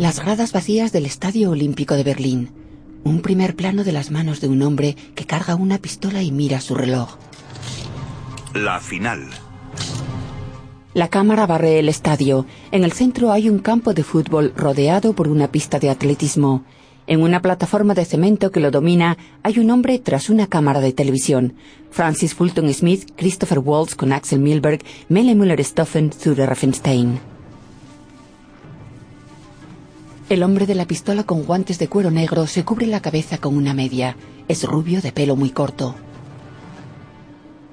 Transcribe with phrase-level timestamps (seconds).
[0.00, 2.48] Las gradas vacías del Estadio Olímpico de Berlín.
[3.04, 6.62] Un primer plano de las manos de un hombre que carga una pistola y mira
[6.62, 7.18] su reloj.
[8.54, 9.28] La final.
[10.94, 12.46] La cámara barre el estadio.
[12.70, 16.64] En el centro hay un campo de fútbol rodeado por una pista de atletismo.
[17.06, 20.94] En una plataforma de cemento que lo domina hay un hombre tras una cámara de
[20.94, 21.56] televisión.
[21.90, 27.20] Francis Fulton Smith, Christopher Waltz con Axel Milberg, Mele Müller-Stoffen, Zure Raffenstein.
[30.30, 33.56] El hombre de la pistola con guantes de cuero negro se cubre la cabeza con
[33.56, 34.16] una media.
[34.46, 35.96] Es rubio de pelo muy corto.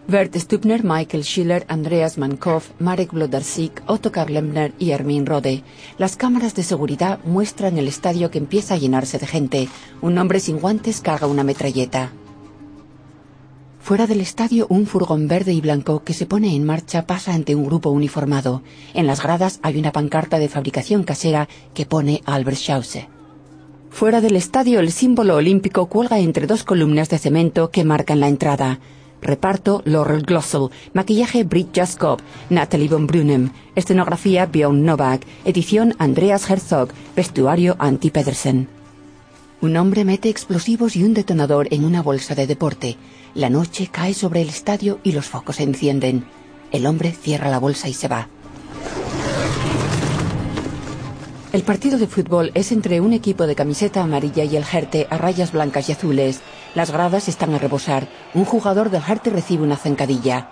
[0.08, 5.62] Bert Stubner, Michael Schiller, Andreas Mankoff, Marek Blodarsik, Otto Karlemner y Ermin Rode.
[6.00, 9.70] Las cámaras de seguridad muestran el estadio que empieza a llenarse de gente.
[10.02, 12.12] Un hombre sin guantes carga una metralleta.
[13.88, 17.56] Fuera del estadio, un furgón verde y blanco que se pone en marcha pasa ante
[17.56, 18.62] un grupo uniformado.
[18.94, 23.08] En las gradas hay una pancarta de fabricación casera que pone Albert Schause.
[23.90, 28.28] Fuera del estadio, el símbolo olímpico cuelga entre dos columnas de cemento que marcan la
[28.28, 28.82] entrada.
[29.22, 32.20] Reparto Laurel Glossel, maquillaje Brit Jaskob,
[32.50, 38.68] Natalie von Brunem, escenografía Björn Novak, edición Andreas Herzog, vestuario Antti Pedersen.
[39.62, 42.98] Un hombre mete explosivos y un detonador en una bolsa de deporte.
[43.34, 46.26] La noche cae sobre el estadio y los focos se encienden.
[46.72, 48.30] El hombre cierra la bolsa y se va.
[51.54, 55.18] El partido de fútbol es entre un equipo de camiseta amarilla y el Jerte a
[55.18, 56.42] rayas blancas y azules.
[56.76, 58.08] Las gradas están a rebosar.
[58.34, 60.50] Un jugador del Jerte recibe una zancadilla.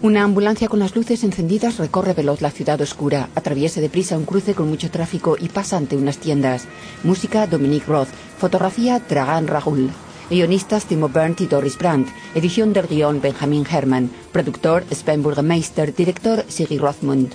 [0.00, 4.54] Una ambulancia con las luces encendidas recorre veloz la ciudad oscura, atraviesa deprisa un cruce
[4.54, 6.68] con mucho tráfico y pasa ante unas tiendas.
[7.02, 8.06] Música Dominique Roth,
[8.38, 9.90] fotografía Dragan Rahul.
[10.30, 12.10] Guionistas Timo Berndt y Doris Brandt.
[12.36, 14.08] Edición del guion Benjamin Herman.
[14.30, 15.92] Productor Sven Burgemeister.
[15.92, 17.32] Director Siggy Rothmund.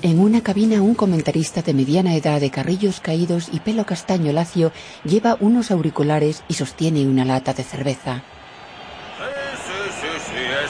[0.00, 4.72] En una cabina un comentarista de mediana edad de carrillos caídos y pelo castaño lacio
[5.04, 8.22] lleva unos auriculares y sostiene una lata de cerveza.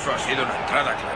[0.08, 0.54] Eso ha sido una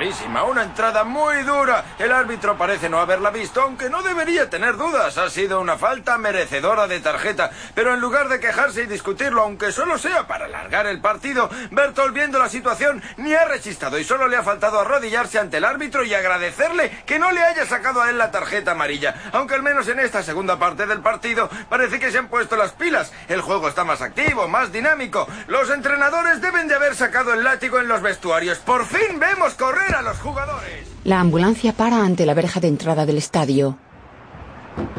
[0.02, 1.84] clarísima, una entrada muy dura.
[1.96, 5.16] El árbitro parece no haberla visto, aunque no debería tener dudas.
[5.16, 7.52] Ha sido una falta merecedora de tarjeta.
[7.76, 12.10] Pero en lugar de quejarse y discutirlo, aunque solo sea para alargar el partido, Bertol
[12.10, 16.02] viendo la situación ni ha rechistado y solo le ha faltado arrodillarse ante el árbitro
[16.02, 19.30] y agradecerle que no le haya sacado a él la tarjeta amarilla.
[19.32, 22.72] Aunque al menos en esta segunda parte del partido parece que se han puesto las
[22.72, 23.12] pilas.
[23.28, 25.28] El juego está más activo, más dinámico.
[25.46, 28.58] Los entrenadores deben de haber sacado el látigo en los vestuarios.
[28.58, 30.86] Por fin vemos correr a los jugadores.
[31.04, 33.78] La ambulancia para ante la verja de entrada del estadio.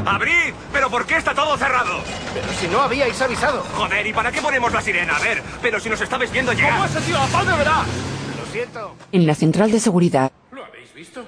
[0.06, 0.54] ¡Abrid!
[0.72, 2.02] ¿Pero por qué está todo cerrado?
[2.34, 3.64] Pero si no habíais avisado.
[3.76, 5.16] Joder, ¿y para qué ponemos la sirena?
[5.16, 6.74] A ver, pero si nos estabais viendo llegar.
[6.74, 7.84] ¿Cómo ese tío a de verá?
[8.40, 8.96] Lo siento.
[9.12, 10.32] En la central de seguridad.
[10.52, 11.24] ¿Lo habéis visto?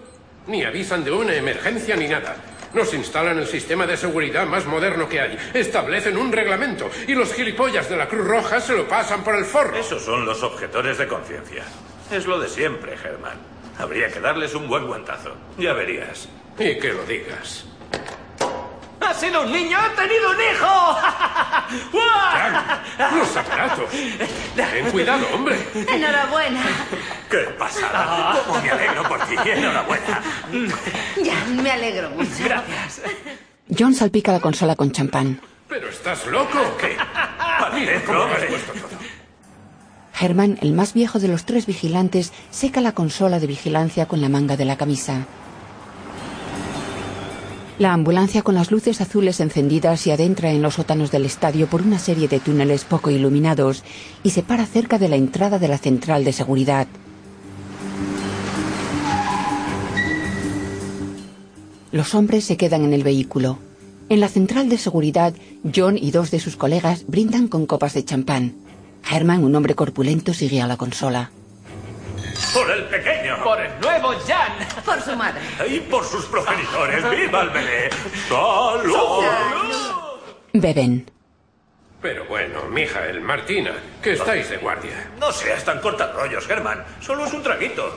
[0.48, 2.36] Ni avisan de una emergencia ni nada.
[2.74, 5.38] Nos instalan el sistema de seguridad más moderno que hay.
[5.54, 6.90] Establecen un reglamento.
[7.08, 9.78] Y los gilipollas de la Cruz Roja se lo pasan por el forro.
[9.78, 11.64] Esos son los objetores de conciencia.
[12.12, 13.55] Es lo de siempre, Germán.
[13.78, 15.36] Habría que darles un buen guantazo.
[15.58, 16.28] Ya verías.
[16.58, 17.66] Y que lo digas.
[19.02, 19.78] ¡Ha sido un niño!
[19.78, 20.98] ¡Ha tenido un hijo!
[21.92, 23.16] ¡Frank!
[23.18, 23.90] ¡Los aparatos!
[24.56, 25.58] Ten cuidado, hombre.
[25.76, 26.62] Enhorabuena.
[27.30, 28.42] ¿Qué pasada?
[28.48, 29.36] ¿Cómo me alegro por ti?
[29.46, 30.22] Enhorabuena.
[31.22, 32.30] Ya, me alegro mucho.
[32.46, 33.02] Gracias.
[33.78, 35.40] John salpica la consola con champán.
[35.68, 36.96] ¿Pero estás loco o qué?
[38.06, 38.74] Cómo has puesto
[40.20, 44.30] Herman, el más viejo de los tres vigilantes, seca la consola de vigilancia con la
[44.30, 45.28] manga de la camisa.
[47.78, 51.82] La ambulancia con las luces azules encendidas se adentra en los sótanos del estadio por
[51.82, 53.84] una serie de túneles poco iluminados
[54.24, 56.88] y se para cerca de la entrada de la central de seguridad.
[61.92, 63.60] Los hombres se quedan en el vehículo.
[64.08, 65.34] En la central de seguridad,
[65.76, 68.65] John y dos de sus colegas brindan con copas de champán.
[69.10, 71.30] Herman, un hombre corpulento, sigue a la consola.
[72.54, 73.44] ¡Por el pequeño!
[73.44, 74.54] ¡Por el nuevo Jan!
[74.84, 75.42] Por su madre.
[75.70, 77.10] ¡Y por sus progenitores!
[77.10, 77.90] ¡Viva el bebé!
[78.28, 79.26] ¡Salud!
[80.54, 81.10] Beben.
[82.02, 83.72] Pero bueno, Mijael, Martina,
[84.02, 85.10] que estáis de guardia.
[85.20, 86.84] No seas tan cortarrollos, Germán.
[87.02, 87.92] Solo es un traguito.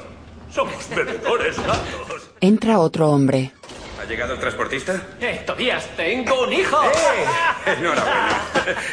[0.51, 2.31] Somos bebedores natos.
[2.41, 3.53] Entra otro hombre.
[4.01, 5.01] ¿Ha llegado el transportista?
[5.21, 6.81] ¡Eh, Tobías, tengo un hijo!
[6.85, 7.73] ¡Eh!
[7.79, 8.43] Enhorabuena.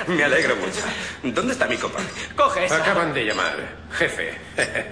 [0.08, 0.82] Me alegro mucho.
[1.24, 2.00] ¿Dónde está mi copa?
[2.36, 2.78] Coge esa.
[2.78, 3.56] Acaban de llamar,
[3.92, 4.34] jefe.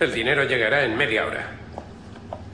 [0.00, 1.59] El dinero llegará en media hora.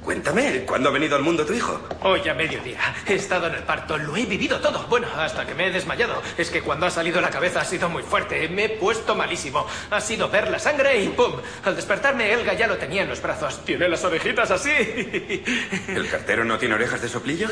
[0.07, 1.81] Cuéntame, ¿cuándo ha venido al mundo tu hijo?
[2.03, 2.79] Hoy a mediodía.
[3.09, 4.87] He estado en el parto, lo he vivido todo.
[4.87, 6.23] Bueno, hasta que me he desmayado.
[6.39, 8.49] Es que cuando ha salido la cabeza ha sido muy fuerte.
[8.49, 9.67] Me he puesto malísimo.
[9.91, 11.33] Ha sido ver la sangre y ¡pum!
[11.65, 13.65] Al despertarme, Elga ya lo tenía en los brazos.
[13.65, 14.71] Tiene las orejitas así.
[15.89, 17.49] ¿El cartero no tiene orejas de soplillo?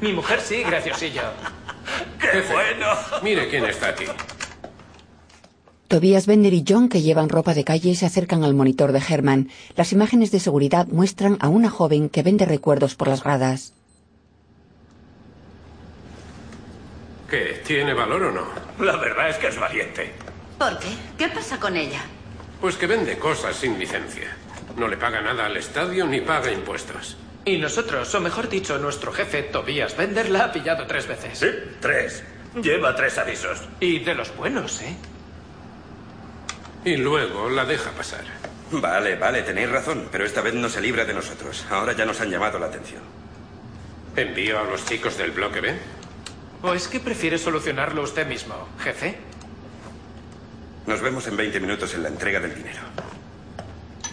[0.00, 1.24] Mi mujer sí, graciosillo.
[2.18, 2.86] ¡Qué bueno!
[3.20, 4.06] Mire quién está aquí.
[5.90, 9.50] Tobias Bender y John, que llevan ropa de calle, se acercan al monitor de Herman.
[9.74, 13.74] Las imágenes de seguridad muestran a una joven que vende recuerdos por las gradas.
[17.28, 17.60] ¿Qué?
[17.66, 18.46] ¿Tiene valor o no?
[18.78, 20.12] La verdad es que es valiente.
[20.58, 20.90] ¿Por qué?
[21.18, 22.02] ¿Qué pasa con ella?
[22.60, 24.36] Pues que vende cosas sin licencia.
[24.76, 27.16] No le paga nada al estadio ni paga impuestos.
[27.44, 31.36] Y nosotros, o mejor dicho, nuestro jefe, Tobias Bender, la ha pillado tres veces.
[31.36, 31.48] Sí,
[31.80, 32.22] tres.
[32.62, 33.62] Lleva tres avisos.
[33.80, 34.94] Y de los buenos, ¿eh?
[36.84, 38.24] Y luego la deja pasar.
[38.72, 41.66] Vale, vale, tenéis razón, pero esta vez no se libra de nosotros.
[41.70, 43.02] Ahora ya nos han llamado la atención.
[44.16, 45.74] ¿Envío a los chicos del bloque B?
[46.62, 49.16] ¿O es que prefiere solucionarlo usted mismo, jefe?
[50.86, 52.80] Nos vemos en 20 minutos en la entrega del dinero.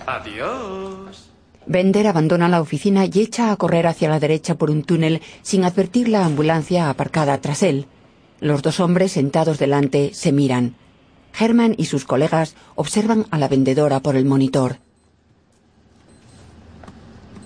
[0.06, 1.30] Adiós.
[1.66, 5.66] Bender abandona la oficina y echa a correr hacia la derecha por un túnel sin
[5.66, 7.88] advertir la ambulancia aparcada tras él.
[8.40, 10.76] Los dos hombres sentados delante se miran.
[11.40, 14.78] Herman y sus colegas observan a la vendedora por el monitor.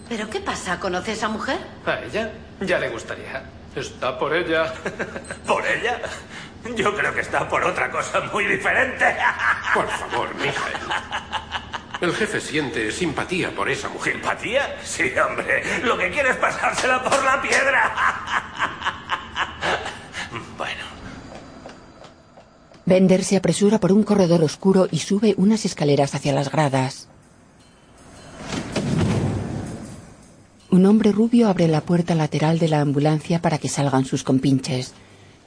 [0.09, 0.79] ¿Pero qué pasa?
[0.79, 1.57] ¿Conoce a esa mujer?
[1.85, 2.31] ¿A ella?
[2.61, 3.43] Ya le gustaría.
[3.75, 4.73] Está por ella.
[5.47, 6.01] ¿Por ella?
[6.75, 9.05] Yo creo que está por otra cosa muy diferente.
[9.73, 10.75] Por favor, Mijael.
[12.01, 14.13] El jefe siente simpatía por esa mujer.
[14.13, 14.75] ¿Simpatía?
[14.83, 15.63] Sí, hombre.
[15.83, 17.91] Lo que quiere es pasársela por la piedra.
[20.57, 20.90] Bueno.
[22.85, 27.07] Bender se apresura por un corredor oscuro y sube unas escaleras hacia las gradas.
[30.71, 34.93] Un hombre rubio abre la puerta lateral de la ambulancia para que salgan sus compinches.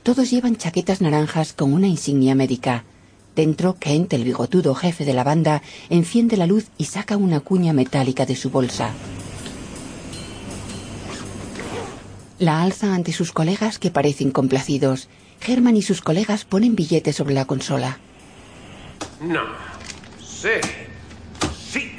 [0.02, 2.84] Todos llevan chaquetas naranjas con una insignia médica.
[3.34, 7.72] Dentro, Kent, el bigotudo jefe de la banda, enciende la luz y saca una cuña
[7.72, 8.90] metálica de su bolsa.
[12.38, 15.08] La alza ante sus colegas que parecen complacidos.
[15.46, 17.98] Herman y sus colegas ponen billetes sobre la consola.
[19.20, 19.42] No.
[20.18, 20.60] Sí.
[21.56, 21.96] Sí.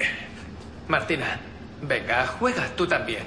[0.88, 1.40] Martina,
[1.82, 3.24] venga, juega tú también.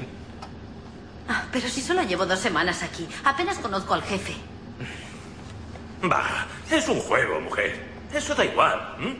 [1.28, 3.06] Ah, pero si solo llevo dos semanas aquí.
[3.24, 4.34] Apenas conozco al jefe.
[6.10, 7.84] Va, es un juego, mujer.
[8.14, 8.94] Eso da igual.
[9.00, 9.16] ¿m?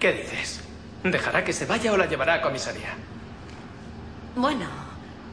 [0.00, 0.60] ¿Qué dices?
[1.04, 2.94] ¿Dejará que se vaya o la llevará a comisaría?
[4.34, 4.66] Bueno,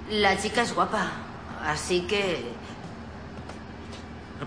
[0.10, 1.12] la chica es guapa.
[1.66, 2.44] Así que...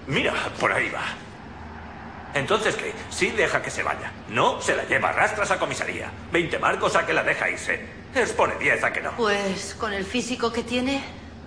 [0.07, 1.05] Mira, por ahí va.
[2.35, 2.93] Entonces, ¿qué?
[3.11, 4.13] Sí deja que se vaya.
[4.29, 6.11] No, se la lleva a rastras a comisaría.
[6.33, 7.81] 20 marcos a que la deja irse.
[8.15, 9.13] Les pone 10 a que no.
[9.17, 11.03] Pues con el físico que tiene,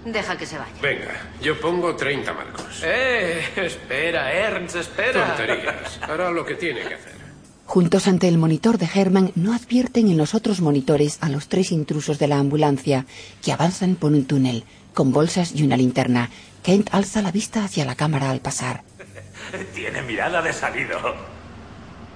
[0.06, 0.72] deja que se vaya.
[0.82, 2.82] Venga, yo pongo 30 marcos.
[2.84, 3.42] ¡Eh!
[3.56, 5.28] Espera, Ernst, espera.
[5.28, 6.00] Tonterías.
[6.02, 7.22] Hará lo que tiene que hacer.
[7.66, 11.72] Juntos ante el monitor de Herman no advierten en los otros monitores a los tres
[11.72, 13.06] intrusos de la ambulancia
[13.42, 16.30] que avanzan por un túnel con bolsas y una linterna.
[16.63, 18.84] Kent alza la vista hacia la cámara al pasar.
[19.74, 21.00] Tiene mirada de salido.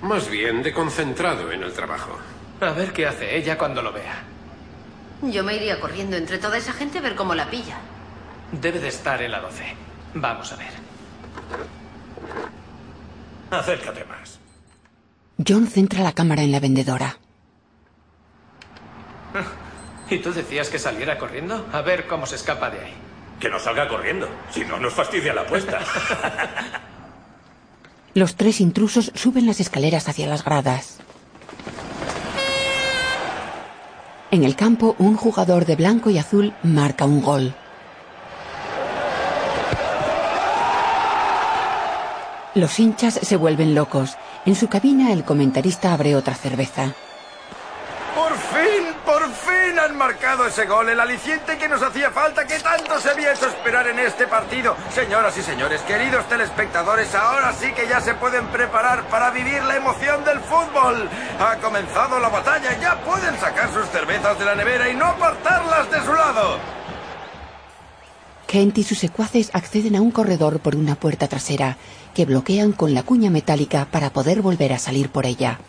[0.01, 2.18] Más bien de concentrado en el trabajo.
[2.62, 4.24] A ver qué hace ella cuando lo vea.
[5.24, 7.77] Yo me iría corriendo entre toda esa gente a ver cómo la pilla.
[8.51, 9.64] Debe de estar en la 12.
[10.14, 10.71] Vamos a ver.
[13.49, 14.40] Acércate más.
[15.45, 17.18] John centra la cámara en la vendedora.
[20.09, 21.68] ¿Y tú decías que saliera corriendo?
[21.73, 22.94] A ver cómo se escapa de ahí.
[23.39, 24.27] Que no salga corriendo.
[24.51, 25.80] Si no, nos fastidia la apuesta.
[28.13, 30.99] Los tres intrusos suben las escaleras hacia las gradas.
[34.31, 37.54] En el campo, un jugador de blanco y azul marca un gol.
[42.54, 44.18] Los hinchas se vuelven locos.
[44.45, 46.95] En su cabina, el comentarista abre otra cerveza.
[49.06, 49.35] ¡Por fin!
[49.35, 50.90] ¡Por fin han marcado ese gol!
[50.90, 54.76] El aliciente que nos hacía falta, que tanto se había hecho esperar en este partido.
[54.94, 59.76] Señoras y señores, queridos telespectadores, ahora sí que ya se pueden preparar para vivir la
[59.76, 61.09] emoción del fútbol.
[61.40, 65.90] Ha comenzado la batalla, ya pueden sacar sus cervezas de la nevera y no apartarlas
[65.92, 66.57] de su lado.
[68.47, 71.78] Kent y sus secuaces acceden a un corredor por una puerta trasera
[72.14, 75.59] que bloquean con la cuña metálica para poder volver a salir por ella.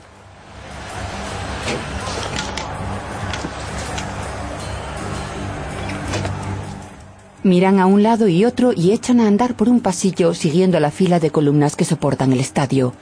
[7.46, 10.90] Miran a un lado y otro y echan a andar por un pasillo siguiendo la
[10.90, 12.92] fila de columnas que soportan el estadio.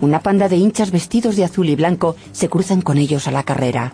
[0.00, 3.42] Una panda de hinchas vestidos de azul y blanco se cruzan con ellos a la
[3.42, 3.92] carrera.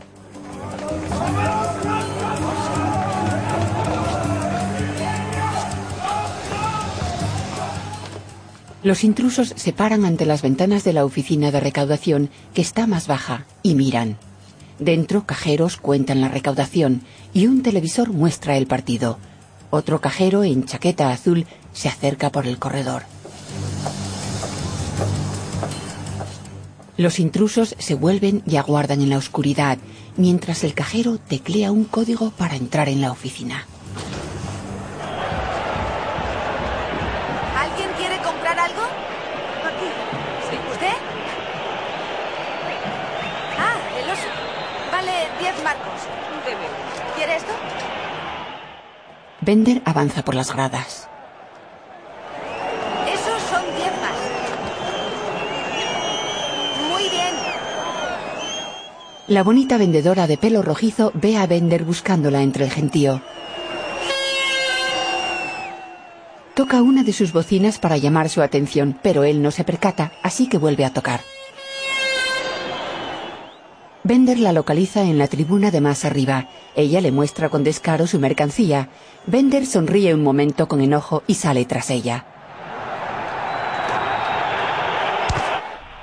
[8.85, 13.09] Los intrusos se paran ante las ventanas de la oficina de recaudación, que está más
[13.09, 14.19] baja, y miran.
[14.79, 17.03] Dentro, cajeros cuentan la recaudación
[17.35, 19.19] y un televisor muestra el partido.
[19.70, 23.02] Otro cajero en chaqueta azul se acerca por el corredor.
[26.96, 29.76] Los intrusos se vuelven y aguardan en la oscuridad,
[30.16, 33.66] mientras el cajero teclea un código para entrar en la oficina.
[37.54, 38.82] ¿Alguien quiere comprar algo?
[38.82, 39.88] Aquí.
[40.73, 40.96] ¿Usted?
[43.58, 44.28] Ah, el oso.
[44.90, 46.00] Vale 10 marcos.
[47.14, 47.52] ¿Quiere esto?
[49.40, 51.09] Bender avanza por las gradas.
[53.07, 54.19] Esos son 10 más.
[56.90, 57.35] Muy bien.
[59.28, 63.21] La bonita vendedora de pelo rojizo ve a Bender buscándola entre el gentío.
[66.55, 70.49] Toca una de sus bocinas para llamar su atención, pero él no se percata, así
[70.49, 71.21] que vuelve a tocar.
[74.07, 76.47] Bender la localiza en la tribuna de más arriba.
[76.77, 78.89] Ella le muestra con descaro su mercancía.
[79.27, 82.25] Bender sonríe un momento con enojo y sale tras ella.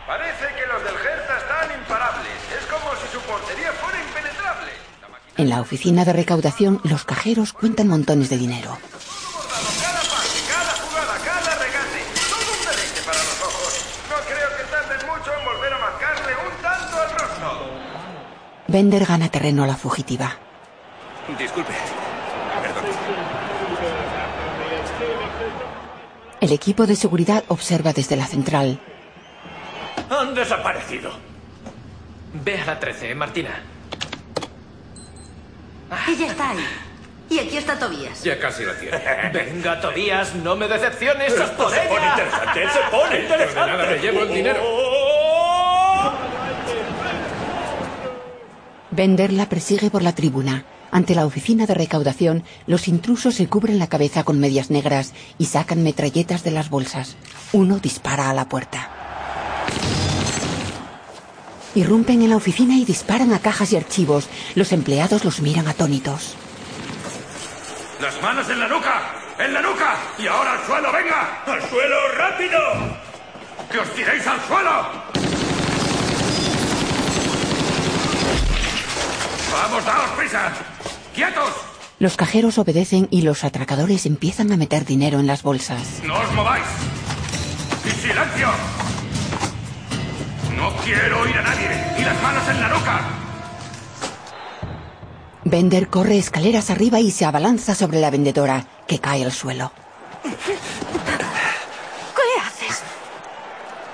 [0.05, 2.27] Parece que los del Hertha están imparables.
[2.59, 4.71] Es como si su portería fuera impenetrable.
[5.37, 8.77] En la oficina de recaudación, los cajeros cuentan montones de dinero.
[9.79, 12.03] Cada pase, cada jugada, cada regate.
[12.27, 13.79] Todo un deleite para los ojos.
[14.11, 17.83] No creo que tarden mucho en volver a marcarle un tanto al rostro.
[18.73, 20.35] Bender gana terreno a la fugitiva.
[21.37, 21.73] Disculpe.
[22.63, 22.83] Perdón.
[26.41, 28.79] El equipo de seguridad observa desde la central.
[30.09, 31.11] Han desaparecido.
[32.43, 33.61] Ve a la 13, Martina.
[36.07, 36.65] Ella está ahí.
[37.29, 38.23] Y aquí está Tobías.
[38.23, 38.97] Ya casi la tiene.
[39.33, 41.31] Venga, Tobías, no me decepciones.
[41.31, 42.09] ¡Es Esto por se pone ella!
[42.17, 43.59] interesante, se pone interesante.
[43.59, 45.02] de nada me llevo el dinero.
[48.95, 50.65] Bender la persigue por la tribuna.
[50.91, 55.45] Ante la oficina de recaudación, los intrusos se cubren la cabeza con medias negras y
[55.45, 57.15] sacan metralletas de las bolsas.
[57.53, 58.91] Uno dispara a la puerta.
[61.73, 64.29] Irrumpen en la oficina y disparan a cajas y archivos.
[64.53, 66.35] Los empleados los miran atónitos.
[67.99, 69.15] ¡Las manos en la nuca!
[69.39, 69.97] ¡En la nuca!
[70.19, 71.41] ¡Y ahora al suelo, venga!
[71.47, 72.59] ¡Al suelo, rápido!
[73.71, 75.22] ¡Que os tiréis al suelo!
[79.53, 80.51] ¡Vamos, daos prisa!
[81.13, 81.51] ¡Quietos!
[81.99, 86.01] Los cajeros obedecen y los atracadores empiezan a meter dinero en las bolsas.
[86.03, 86.65] ¡No os mováis!
[87.85, 88.47] ¡Y silencio!
[90.57, 91.69] ¡No quiero oír a nadie!
[91.99, 93.01] ¡Y las manos en la nuca!
[95.45, 99.71] Bender corre escaleras arriba y se abalanza sobre la vendedora, que cae al suelo.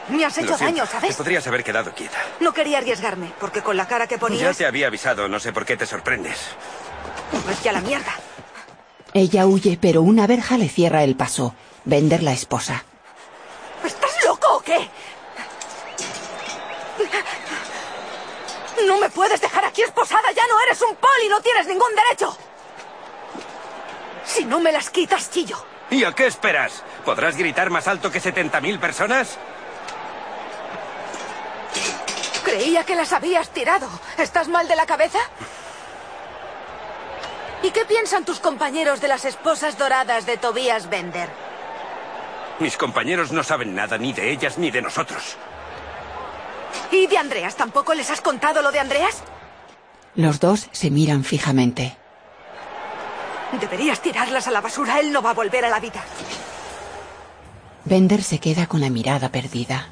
[0.10, 1.16] Me has hecho daño, Te ¿sabes?
[1.16, 2.18] podrías haber quedado quieta.
[2.40, 4.58] No quería arriesgarme, porque con la cara que Ya ponías...
[4.58, 6.38] te había avisado, no sé por qué te sorprendes.
[7.48, 8.12] Vete a la mierda.
[9.14, 11.54] Ella huye, pero una verja le cierra el paso.
[11.86, 12.84] Bender la esposa.
[13.84, 14.90] ¿Estás loco o qué?
[18.88, 22.36] No me puedes dejar aquí esposada, ya no eres un poli, no tienes ningún derecho.
[24.26, 25.64] Si no me las quitas, chillo.
[25.92, 26.84] ¿Y a qué esperas?
[27.04, 29.38] ¿Podrás gritar más alto que 70.000 personas?
[32.50, 33.88] Creía que las habías tirado.
[34.18, 35.20] ¿Estás mal de la cabeza?
[37.62, 41.30] ¿Y qué piensan tus compañeros de las esposas doradas de Tobías Bender?
[42.60, 45.38] Mis compañeros no saben nada ni de ellas ni de nosotros.
[46.92, 47.56] ¿Y de Andreas?
[47.56, 49.22] ¿Tampoco les has contado lo de Andreas?
[50.16, 51.98] Los dos se miran fijamente.
[53.62, 55.00] Deberías tirarlas a la basura.
[55.00, 56.04] Él no va a volver a la vida.
[57.86, 59.90] Bender se queda con la mirada perdida.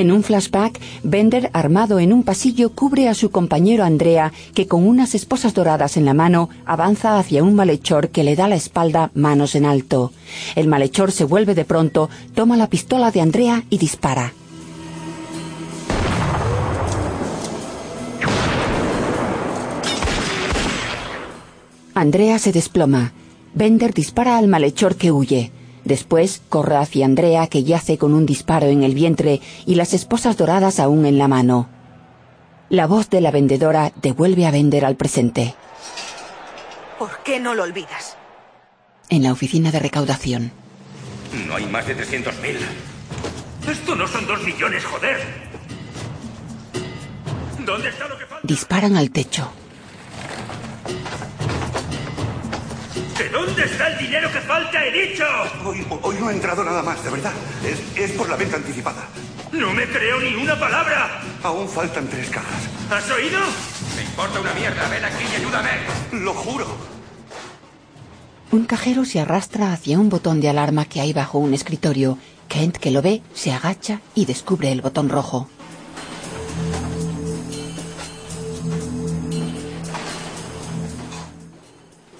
[0.00, 4.88] En un flashback, Bender, armado en un pasillo, cubre a su compañero Andrea, que con
[4.88, 9.10] unas esposas doradas en la mano avanza hacia un malhechor que le da la espalda
[9.12, 10.10] manos en alto.
[10.56, 14.32] El malhechor se vuelve de pronto, toma la pistola de Andrea y dispara.
[21.92, 23.12] Andrea se desploma.
[23.52, 25.52] Bender dispara al malhechor que huye.
[25.84, 30.36] Después corre hacia Andrea que yace con un disparo en el vientre y las esposas
[30.36, 31.68] doradas aún en la mano.
[32.68, 35.54] La voz de la vendedora devuelve a Bender al presente.
[36.98, 38.16] ¿Por qué no lo olvidas?
[39.08, 40.52] En la oficina de recaudación.
[41.46, 42.58] No hay más de 300.000.
[43.68, 45.18] Esto no son dos millones, joder.
[47.64, 48.46] ¿Dónde está lo que falta?
[48.46, 49.50] Disparan al techo.
[53.20, 55.24] ¿De dónde está el dinero que falta, he dicho?
[55.62, 57.34] Hoy, hoy no ha entrado nada más, de verdad.
[57.62, 59.08] Es, es por la venta anticipada.
[59.52, 61.20] No me creo ni una palabra.
[61.42, 62.66] Aún faltan tres cajas.
[62.90, 63.38] ¿Has oído?
[63.94, 64.88] Me importa una mierda.
[64.88, 65.68] Ven aquí y ayúdame.
[66.12, 66.66] Lo juro.
[68.52, 72.16] Un cajero se arrastra hacia un botón de alarma que hay bajo un escritorio.
[72.48, 75.46] Kent, que lo ve, se agacha y descubre el botón rojo.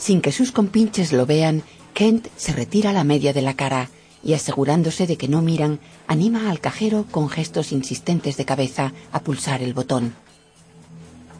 [0.00, 3.90] Sin que sus compinches lo vean, Kent se retira la media de la cara
[4.24, 9.20] y asegurándose de que no miran, anima al cajero con gestos insistentes de cabeza a
[9.20, 10.14] pulsar el botón.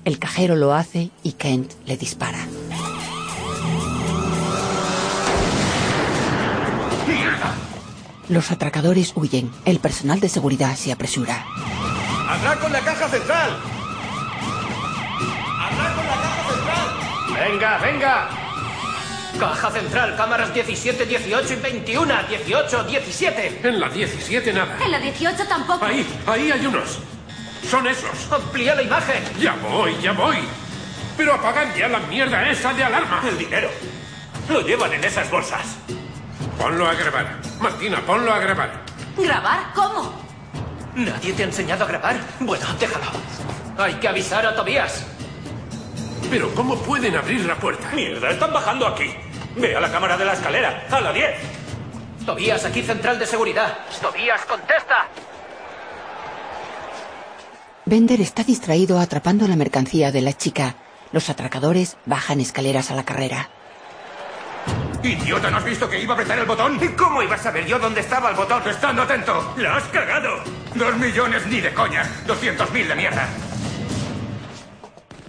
[0.05, 2.47] El cajero lo hace y Kent le dispara.
[8.29, 9.51] Los atracadores huyen.
[9.65, 11.47] El personal de seguridad se apresura.
[12.29, 13.59] ¡Atrás con la caja central!
[15.59, 17.51] ¡Atrás con la caja central!
[17.51, 18.50] Venga, venga.
[19.39, 22.15] Caja central, cámaras 17, 18 y 21.
[22.29, 23.61] 18, 17.
[23.65, 24.77] En la 17 nada.
[24.85, 25.85] En la 18 tampoco.
[25.85, 26.99] Ahí, ahí hay unos.
[27.69, 28.33] Son esos.
[28.33, 29.23] Amplía la imagen.
[29.39, 30.39] Ya voy, ya voy.
[31.17, 33.23] Pero apagan ya la mierda esa de alarma.
[33.29, 33.71] El dinero.
[34.49, 35.77] Lo llevan en esas bolsas.
[36.59, 37.37] Ponlo a grabar.
[37.61, 38.85] Martina, ponlo a grabar.
[39.17, 39.73] ¿Grabar?
[39.75, 40.13] ¿Cómo?
[40.95, 42.17] ¿Nadie te ha enseñado a grabar?
[42.41, 43.07] Bueno, déjalo.
[43.79, 45.07] Hay que avisar a Tobías.
[46.29, 47.91] Pero ¿cómo pueden abrir la puerta?
[47.93, 49.11] Mierda, están bajando aquí.
[49.57, 51.31] Ve a la cámara de la escalera, a la 10.
[52.27, 53.79] Tobías, aquí central de seguridad.
[54.01, 55.09] Tobías, contesta.
[57.85, 60.77] Bender está distraído atrapando la mercancía de la chica.
[61.13, 63.49] Los atracadores bajan escaleras a la carrera.
[65.03, 65.51] ¡Idiota!
[65.51, 66.79] ¿No has visto que iba a apretar el botón?
[66.81, 68.63] ¿Y cómo iba a saber yo dónde estaba el botón?
[68.69, 69.55] Estando atento.
[69.57, 70.45] ¡La has cagado!
[70.75, 72.09] Dos millones ni de coña.
[72.27, 73.27] Doscientos mil de mierda.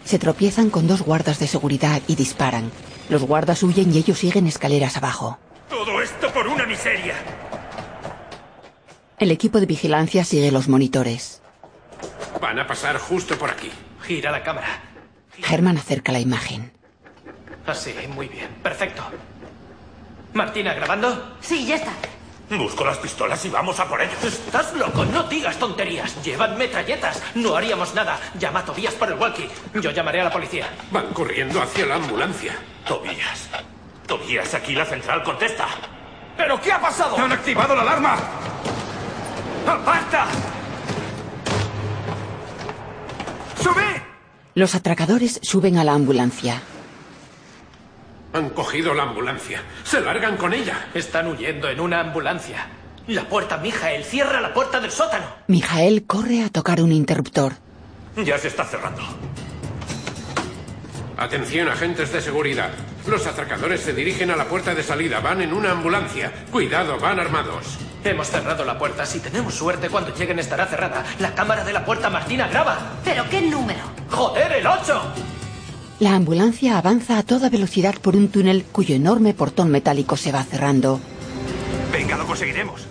[0.05, 2.71] Se tropiezan con dos guardas de seguridad y disparan.
[3.09, 5.37] Los guardas huyen y ellos siguen escaleras abajo.
[5.69, 7.15] Todo esto por una miseria.
[9.19, 11.41] El equipo de vigilancia sigue los monitores.
[12.41, 13.69] Van a pasar justo por aquí.
[14.01, 14.81] Gira la cámara.
[15.47, 16.71] Herman acerca la imagen.
[17.67, 18.49] Así, muy bien.
[18.63, 19.03] Perfecto.
[20.33, 21.37] Martina, ¿grabando?
[21.41, 21.91] Sí, ya está.
[22.57, 24.23] Busco las pistolas y vamos a por ellos.
[24.23, 26.21] Estás loco, no digas tonterías.
[26.23, 27.21] Llevan metralletas.
[27.35, 28.19] No haríamos nada.
[28.37, 29.49] Llama a Tobías por el walkie.
[29.75, 30.67] Yo llamaré a la policía.
[30.91, 32.53] Van corriendo hacia la ambulancia.
[32.85, 33.49] Tobías.
[34.05, 35.67] Tobías, aquí la central contesta.
[36.35, 37.17] ¿Pero qué ha pasado?
[37.17, 38.17] ¡Han activado la alarma!
[39.67, 40.25] ¡Aparta!
[43.61, 44.03] ¡Sube!
[44.55, 46.61] Los atracadores suben a la ambulancia.
[48.33, 49.61] Han cogido la ambulancia.
[49.83, 50.87] Se largan con ella.
[50.93, 52.67] Están huyendo en una ambulancia.
[53.07, 54.05] La puerta, Mijael.
[54.05, 55.25] Cierra la puerta del sótano.
[55.47, 57.53] Mijael corre a tocar un interruptor.
[58.15, 59.01] Ya se está cerrando.
[61.17, 62.71] Atención, agentes de seguridad.
[63.05, 65.19] Los atracadores se dirigen a la puerta de salida.
[65.19, 66.31] Van en una ambulancia.
[66.51, 67.77] Cuidado, van armados.
[68.03, 69.05] Hemos cerrado la puerta.
[69.05, 71.03] Si tenemos suerte, cuando lleguen estará cerrada.
[71.19, 72.93] La cámara de la puerta, Martina, graba.
[73.03, 73.81] ¿Pero qué número?
[74.09, 75.13] ¡Joder, el 8!
[76.01, 80.43] La ambulancia avanza a toda velocidad por un túnel cuyo enorme portón metálico se va
[80.43, 80.99] cerrando.
[81.91, 82.87] Venga, lo conseguiremos.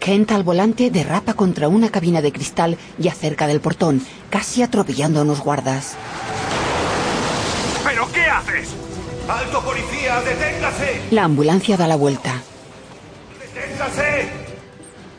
[0.00, 4.00] Kent al volante derrapa contra una cabina de cristal y acerca del portón,
[4.30, 5.94] casi atropellando a unos guardas.
[7.84, 8.70] ¿Pero qué haces?
[9.28, 10.18] ¡Alto policía!
[10.22, 11.02] ¡Deténgase!
[11.10, 12.40] La ambulancia da la vuelta.
[13.54, 14.30] ¡Deténgase!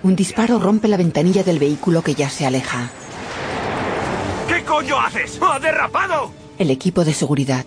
[0.01, 2.89] Un disparo rompe la ventanilla del vehículo que ya se aleja.
[4.47, 5.37] ¿Qué coño haces?
[5.39, 6.46] ¡Ha derrapado!
[6.57, 7.65] El equipo de seguridad.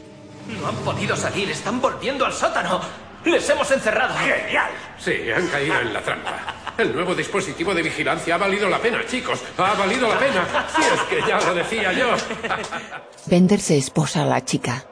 [0.61, 1.51] No han podido salir.
[1.51, 2.81] Están volviendo al sótano.
[3.25, 4.15] Les hemos encerrado.
[4.17, 4.71] ¡Genial!
[4.99, 6.33] Sí, han caído en la trampa.
[6.79, 9.41] El nuevo dispositivo de vigilancia ha valido la pena, chicos.
[9.59, 10.67] Ha valido la pena.
[10.75, 12.15] Si es que ya lo decía yo.
[13.27, 14.85] Bender se esposa a la chica.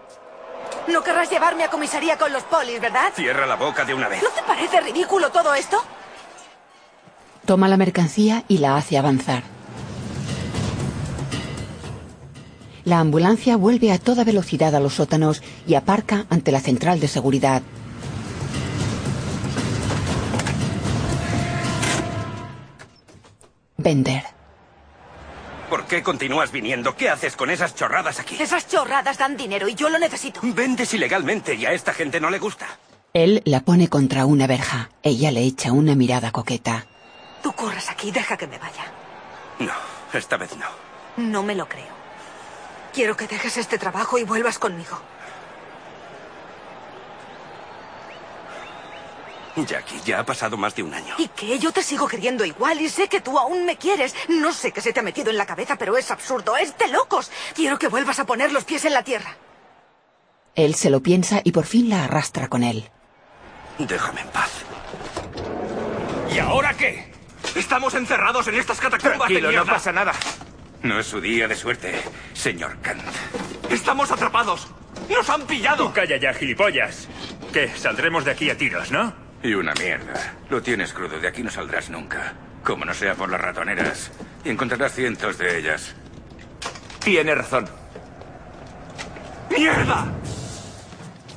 [0.86, 3.12] No querrás llevarme a comisaría con los polis, ¿verdad?
[3.14, 4.22] Cierra la boca de una vez.
[4.22, 5.82] ¿No te parece ridículo todo esto?
[7.46, 9.42] Toma la mercancía y la hace avanzar.
[12.88, 17.08] La ambulancia vuelve a toda velocidad a los sótanos y aparca ante la central de
[17.08, 17.60] seguridad.
[23.76, 24.22] Bender.
[25.68, 26.96] ¿Por qué continúas viniendo?
[26.96, 28.38] ¿Qué haces con esas chorradas aquí?
[28.40, 30.40] Esas chorradas dan dinero y yo lo necesito.
[30.42, 32.68] Vendes ilegalmente y a esta gente no le gusta.
[33.12, 34.88] Él la pone contra una verja.
[35.02, 36.86] Ella le echa una mirada coqueta.
[37.42, 38.86] Tú corras aquí, deja que me vaya.
[39.58, 39.74] No,
[40.14, 41.22] esta vez no.
[41.22, 41.97] No me lo creo.
[42.98, 44.98] Quiero que dejes este trabajo y vuelvas conmigo.
[49.54, 51.14] Jackie, ya ha pasado más de un año.
[51.16, 51.60] ¿Y qué?
[51.60, 54.16] Yo te sigo queriendo igual y sé que tú aún me quieres.
[54.26, 56.56] No sé qué se te ha metido en la cabeza, pero es absurdo.
[56.56, 57.30] Es de locos.
[57.54, 59.36] Quiero que vuelvas a poner los pies en la tierra.
[60.56, 62.90] Él se lo piensa y por fin la arrastra con él.
[63.78, 64.50] Déjame en paz.
[66.34, 67.12] ¿Y ahora qué?
[67.54, 70.12] Estamos encerrados en estas catacumbas Tranquilo, de no pasa nada.
[70.82, 71.92] No es su día de suerte,
[72.34, 73.02] señor Kant.
[73.70, 74.68] Estamos atrapados.
[75.10, 75.86] ¡Nos han pillado!
[75.88, 77.08] Tú calla ya, gilipollas.
[77.52, 77.68] ¿Qué?
[77.76, 79.12] Saldremos de aquí a tiros, ¿no?
[79.42, 80.34] Y una mierda.
[80.50, 82.34] Lo tienes crudo, de aquí no saldrás nunca.
[82.64, 84.10] Como no sea por las ratoneras.
[84.44, 85.94] Y encontrarás cientos de ellas.
[87.02, 87.68] Tiene razón.
[89.50, 90.12] ¡Mierda!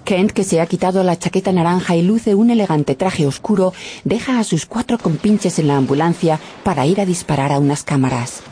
[0.03, 3.73] Kent, que se ha quitado la chaqueta naranja y luce un elegante traje oscuro,
[4.03, 8.43] deja a sus cuatro compinches en la ambulancia para ir a disparar a unas cámaras.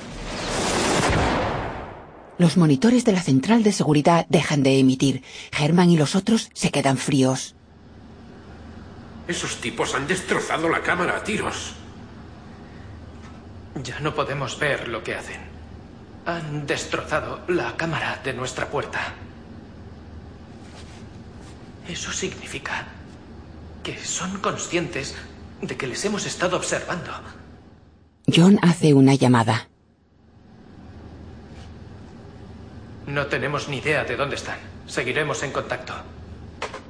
[2.39, 5.23] Los monitores de la central de seguridad dejan de emitir.
[5.51, 7.53] Herman y los otros se quedan fríos.
[9.27, 11.73] Esos tipos han destrozado la cámara a tiros.
[13.83, 15.41] Ya no podemos ver lo que hacen.
[16.25, 19.15] Han destrozado la cámara de nuestra puerta.
[21.89, 22.87] Eso significa
[23.83, 25.13] que son conscientes
[25.61, 27.11] de que les hemos estado observando.
[28.33, 29.68] John hace una llamada.
[33.09, 34.59] No tenemos ni idea de dónde están.
[34.85, 35.95] Seguiremos en contacto.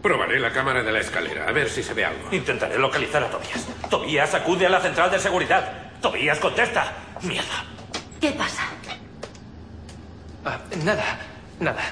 [0.01, 2.33] Probaré la cámara de la escalera, a ver si se ve algo.
[2.33, 3.65] Intentaré localizar a Tobias.
[3.89, 5.93] Tobias, acude a la central de seguridad.
[6.01, 6.93] Tobias, contesta.
[7.21, 7.63] Mierda.
[8.19, 8.63] ¿Qué pasa?
[10.43, 11.19] Ah, nada,
[11.61, 11.83] nada.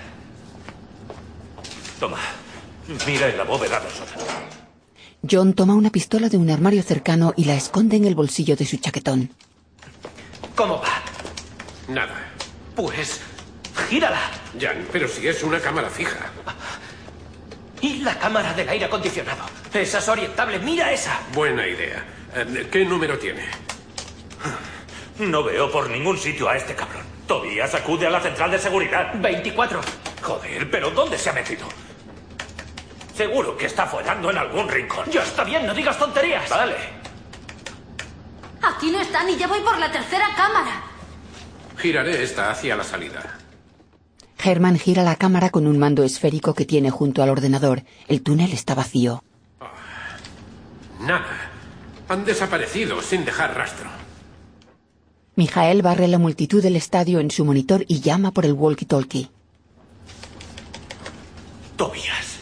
[1.98, 2.20] Toma.
[3.06, 4.24] Mira en la bóveda del sótano.
[5.30, 8.66] John toma una pistola de un armario cercano y la esconde en el bolsillo de
[8.66, 9.32] su chaquetón.
[10.54, 11.02] ¿Cómo va?
[11.88, 12.16] Nada.
[12.76, 13.22] Pues
[13.78, 14.20] gírala.
[14.60, 16.32] Jan, pero si es una cámara fija.
[17.82, 19.44] Y la cámara del aire acondicionado.
[19.74, 20.60] Esa es orientable.
[20.60, 21.20] Mira esa.
[21.34, 22.04] Buena idea.
[22.36, 23.46] Eh, ¿Qué número tiene?
[25.20, 27.04] No veo por ningún sitio a este cabrón.
[27.28, 29.14] Tobías acude a la central de seguridad.
[29.16, 29.82] 24.
[30.22, 31.68] Joder, pero ¿dónde se ha metido?
[33.16, 35.10] Seguro que está follando en algún rincón.
[35.10, 36.50] Ya está bien, no digas tonterías.
[36.50, 36.76] Vale.
[38.62, 40.84] Aquí no están y ya voy por la tercera cámara.
[41.78, 43.38] Giraré esta hacia la salida.
[44.44, 47.84] Herman gira la cámara con un mando esférico que tiene junto al ordenador.
[48.08, 49.24] El túnel está vacío.
[51.02, 51.52] Nada.
[52.10, 53.90] Han desaparecido sin dejar rastro.
[55.36, 59.30] Mijael barre la multitud del estadio en su monitor y llama por el walkie-talkie.
[61.76, 62.38] Tobías.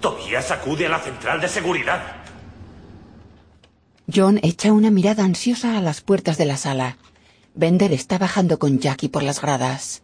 [0.00, 2.02] Tobías acude a la central de seguridad.
[4.12, 6.96] John echa una mirada ansiosa a las puertas de la sala.
[7.54, 10.02] Bender está bajando con Jackie por las gradas.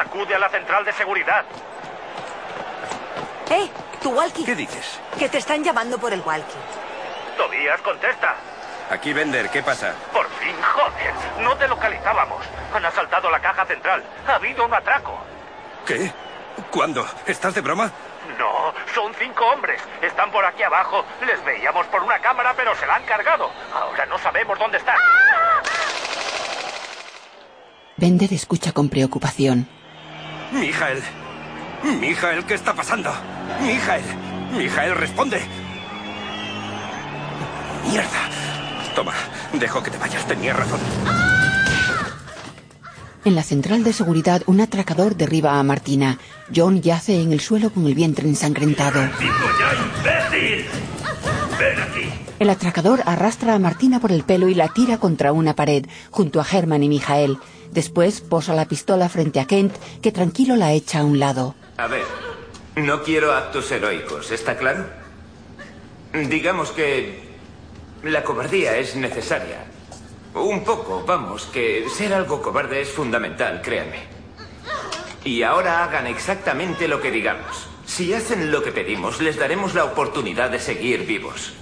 [0.00, 1.44] Tobías acude a la central de seguridad.
[3.50, 3.68] ¡Eh!
[4.02, 4.44] ¡Tu walkie!
[4.44, 5.00] ¿Qué dices?
[5.18, 6.56] Que te están llamando por el walkie.
[7.36, 8.34] Tobías, contesta.
[8.90, 9.94] Aquí, Bender, ¿qué pasa?
[10.12, 11.14] Por fin, joder.
[11.40, 12.44] No te localizábamos.
[12.74, 14.02] Han asaltado la caja central.
[14.26, 15.18] Ha habido un atraco.
[15.86, 16.12] ¿Qué?
[16.70, 17.06] ¿Cuándo?
[17.26, 17.92] ¿Estás de broma?
[18.38, 19.80] No, son cinco hombres.
[20.02, 21.04] Están por aquí abajo.
[21.26, 23.50] Les veíamos por una cámara, pero se la han cargado.
[23.74, 24.96] Ahora no sabemos dónde están.
[27.96, 29.68] Bender escucha con preocupación.
[30.52, 31.02] Mijael.
[32.00, 33.10] Mijael, ¿qué está pasando?
[33.62, 34.02] Mijael.
[34.56, 35.40] Mijael, responde.
[37.88, 38.28] Mierda.
[38.94, 39.14] Toma,
[39.52, 40.26] dejo que te vayas.
[40.26, 40.80] Tenía razón.
[43.24, 46.18] En la central de seguridad, un atracador derriba a Martina.
[46.54, 49.00] John yace en el suelo con el vientre ensangrentado.
[49.18, 50.66] ¡Digo ya, imbécil!
[51.58, 52.29] ¡Ven aquí!
[52.40, 56.40] El atracador arrastra a Martina por el pelo y la tira contra una pared, junto
[56.40, 57.36] a Herman y Mijael.
[57.70, 61.54] Después posa la pistola frente a Kent, que tranquilo la echa a un lado.
[61.76, 62.04] A ver,
[62.76, 64.86] no quiero actos heroicos, ¿está claro?
[66.14, 67.20] Digamos que
[68.04, 69.66] la cobardía es necesaria.
[70.34, 73.98] Un poco, vamos, que ser algo cobarde es fundamental, créanme.
[75.26, 77.66] Y ahora hagan exactamente lo que digamos.
[77.84, 81.52] Si hacen lo que pedimos, les daremos la oportunidad de seguir vivos.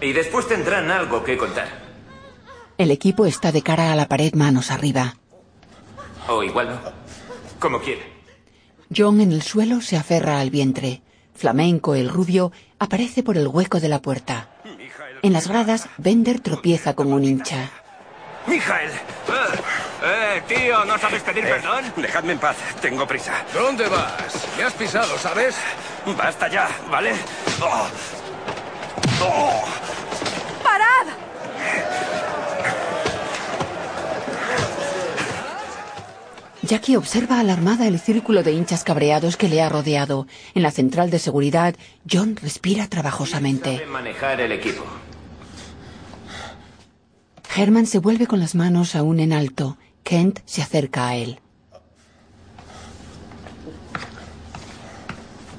[0.00, 1.68] Y después tendrán algo que contar.
[2.76, 5.16] El equipo está de cara a la pared, manos arriba.
[6.28, 6.92] O igual no.
[7.58, 8.02] Como quiera.
[8.94, 11.02] John en el suelo se aferra al vientre.
[11.34, 14.48] Flamenco, el rubio, aparece por el hueco de la puerta.
[15.22, 17.70] En las gradas, Bender tropieza con un hincha.
[18.46, 18.90] ¡Mijael!
[20.02, 20.84] ¡Eh, tío!
[20.84, 21.84] ¿No sabes pedir perdón?
[21.96, 22.56] Dejadme en paz.
[22.80, 23.44] Tengo prisa.
[23.52, 24.46] ¿Dónde vas?
[24.56, 25.56] Me has pisado, ¿sabes?
[26.16, 27.12] Basta ya, ¿vale?
[27.60, 27.88] Oh.
[29.20, 29.64] Oh.
[30.78, 31.14] ¡Parad!
[36.62, 40.26] Jackie observa alarmada el círculo de hinchas cabreados que le ha rodeado.
[40.54, 41.74] En la central de seguridad,
[42.10, 43.74] John respira trabajosamente.
[43.74, 44.84] Sabe manejar el equipo.
[47.56, 49.78] Herman se vuelve con las manos aún en alto.
[50.04, 51.40] Kent se acerca a él.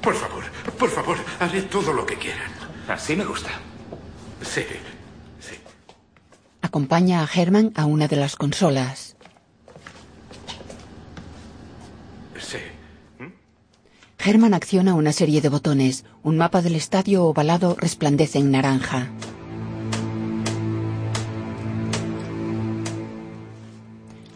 [0.00, 0.44] Por favor,
[0.78, 2.50] por favor, haré todo lo que quieran.
[2.88, 3.50] Así me gusta.
[4.42, 4.64] Sí.
[6.70, 9.16] Acompaña a Herman a una de las consolas.
[12.38, 12.58] Sí.
[14.24, 16.04] Herman acciona una serie de botones.
[16.22, 19.08] Un mapa del estadio ovalado resplandece en naranja.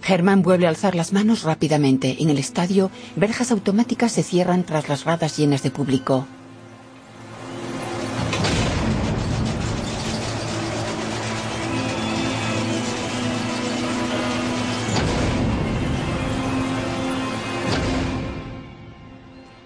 [0.04, 2.16] Herman vuelve a alzar las manos rápidamente.
[2.18, 6.26] En el estadio, verjas automáticas se cierran tras las gradas llenas de público.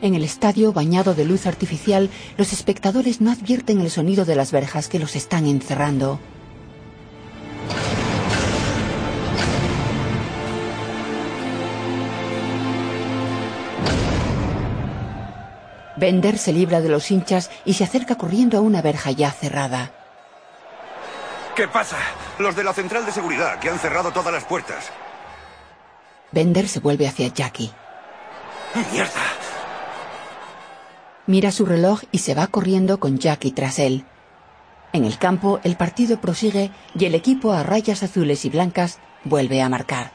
[0.00, 4.52] En el estadio, bañado de luz artificial, los espectadores no advierten el sonido de las
[4.52, 6.20] verjas que los están encerrando.
[15.96, 19.90] Bender se libra de los hinchas y se acerca corriendo a una verja ya cerrada.
[21.56, 21.96] ¿Qué pasa?
[22.38, 24.92] Los de la central de seguridad, que han cerrado todas las puertas.
[26.30, 27.72] Bender se vuelve hacia Jackie.
[28.92, 29.47] ¡Mierda!
[31.28, 34.06] Mira su reloj y se va corriendo con Jackie tras él.
[34.94, 39.60] En el campo, el partido prosigue y el equipo a rayas azules y blancas vuelve
[39.60, 40.10] a marcar.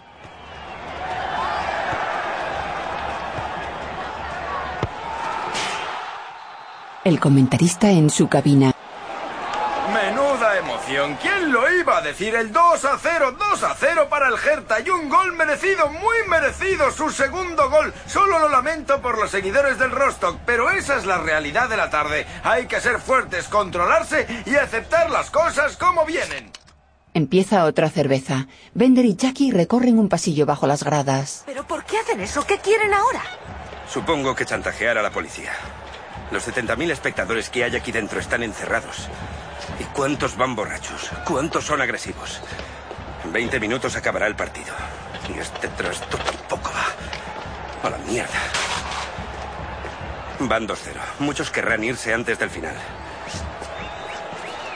[7.04, 8.73] El comentarista en su cabina.
[10.58, 11.18] Emoción.
[11.22, 12.36] ¿Quién lo iba a decir?
[12.36, 16.18] El 2 a 0, 2 a 0 para el Hertha y un gol merecido, muy
[16.28, 17.94] merecido, su segundo gol.
[18.06, 21.89] Solo lo lamento por los seguidores del Rostock, pero esa es la realidad de la
[21.89, 22.28] tarde.
[22.44, 26.52] Hay que ser fuertes, controlarse y aceptar las cosas como vienen.
[27.13, 28.48] Empieza otra cerveza.
[28.74, 31.44] Bender y Jackie recorren un pasillo bajo las gradas.
[31.46, 32.46] ¿Pero por qué hacen eso?
[32.46, 33.22] ¿Qué quieren ahora?
[33.88, 35.52] Supongo que chantajear a la policía.
[36.32, 39.10] Los 70.000 espectadores que hay aquí dentro están encerrados.
[39.80, 41.10] ¿Y cuántos van borrachos?
[41.26, 42.42] ¿Cuántos son agresivos?
[43.24, 44.74] En 20 minutos acabará el partido.
[45.34, 47.88] Y este trasto tampoco va.
[47.88, 48.40] A la mierda.
[50.40, 50.78] Van 2-0.
[51.20, 52.76] Muchos querrán irse antes del final.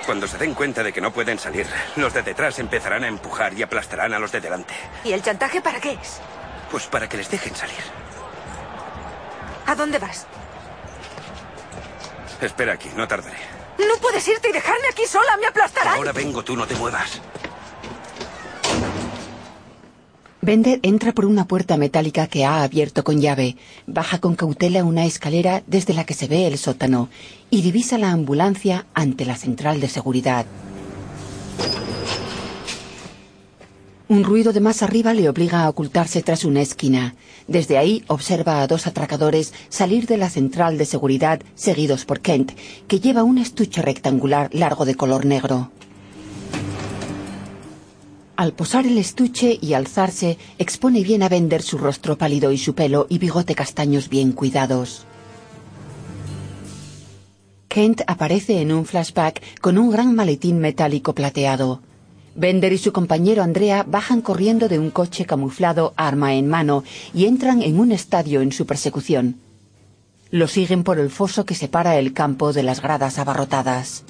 [0.05, 3.53] Cuando se den cuenta de que no pueden salir, los de detrás empezarán a empujar
[3.53, 4.73] y aplastarán a los de delante.
[5.03, 6.21] ¿Y el chantaje para qué es?
[6.71, 7.75] Pues para que les dejen salir.
[9.65, 10.25] ¿A dónde vas?
[12.39, 13.56] Espera aquí, no tardaré.
[13.77, 15.95] No puedes irte y dejarme aquí sola, me aplastarán.
[15.95, 17.21] Ahora vengo, tú no te muevas.
[20.41, 25.05] Bender entra por una puerta metálica que ha abierto con llave, baja con cautela una
[25.05, 27.09] escalera desde la que se ve el sótano
[27.49, 30.45] y divisa la ambulancia ante la central de seguridad.
[34.09, 37.15] Un ruido de más arriba le obliga a ocultarse tras una esquina.
[37.47, 42.53] Desde ahí observa a dos atracadores salir de la central de seguridad seguidos por Kent,
[42.87, 45.71] que lleva un estuche rectangular largo de color negro.
[48.37, 52.75] Al posar el estuche y alzarse, expone bien a Bender su rostro pálido y su
[52.75, 55.05] pelo y bigote castaños bien cuidados.
[57.67, 61.81] Kent aparece en un flashback con un gran maletín metálico plateado.
[62.37, 67.25] Bender y su compañero Andrea bajan corriendo de un coche camuflado arma en mano y
[67.25, 69.37] entran en un estadio en su persecución.
[70.29, 74.03] Lo siguen por el foso que separa el campo de las gradas abarrotadas.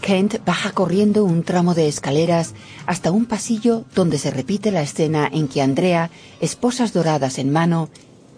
[0.00, 2.54] Kent baja corriendo un tramo de escaleras
[2.86, 7.90] hasta un pasillo donde se repite la escena en que Andrea, esposas doradas en mano,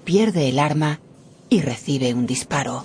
[0.05, 0.99] pierde el arma
[1.49, 2.85] y recibe un disparo.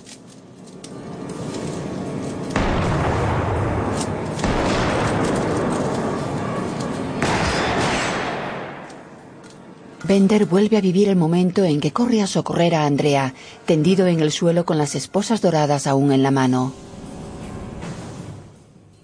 [10.04, 13.34] Bender vuelve a vivir el momento en que corre a socorrer a Andrea,
[13.66, 16.72] tendido en el suelo con las esposas doradas aún en la mano.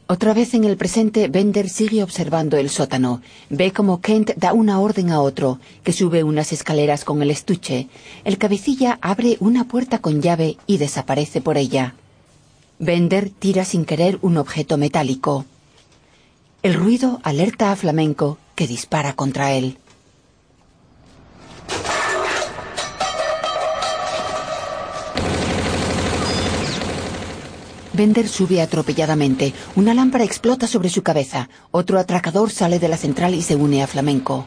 [0.09, 3.21] Otra vez en el presente, Bender sigue observando el sótano.
[3.49, 7.89] Ve como Kent da una orden a otro, que sube unas escaleras con el estuche.
[8.25, 11.95] El cabecilla abre una puerta con llave y desaparece por ella.
[12.81, 15.45] Bender tira sin querer un objeto metálico.
[16.63, 19.79] El ruido alerta a Flamenco, que dispara contra él.
[27.99, 29.53] Bender sube atropelladamente.
[29.75, 31.49] Una lámpara explota sobre su cabeza.
[31.73, 34.47] Otro atracador sale de la central y se une a Flamenco.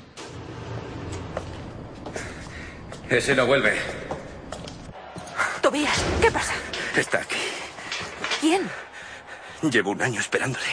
[3.09, 3.77] Ese no vuelve.
[5.61, 6.53] Tobías, ¿qué pasa?
[6.95, 7.35] Está aquí.
[8.39, 8.69] ¿Quién?
[9.69, 10.71] Llevo un año esperándole.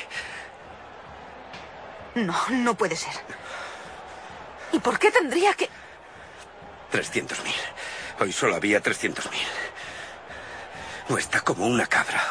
[2.14, 3.12] No, no puede ser.
[4.73, 5.69] ¿Y por qué tendría que...?
[6.93, 7.35] 300.000.
[8.21, 9.19] Hoy solo había 300.000.
[11.11, 12.23] O está como una cabra.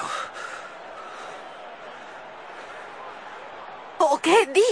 [4.00, 4.48] ¿O qué?
[4.54, 4.64] Di.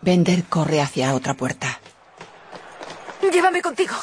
[0.00, 1.80] Bender corre hacia otra puerta.
[3.32, 3.94] Llévame contigo.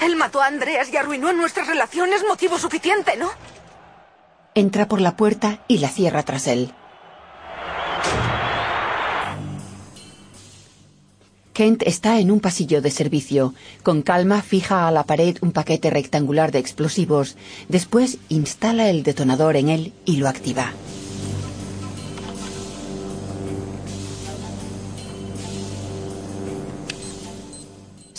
[0.00, 3.30] Él mató a Andreas y arruinó nuestras relaciones, motivo suficiente, ¿no?
[4.54, 6.72] Entra por la puerta y la cierra tras él.
[11.52, 13.54] Kent está en un pasillo de servicio.
[13.82, 17.36] Con calma fija a la pared un paquete rectangular de explosivos.
[17.68, 20.72] Después instala el detonador en él y lo activa.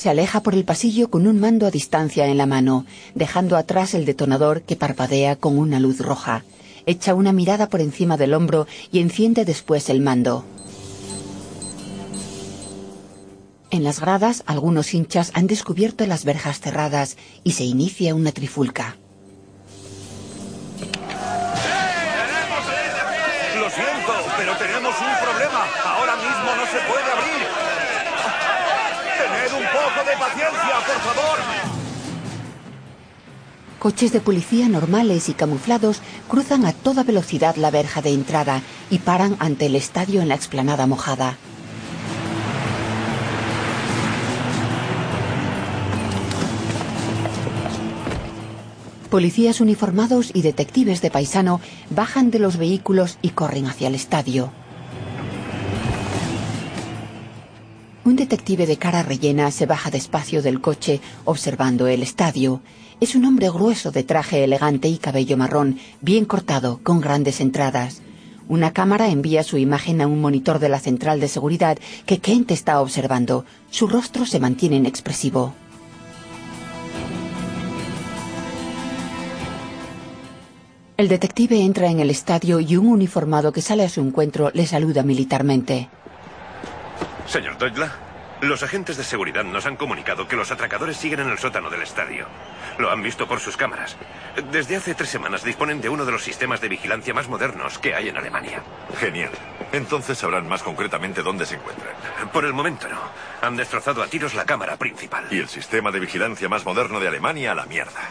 [0.02, 3.94] Se aleja por el pasillo con un mando a distancia en la mano, dejando atrás
[3.94, 6.44] el detonador que parpadea con una luz roja.
[6.88, 10.44] Echa una mirada por encima del hombro y enciende después el mando.
[13.70, 18.98] En las gradas, algunos hinchas han descubierto las verjas cerradas y se inicia una trifulca.
[33.82, 39.00] Coches de policía normales y camuflados cruzan a toda velocidad la verja de entrada y
[39.00, 41.36] paran ante el estadio en la explanada mojada.
[49.10, 54.52] Policías uniformados y detectives de paisano bajan de los vehículos y corren hacia el estadio.
[58.04, 62.62] Un detective de cara rellena se baja despacio del coche observando el estadio.
[63.02, 68.00] Es un hombre grueso de traje elegante y cabello marrón, bien cortado, con grandes entradas.
[68.48, 72.52] Una cámara envía su imagen a un monitor de la central de seguridad que Kent
[72.52, 73.44] está observando.
[73.72, 75.56] Su rostro se mantiene inexpresivo.
[80.96, 84.68] El detective entra en el estadio y un uniformado que sale a su encuentro le
[84.68, 85.90] saluda militarmente.
[87.26, 87.88] Señor Doyle,
[88.41, 91.84] los agentes de seguridad nos han comunicado que los atracadores siguen en el sótano del
[91.84, 92.27] estadio.
[92.77, 93.95] Lo han visto por sus cámaras.
[94.51, 97.93] Desde hace tres semanas disponen de uno de los sistemas de vigilancia más modernos que
[97.93, 98.63] hay en Alemania.
[98.99, 99.32] Genial.
[99.71, 101.95] Entonces sabrán más concretamente dónde se encuentran.
[102.34, 102.99] Por el momento no.
[103.41, 105.25] Han destrozado a tiros la cámara principal.
[105.30, 108.01] Y el sistema de vigilancia más moderno de Alemania a la mierda.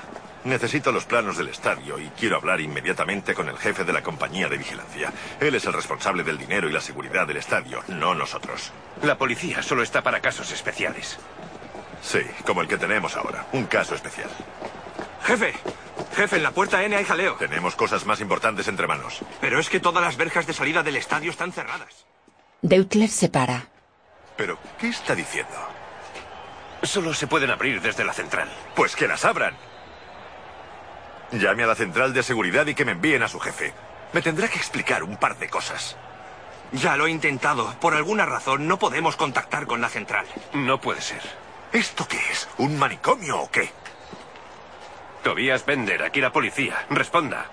[0.45, 4.49] Necesito los planos del estadio y quiero hablar inmediatamente con el jefe de la compañía
[4.49, 5.13] de vigilancia.
[5.39, 8.73] Él es el responsable del dinero y la seguridad del estadio, no nosotros.
[9.03, 11.19] La policía solo está para casos especiales.
[12.03, 13.47] Sí, como el que tenemos ahora.
[13.53, 14.31] Un caso especial.
[15.25, 15.53] Jefe,
[16.17, 17.35] jefe, en la puerta N hay jaleo.
[17.35, 19.21] Tenemos cosas más importantes entre manos.
[19.43, 22.07] Pero es que todas las verjas de salida del estadio están cerradas.
[22.63, 23.67] Deutler se para.
[24.37, 25.53] ¿Pero qué está diciendo?
[26.83, 28.49] Solo se pueden abrir desde la central.
[28.75, 29.55] Pues que las abran.
[31.33, 33.73] Llame a la central de seguridad y que me envíen a su jefe.
[34.13, 35.97] Me tendrá que explicar un par de cosas.
[36.73, 37.75] Ya lo he intentado.
[37.81, 40.27] Por alguna razón no podemos contactar con la central.
[40.53, 41.23] No puede ser.
[41.73, 42.49] ¿Esto qué es?
[42.59, 43.71] ¿Un manicomio o qué?
[45.23, 46.87] Tobías Bender, aquí la policía.
[46.91, 47.47] Responda.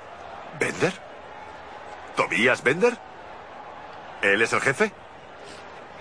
[0.59, 0.93] ¿Bender?
[2.15, 2.97] ¿Tobías Bender?
[4.21, 4.91] ¿Él es el jefe?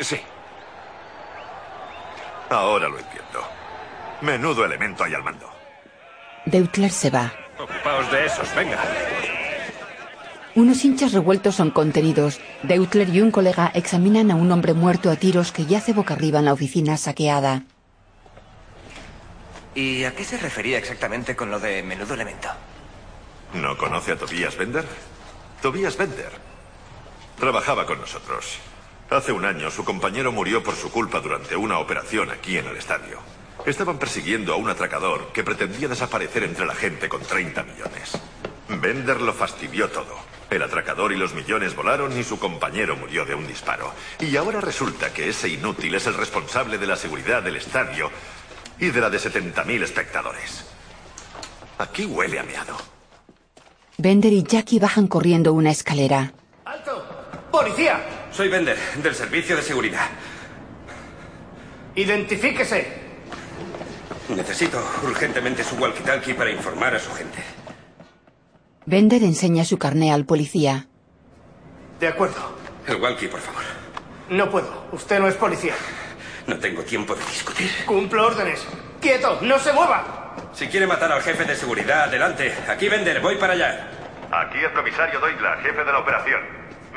[0.00, 0.20] Sí.
[2.48, 3.46] Ahora lo entiendo.
[4.22, 5.50] Menudo elemento hay al mando.
[6.46, 7.32] Deutler se va.
[7.58, 8.78] Ocupaos de esos, venga.
[10.54, 12.40] Unos hinchas revueltos son contenidos.
[12.62, 16.38] Deutler y un colega examinan a un hombre muerto a tiros que yace boca arriba
[16.38, 17.64] en la oficina saqueada.
[19.74, 22.48] ¿Y a qué se refería exactamente con lo de menudo elemento?
[23.54, 24.86] ¿No conoce a Tobías Bender?
[25.60, 26.32] Tobías Bender.
[27.38, 28.58] Trabajaba con nosotros.
[29.10, 32.76] Hace un año su compañero murió por su culpa durante una operación aquí en el
[32.76, 33.35] estadio.
[33.66, 38.12] Estaban persiguiendo a un atracador que pretendía desaparecer entre la gente con 30 millones.
[38.68, 40.14] Bender lo fastidió todo.
[40.48, 43.92] El atracador y los millones volaron y su compañero murió de un disparo.
[44.20, 48.12] Y ahora resulta que ese inútil es el responsable de la seguridad del estadio
[48.78, 50.64] y de la de 70.000 espectadores.
[51.78, 52.76] Aquí huele a meado.
[53.98, 56.32] Bender y Jackie bajan corriendo una escalera.
[57.50, 58.28] ¡Policía!
[58.30, 60.08] Soy Bender, del servicio de seguridad.
[61.96, 63.05] Identifíquese.
[64.28, 67.38] Necesito urgentemente su walkie-talkie para informar a su gente.
[68.84, 70.86] Bender enseña su carné al policía.
[72.00, 72.56] De acuerdo.
[72.86, 73.62] El walkie, por favor.
[74.30, 74.86] No puedo.
[74.92, 75.74] Usted no es policía.
[76.46, 77.70] No tengo tiempo de discutir.
[77.86, 78.66] Cumplo órdenes.
[79.00, 79.38] ¡Quieto!
[79.42, 80.34] ¡No se mueva!
[80.52, 82.54] Si quiere matar al jefe de seguridad, adelante.
[82.68, 83.90] Aquí, Bender, voy para allá.
[84.30, 86.40] Aquí el comisario Doigla, jefe de la operación.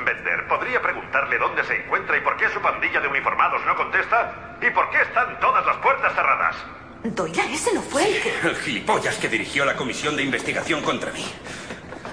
[0.05, 4.57] Bender, ¿podría preguntarle dónde se encuentra y por qué su pandilla de uniformados no contesta?
[4.61, 6.55] ¿Y por qué están todas las puertas cerradas?
[7.03, 8.47] Doira, ese no fue el que...
[8.47, 11.25] El gilipollas que dirigió la comisión de investigación contra mí.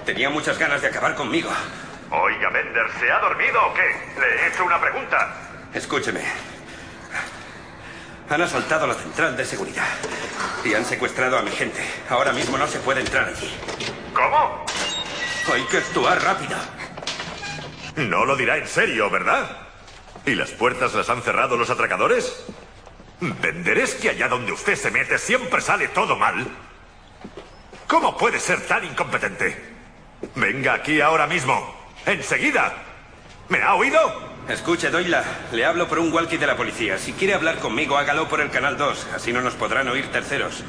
[0.05, 1.49] Tenía muchas ganas de acabar conmigo.
[2.09, 4.19] Oiga, Bender, ¿se ha dormido o qué?
[4.19, 5.33] Le he hecho una pregunta.
[5.73, 6.21] Escúcheme.
[8.29, 9.87] Han asaltado la central de seguridad
[10.63, 11.81] y han secuestrado a mi gente.
[12.09, 13.53] Ahora mismo no se puede entrar allí.
[14.13, 14.65] ¿Cómo?
[15.53, 16.57] Hay que actuar rápido.
[17.97, 19.49] No lo dirá en serio, ¿verdad?
[20.25, 22.45] ¿Y las puertas las han cerrado los atracadores?
[23.19, 26.47] Bender, ¿es que allá donde usted se mete siempre sale todo mal?
[27.87, 29.77] ¿Cómo puede ser tan incompetente?
[30.35, 31.75] Venga aquí ahora mismo.
[32.05, 32.73] Enseguida.
[33.49, 33.99] ¿Me ha oído?
[34.47, 36.97] Escuche, Doyla, le hablo por un walkie de la policía.
[36.97, 39.07] Si quiere hablar conmigo, hágalo por el canal 2.
[39.15, 40.63] Así no nos podrán oír terceros.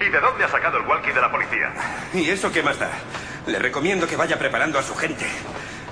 [0.00, 1.72] ¿Y de dónde ha sacado el walkie de la policía?
[2.12, 2.90] ¿Y eso qué más da?
[3.46, 5.26] Le recomiendo que vaya preparando a su gente.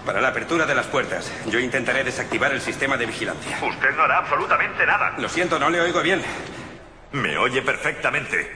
[0.07, 3.59] Para la apertura de las puertas, yo intentaré desactivar el sistema de vigilancia.
[3.61, 5.16] Usted no hará absolutamente nada.
[5.18, 6.22] Lo siento, no le oigo bien.
[7.11, 8.48] Me oye perfectamente.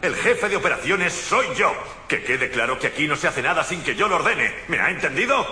[0.00, 1.74] El jefe de operaciones soy yo.
[2.08, 4.54] Que quede claro que aquí no se hace nada sin que yo lo ordene.
[4.68, 5.46] ¿Me ha entendido?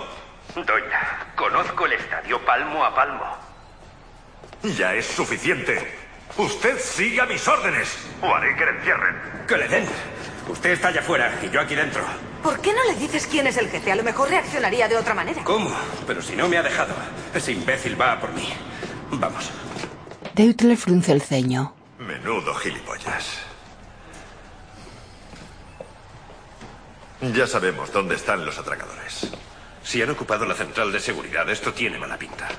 [0.55, 3.37] Doña, conozco el estadio palmo a palmo.
[4.63, 5.99] Ya es suficiente.
[6.35, 9.45] Usted siga mis órdenes o haré que le encierren.
[9.47, 9.87] Que le den.
[10.49, 12.03] Usted está allá afuera y yo aquí dentro.
[12.41, 13.91] ¿Por qué no le dices quién es el jefe?
[13.91, 15.43] A lo mejor reaccionaría de otra manera.
[15.43, 15.71] ¿Cómo?
[16.05, 16.93] Pero si no me ha dejado.
[17.33, 18.49] Ese imbécil va a por mí.
[19.11, 19.49] Vamos.
[20.35, 21.73] Deutler frunce el ceño.
[21.99, 23.39] Menudo gilipollas.
[27.21, 29.31] Ya sabemos dónde están los atracadores.
[29.81, 32.49] Si han ocupado la central de seguridad, esto tiene mala pinta.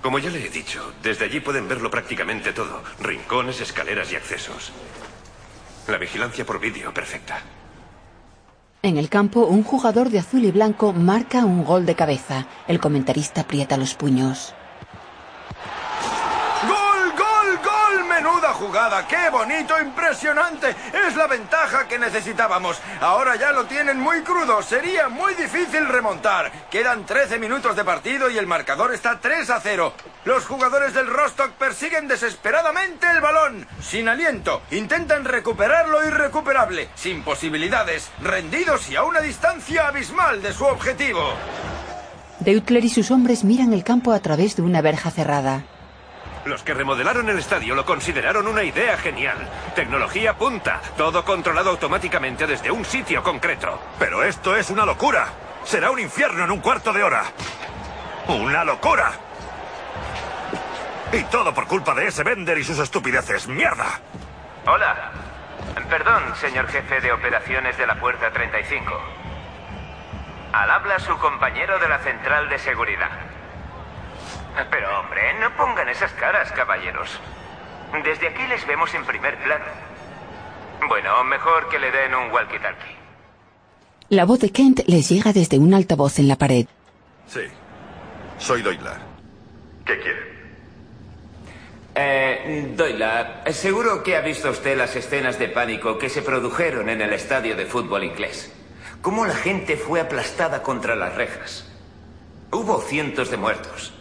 [0.00, 2.82] Como ya le he dicho, desde allí pueden verlo prácticamente todo.
[3.00, 4.72] Rincones, escaleras y accesos.
[5.88, 7.40] La vigilancia por vídeo perfecta.
[8.82, 12.46] En el campo, un jugador de azul y blanco marca un gol de cabeza.
[12.66, 14.54] El comentarista aprieta los puños.
[16.66, 18.04] ¡Gol, gol, gol!
[18.08, 18.52] ¡Menuda
[19.06, 20.74] ¡Qué bonito, impresionante!
[21.06, 22.80] Es la ventaja que necesitábamos.
[23.02, 24.62] Ahora ya lo tienen muy crudo.
[24.62, 26.50] Sería muy difícil remontar.
[26.70, 29.92] Quedan 13 minutos de partido y el marcador está 3 a 0.
[30.24, 33.66] Los jugadores del Rostock persiguen desesperadamente el balón.
[33.82, 34.62] Sin aliento.
[34.70, 36.88] Intentan recuperar lo irrecuperable.
[36.94, 38.10] Sin posibilidades.
[38.22, 41.34] Rendidos y a una distancia abismal de su objetivo.
[42.40, 45.66] Deutler y sus hombres miran el campo a través de una verja cerrada.
[46.44, 49.36] Los que remodelaron el estadio lo consideraron una idea genial.
[49.76, 53.80] Tecnología punta, todo controlado automáticamente desde un sitio concreto.
[53.98, 55.28] Pero esto es una locura.
[55.64, 57.24] Será un infierno en un cuarto de hora.
[58.26, 59.12] ¡Una locura!
[61.12, 63.46] Y todo por culpa de ese Bender y sus estupideces.
[63.46, 64.00] ¡Mierda!
[64.66, 65.12] Hola.
[65.88, 69.00] Perdón, señor jefe de operaciones de la Puerta 35.
[70.52, 73.31] Al habla su compañero de la central de seguridad.
[74.70, 77.08] Pero hombre, no pongan esas caras, caballeros.
[78.04, 79.64] Desde aquí les vemos en primer plano.
[80.88, 82.96] Bueno, mejor que le den un walkie-talkie.
[84.08, 86.66] La voz de Kent les llega desde un altavoz en la pared.
[87.26, 87.42] Sí.
[88.38, 89.00] Soy Doylar.
[89.84, 90.32] ¿Qué quiere?
[91.94, 97.02] Eh, Doyla, seguro que ha visto usted las escenas de pánico que se produjeron en
[97.02, 98.52] el estadio de fútbol inglés.
[99.02, 101.70] Cómo la gente fue aplastada contra las rejas.
[102.50, 103.92] Hubo cientos de muertos.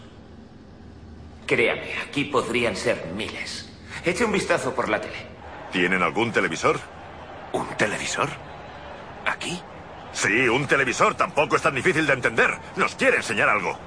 [1.51, 3.67] Créame, aquí podrían ser miles.
[4.05, 5.17] Eche un vistazo por la tele.
[5.73, 6.79] ¿Tienen algún televisor?
[7.51, 8.29] ¿Un televisor?
[9.25, 9.59] ¿Aquí?
[10.13, 11.15] Sí, un televisor.
[11.15, 12.51] Tampoco es tan difícil de entender.
[12.77, 13.77] Nos quiere enseñar algo.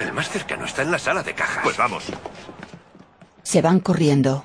[0.00, 1.64] El más cercano está en la sala de cajas.
[1.64, 2.04] Pues vamos.
[3.42, 4.44] Se van corriendo.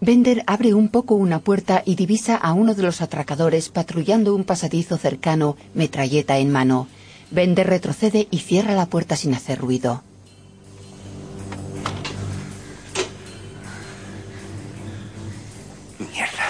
[0.00, 4.44] Bender abre un poco una puerta y divisa a uno de los atracadores patrullando un
[4.44, 6.88] pasadizo cercano, metralleta en mano.
[7.30, 10.02] Bender retrocede y cierra la puerta sin hacer ruido.
[15.98, 16.46] Mierda.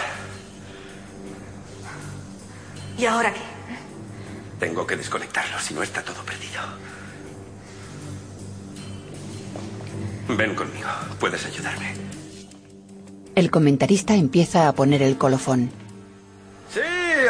[2.99, 3.41] ¿Y ahora qué?
[4.61, 6.63] Tengo que desconectarlo, si no está todo perdido.
[10.29, 10.89] Ven conmigo,
[11.21, 11.93] puedes ayudarme.
[13.35, 15.71] El comentarista empieza a poner el colofón.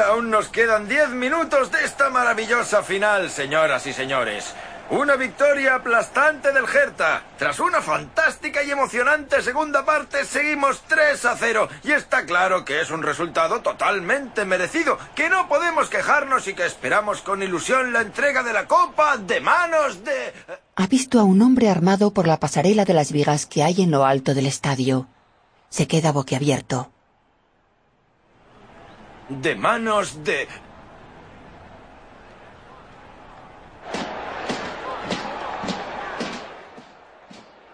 [0.07, 4.55] Aún nos quedan 10 minutos de esta maravillosa final, señoras y señores.
[4.91, 7.23] Una victoria aplastante del Hertha.
[7.39, 11.69] Tras una fantástica y emocionante segunda parte, seguimos 3 a 0.
[11.85, 16.67] Y está claro que es un resultado totalmente merecido, que no podemos quejarnos y que
[16.67, 20.33] esperamos con ilusión la entrega de la copa de manos de...
[20.77, 23.91] Ha visto a un hombre armado por la pasarela de las vigas que hay en
[23.91, 25.09] lo alto del estadio.
[25.69, 26.94] Se queda boquiabierto.
[29.41, 30.49] De manos de...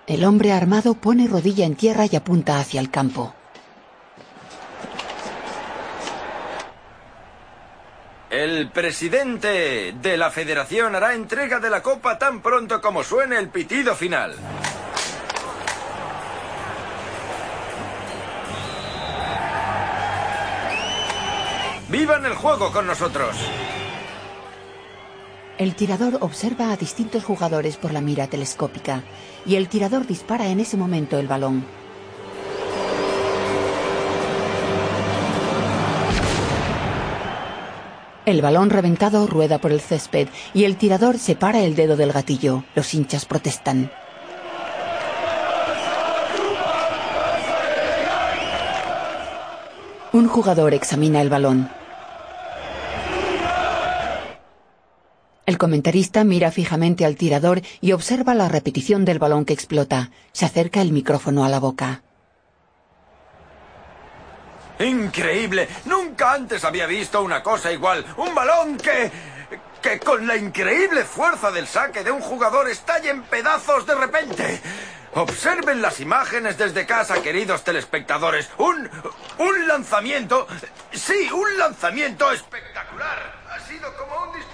[0.07, 3.35] El hombre armado pone rodilla en tierra y apunta hacia el campo.
[8.31, 13.51] El presidente de la federación hará entrega de la copa tan pronto como suene el
[13.51, 14.35] pitido final.
[21.91, 23.35] ¡Vivan el juego con nosotros!
[25.59, 29.03] El tirador observa a distintos jugadores por la mira telescópica
[29.45, 31.65] y el tirador dispara en ese momento el balón.
[38.25, 42.63] El balón reventado rueda por el césped y el tirador separa el dedo del gatillo.
[42.77, 43.91] Los hinchas protestan.
[50.13, 51.80] Un jugador examina el balón.
[55.51, 60.13] El comentarista mira fijamente al tirador y observa la repetición del balón que explota.
[60.31, 62.03] Se acerca el micrófono a la boca.
[64.79, 65.69] ¡Increíble!
[65.87, 68.07] Nunca antes había visto una cosa igual.
[68.17, 69.11] Un balón que...
[69.83, 74.63] que con la increíble fuerza del saque de un jugador estalla en pedazos de repente.
[75.15, 78.49] Observen las imágenes desde casa, queridos telespectadores.
[78.59, 78.89] Un...
[79.39, 80.47] un lanzamiento...
[80.93, 83.41] Sí, un lanzamiento espectacular.
[83.51, 84.50] Ha sido como un.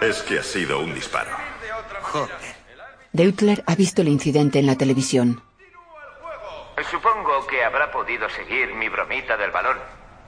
[0.00, 1.30] Es que ha sido un disparo.
[3.12, 5.42] Deutler ha visto el incidente en la televisión.
[6.90, 9.78] Supongo que habrá podido seguir mi bromita del balón.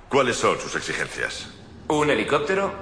[0.08, 1.50] ¿Cuáles son sus exigencias?
[1.88, 2.72] Un helicóptero,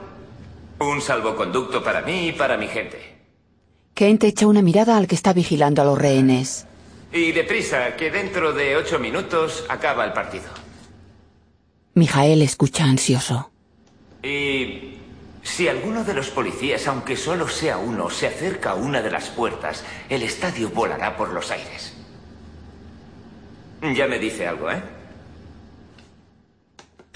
[0.78, 3.16] un salvoconducto para mí y para mi gente.
[3.95, 6.66] Kent echa una mirada al que está vigilando a los rehenes.
[7.12, 10.45] Y deprisa, que dentro de ocho minutos acaba el partido.
[11.95, 13.51] Mijael escucha ansioso.
[14.22, 14.95] Y
[15.47, 19.28] si alguno de los policías, aunque solo sea uno, se acerca a una de las
[19.28, 21.94] puertas, el estadio volará por los aires.
[23.80, 24.82] Ya me dice algo, ¿eh?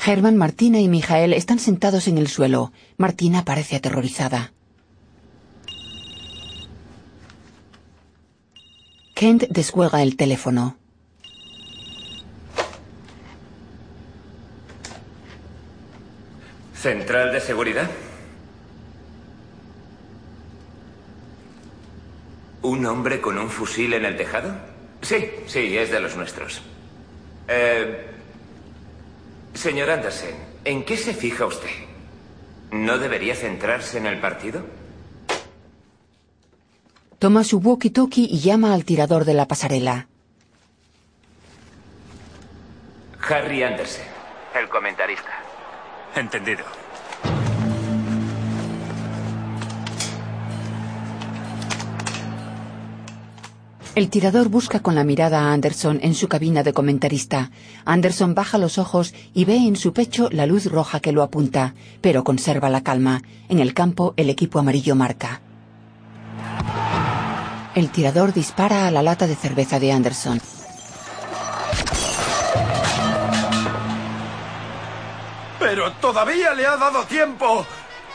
[0.06, 2.72] Herman, Martina y Mijael están sentados en el suelo.
[2.96, 4.52] Martina parece aterrorizada.
[9.14, 10.76] Kent descuelga el teléfono.
[16.74, 17.90] ¿Central de seguridad?
[22.62, 24.52] ¿Un hombre con un fusil en el tejado?
[25.02, 26.61] Sí, sí, es de los nuestros.
[27.48, 28.06] Eh,
[29.54, 30.34] señor Andersen,
[30.64, 31.70] ¿en qué se fija usted?
[32.70, 34.64] ¿No debería centrarse en el partido?
[37.18, 40.06] Toma su walkie-talkie y llama al tirador de la pasarela.
[43.28, 44.06] Harry Andersen,
[44.54, 45.42] el comentarista.
[46.16, 46.64] Entendido.
[53.97, 57.51] El tirador busca con la mirada a Anderson en su cabina de comentarista.
[57.84, 61.74] Anderson baja los ojos y ve en su pecho la luz roja que lo apunta,
[62.01, 63.22] pero conserva la calma.
[63.49, 65.41] En el campo el equipo amarillo marca.
[67.74, 70.41] El tirador dispara a la lata de cerveza de Anderson.
[75.59, 77.66] Pero todavía le ha dado tiempo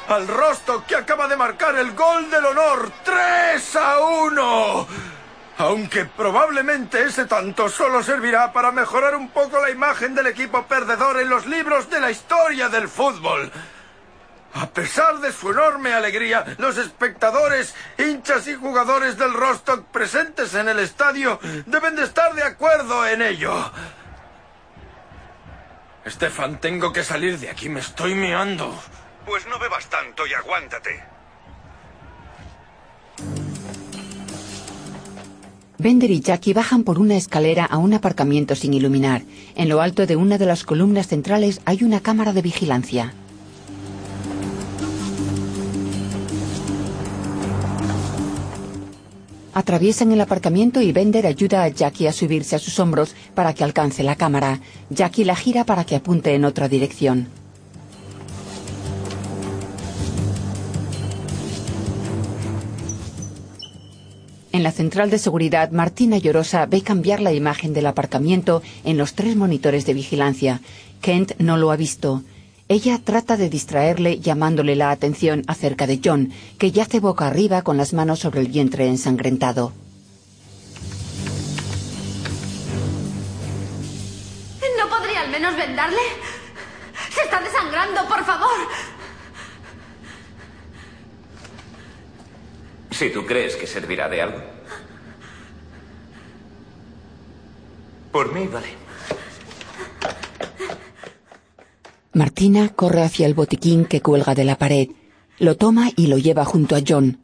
[0.07, 2.91] al Rostock que acaba de marcar el gol del honor.
[3.05, 5.14] ¡3 a 1!
[5.57, 11.19] Aunque probablemente ese tanto solo servirá para mejorar un poco la imagen del equipo perdedor
[11.19, 13.51] en los libros de la historia del fútbol.
[14.53, 20.69] A pesar de su enorme alegría, los espectadores, hinchas y jugadores del Rostock presentes en
[20.69, 23.53] el estadio deben de estar de acuerdo en ello.
[26.03, 28.77] Estefan, tengo que salir de aquí, me estoy meando.
[29.25, 31.14] Pues no bebas tanto y aguántate.
[35.77, 39.23] Bender y Jackie bajan por una escalera a un aparcamiento sin iluminar.
[39.55, 43.13] En lo alto de una de las columnas centrales hay una cámara de vigilancia.
[49.53, 53.63] Atraviesan el aparcamiento y Bender ayuda a Jackie a subirse a sus hombros para que
[53.63, 54.59] alcance la cámara.
[54.89, 57.27] Jackie la gira para que apunte en otra dirección.
[64.55, 69.13] En la central de seguridad, Martina Llorosa ve cambiar la imagen del aparcamiento en los
[69.13, 70.61] tres monitores de vigilancia.
[71.01, 72.23] Kent no lo ha visto.
[72.69, 77.75] Ella trata de distraerle llamándole la atención acerca de John, que yace boca arriba con
[77.75, 79.73] las manos sobre el vientre ensangrentado.
[84.79, 85.99] ¿No podría al menos vendarle?
[87.13, 88.94] Se está desangrando, por favor.
[92.97, 94.41] Si tú crees que servirá de algo.
[98.13, 98.67] Por mí, vale.
[102.13, 104.87] Martina corre hacia el botiquín que cuelga de la pared.
[105.39, 107.19] Lo toma y lo lleva junto a John.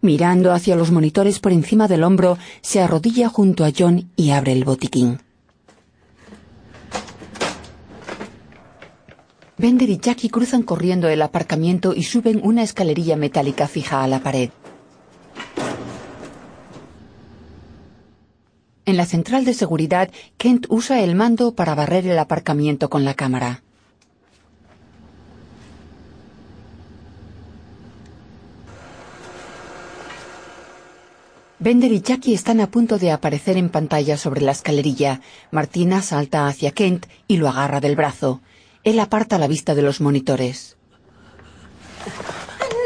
[0.00, 4.50] Mirando hacia los monitores por encima del hombro, se arrodilla junto a John y abre
[4.50, 5.20] el botiquín.
[9.58, 14.18] Bender y Jackie cruzan corriendo el aparcamiento y suben una escalerilla metálica fija a la
[14.18, 14.50] pared.
[18.84, 23.14] En la central de seguridad, Kent usa el mando para barrer el aparcamiento con la
[23.14, 23.62] cámara.
[31.60, 35.20] Bender y Jackie están a punto de aparecer en pantalla sobre la escalerilla.
[35.52, 38.42] Martina salta hacia Kent y lo agarra del brazo.
[38.82, 40.76] Él aparta la vista de los monitores.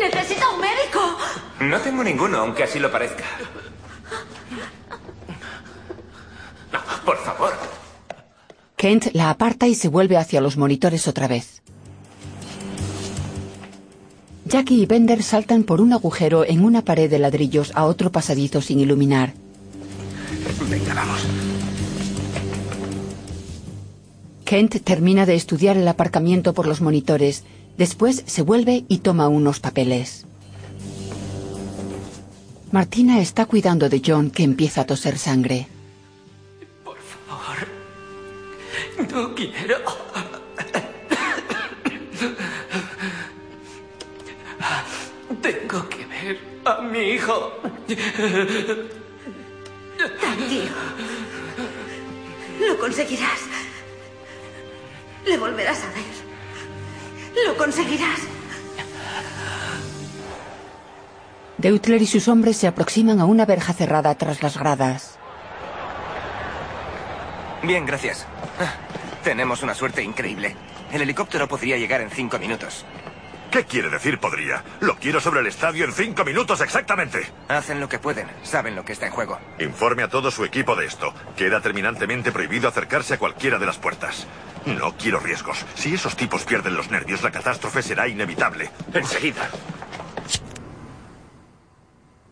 [0.03, 1.01] ¡Necesita un médico!
[1.61, 3.24] No tengo ninguno, aunque así lo parezca.
[7.27, 7.55] Favor.
[8.77, 11.61] Kent la aparta y se vuelve hacia los monitores otra vez.
[14.45, 18.61] Jackie y Bender saltan por un agujero en una pared de ladrillos a otro pasadizo
[18.61, 19.33] sin iluminar.
[20.70, 21.20] Venga, vamos.
[24.45, 27.43] Kent termina de estudiar el aparcamiento por los monitores.
[27.77, 30.27] Después se vuelve y toma unos papeles.
[32.70, 35.66] Martina está cuidando de John que empieza a toser sangre.
[38.99, 39.76] No quiero.
[45.42, 47.53] Tengo que ver a mi hijo.
[50.20, 50.74] Tranquilo.
[52.61, 53.40] Lo conseguirás.
[55.26, 57.47] Le volverás a ver.
[57.47, 58.20] Lo conseguirás.
[61.59, 65.18] Deutler y sus hombres se aproximan a una verja cerrada tras las gradas.
[67.62, 68.26] Bien, gracias.
[69.22, 70.57] Tenemos una suerte increíble.
[70.92, 72.84] El helicóptero podría llegar en cinco minutos.
[73.50, 74.62] ¿Qué quiere decir podría?
[74.80, 77.26] Lo quiero sobre el estadio en cinco minutos exactamente.
[77.48, 78.28] Hacen lo que pueden.
[78.42, 79.38] Saben lo que está en juego.
[79.59, 81.14] Informe a todo su equipo de esto.
[81.36, 84.26] Queda terminantemente prohibido acercarse a cualquiera de las puertas.
[84.66, 85.64] No quiero riesgos.
[85.74, 88.70] Si esos tipos pierden los nervios, la catástrofe será inevitable.
[88.92, 89.48] Enseguida.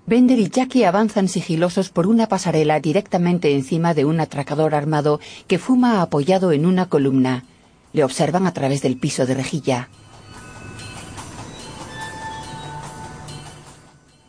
[0.06, 5.58] Bender y Jackie avanzan sigilosos por una pasarela directamente encima de un atracador armado que
[5.58, 7.44] fuma apoyado en una columna.
[7.94, 9.88] Le observan a través del piso de rejilla.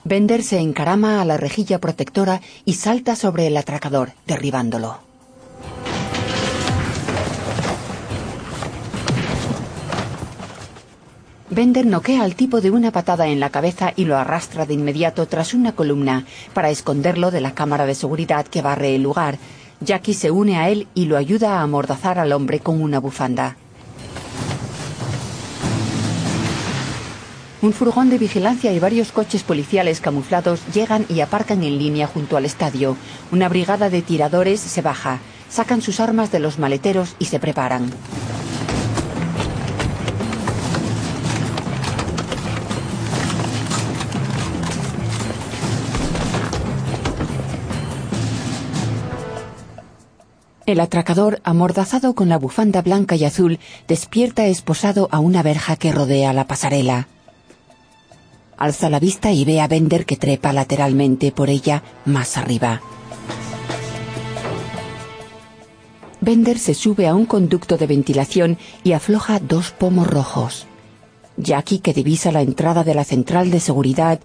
[0.05, 5.04] Bender se encarama a la rejilla protectora y salta sobre el atracador, derribándolo.
[11.55, 15.25] Bender noquea al tipo de una patada en la cabeza y lo arrastra de inmediato
[15.25, 19.37] tras una columna para esconderlo de la cámara de seguridad que barre el lugar.
[19.79, 23.55] Jackie se une a él y lo ayuda a amordazar al hombre con una bufanda.
[27.61, 32.35] Un furgón de vigilancia y varios coches policiales camuflados llegan y aparcan en línea junto
[32.35, 32.97] al estadio.
[33.31, 37.91] Una brigada de tiradores se baja, sacan sus armas de los maleteros y se preparan.
[50.66, 55.91] El atracador, amordazado con la bufanda blanca y azul, despierta esposado a una verja que
[55.91, 57.07] rodea la pasarela.
[58.57, 62.82] Alza la vista y ve a Bender que trepa lateralmente por ella más arriba.
[66.20, 70.66] Bender se sube a un conducto de ventilación y afloja dos pomos rojos.
[71.38, 74.20] Jackie, que divisa la entrada de la central de seguridad,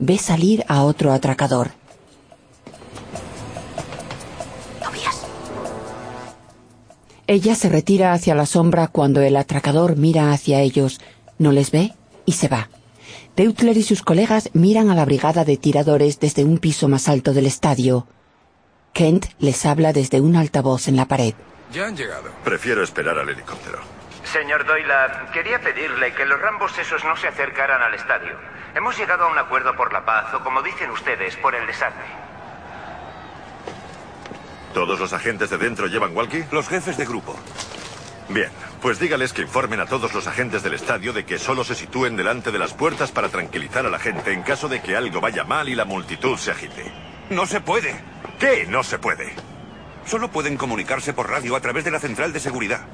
[0.00, 1.79] ve salir a otro atracador.
[7.30, 11.00] Ella se retira hacia la sombra cuando el atracador mira hacia ellos,
[11.38, 11.92] no les ve
[12.26, 12.68] y se va.
[13.36, 17.32] Deutler y sus colegas miran a la brigada de tiradores desde un piso más alto
[17.32, 18.08] del estadio.
[18.94, 21.34] Kent les habla desde un altavoz en la pared.
[21.72, 22.30] Ya han llegado.
[22.42, 23.78] Prefiero esperar al helicóptero.
[24.24, 24.92] Señor Doyle,
[25.32, 28.36] quería pedirle que los rambos esos no se acercaran al estadio.
[28.74, 32.29] Hemos llegado a un acuerdo por la paz, o como dicen ustedes, por el desastre.
[34.74, 36.44] ¿Todos los agentes de dentro llevan walkie?
[36.52, 37.36] Los jefes de grupo.
[38.28, 38.50] Bien,
[38.80, 42.16] pues dígales que informen a todos los agentes del estadio de que solo se sitúen
[42.16, 45.42] delante de las puertas para tranquilizar a la gente en caso de que algo vaya
[45.42, 46.84] mal y la multitud se agite.
[47.30, 48.00] No se puede.
[48.38, 49.32] ¿Qué no se puede?
[50.06, 52.86] Solo pueden comunicarse por radio a través de la central de seguridad.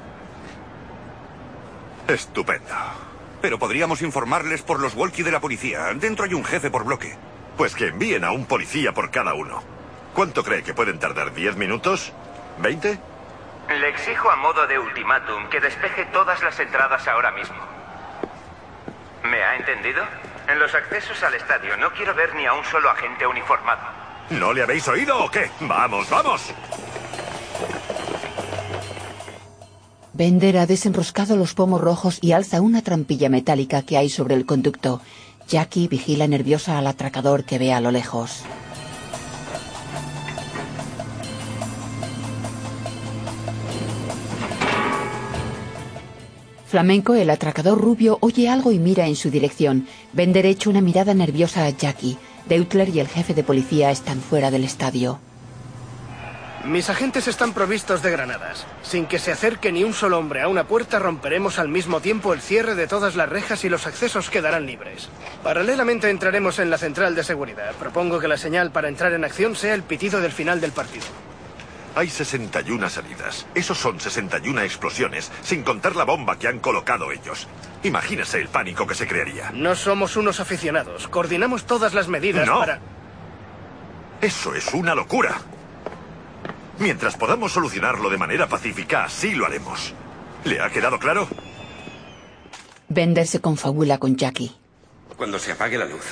[2.07, 2.73] Estupendo.
[3.39, 5.93] Pero podríamos informarles por los walkie de la policía.
[5.93, 7.15] Dentro hay un jefe por bloque.
[7.55, 9.76] Pues que envíen a un policía por cada uno.
[10.17, 11.31] ¿Cuánto cree que pueden tardar?
[11.31, 12.11] ¿Diez minutos?
[12.57, 12.97] ¿Veinte?
[13.69, 17.57] Le exijo a modo de ultimátum que despeje todas las entradas ahora mismo.
[19.25, 20.01] ¿Me ha entendido?
[20.47, 23.81] En los accesos al estadio no quiero ver ni a un solo agente uniformado.
[24.31, 25.51] ¿No le habéis oído o qué?
[25.59, 26.51] ¡Vamos, vamos!
[30.13, 34.47] Bender ha desenroscado los pomos rojos y alza una trampilla metálica que hay sobre el
[34.47, 34.99] conducto.
[35.47, 38.43] Jackie vigila nerviosa al atracador que ve a lo lejos.
[46.77, 49.87] Flamenco, el atracador rubio, oye algo y mira en su dirección.
[50.13, 52.19] Bender echa una mirada nerviosa a Jackie.
[52.47, 55.19] Deutler y el jefe de policía están fuera del estadio.
[56.65, 58.67] Mis agentes están provistos de granadas.
[58.83, 62.31] Sin que se acerque ni un solo hombre a una puerta, romperemos al mismo tiempo
[62.31, 65.09] el cierre de todas las rejas y los accesos quedarán libres.
[65.41, 67.73] Paralelamente entraremos en la central de seguridad.
[67.79, 71.07] Propongo que la señal para entrar en acción sea el pitido del final del partido.
[71.97, 73.47] Hay 61 salidas.
[73.55, 77.47] Esos son 61 explosiones, sin contar la bomba que han colocado ellos.
[77.81, 79.49] Imagínese el pánico que se crearía.
[79.51, 81.07] No somos unos aficionados.
[81.07, 82.59] Coordinamos todas las medidas No.
[82.59, 82.79] para...
[84.21, 85.41] Eso es una locura.
[86.77, 89.95] Mientras podamos solucionarlo de manera pacífica, así lo haremos.
[90.43, 91.27] ¿Le ha quedado claro?
[92.89, 94.55] Bender se confabula con Jackie.
[95.17, 96.05] Cuando se apague la luz,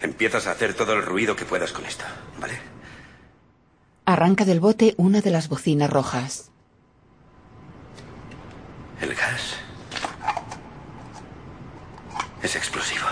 [0.00, 2.04] empiezas a hacer todo el ruido que puedas con esto,
[2.40, 2.58] ¿vale?
[4.06, 6.50] Arranca del bote una de las bocinas rojas.
[9.00, 9.56] El gas
[12.42, 13.06] es explosivo.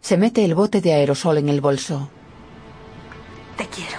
[0.00, 2.10] Se mete el bote de aerosol en el bolso.
[3.56, 3.98] Te quiero.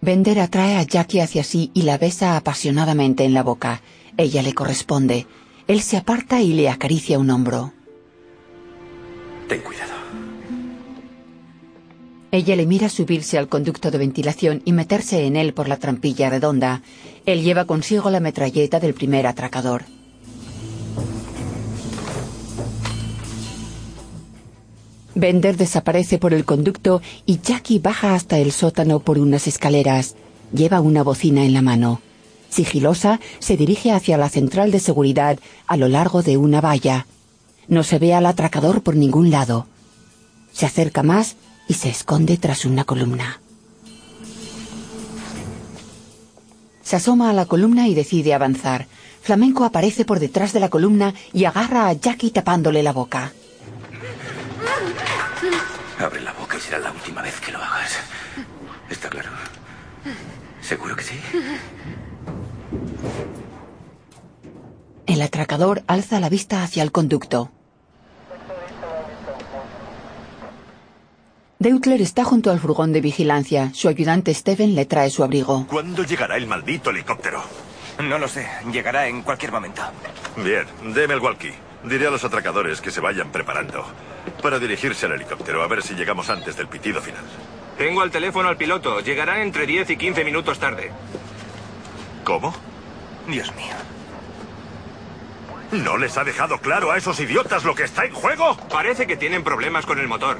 [0.00, 3.82] Bender atrae a Jackie hacia sí y la besa apasionadamente en la boca.
[4.16, 5.26] Ella le corresponde.
[5.68, 7.72] Él se aparta y le acaricia un hombro.
[9.48, 9.97] Ten cuidado.
[12.30, 16.28] Ella le mira subirse al conducto de ventilación y meterse en él por la trampilla
[16.28, 16.82] redonda.
[17.24, 19.84] Él lleva consigo la metralleta del primer atracador.
[25.14, 30.14] Bender desaparece por el conducto y Jackie baja hasta el sótano por unas escaleras.
[30.52, 32.00] Lleva una bocina en la mano.
[32.50, 37.06] Sigilosa, se dirige hacia la central de seguridad a lo largo de una valla.
[37.68, 39.66] No se ve al atracador por ningún lado.
[40.52, 41.36] Se acerca más
[41.68, 43.40] y se esconde tras una columna.
[46.82, 48.86] Se asoma a la columna y decide avanzar.
[49.22, 53.32] Flamenco aparece por detrás de la columna y agarra a Jackie tapándole la boca.
[55.98, 57.92] Abre la boca y será la última vez que lo hagas.
[58.88, 59.28] ¿Está claro?
[60.62, 61.14] ¿Seguro que sí?
[65.06, 67.50] El atracador alza la vista hacia el conducto.
[71.60, 73.72] Deutler está junto al furgón de vigilancia.
[73.74, 75.66] Su ayudante Steven le trae su abrigo.
[75.66, 77.42] ¿Cuándo llegará el maldito helicóptero?
[78.00, 78.46] No lo sé.
[78.70, 79.82] Llegará en cualquier momento.
[80.36, 81.52] Bien, deme el walkie.
[81.82, 83.84] Diré a los atracadores que se vayan preparando
[84.40, 87.24] para dirigirse al helicóptero a ver si llegamos antes del pitido final.
[87.76, 89.00] Tengo al teléfono al piloto.
[89.00, 90.92] Llegará entre 10 y 15 minutos tarde.
[92.22, 92.54] ¿Cómo?
[93.26, 93.74] Dios mío.
[95.72, 98.56] ¿No les ha dejado claro a esos idiotas lo que está en juego?
[98.70, 100.38] Parece que tienen problemas con el motor.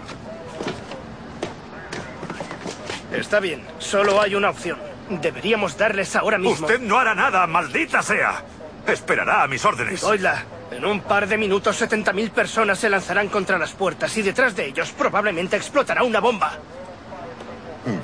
[3.13, 3.67] Está bien.
[3.79, 4.79] Solo hay una opción.
[5.09, 6.67] Deberíamos darles ahora mismo...
[6.67, 8.43] Usted no hará nada, maldita sea.
[8.87, 10.03] Esperará a mis órdenes.
[10.03, 10.45] Oídla.
[10.71, 14.67] En un par de minutos 70.000 personas se lanzarán contra las puertas y detrás de
[14.67, 16.59] ellos probablemente explotará una bomba.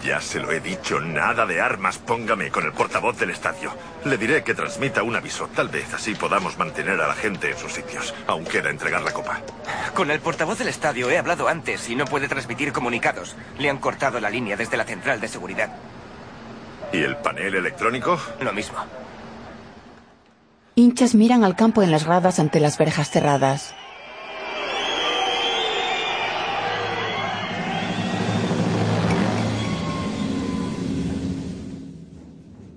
[0.03, 1.99] Ya se lo he dicho, nada de armas.
[1.99, 3.73] Póngame con el portavoz del estadio.
[4.05, 5.49] Le diré que transmita un aviso.
[5.55, 8.15] Tal vez así podamos mantener a la gente en sus sitios.
[8.27, 9.41] Aún queda entregar la copa.
[9.95, 13.37] Con el portavoz del estadio he hablado antes y no puede transmitir comunicados.
[13.59, 15.71] Le han cortado la línea desde la central de seguridad.
[16.93, 18.19] ¿Y el panel electrónico?
[18.41, 18.79] Lo mismo.
[20.77, 23.75] Hinchas miran al campo en las gradas ante las verjas cerradas.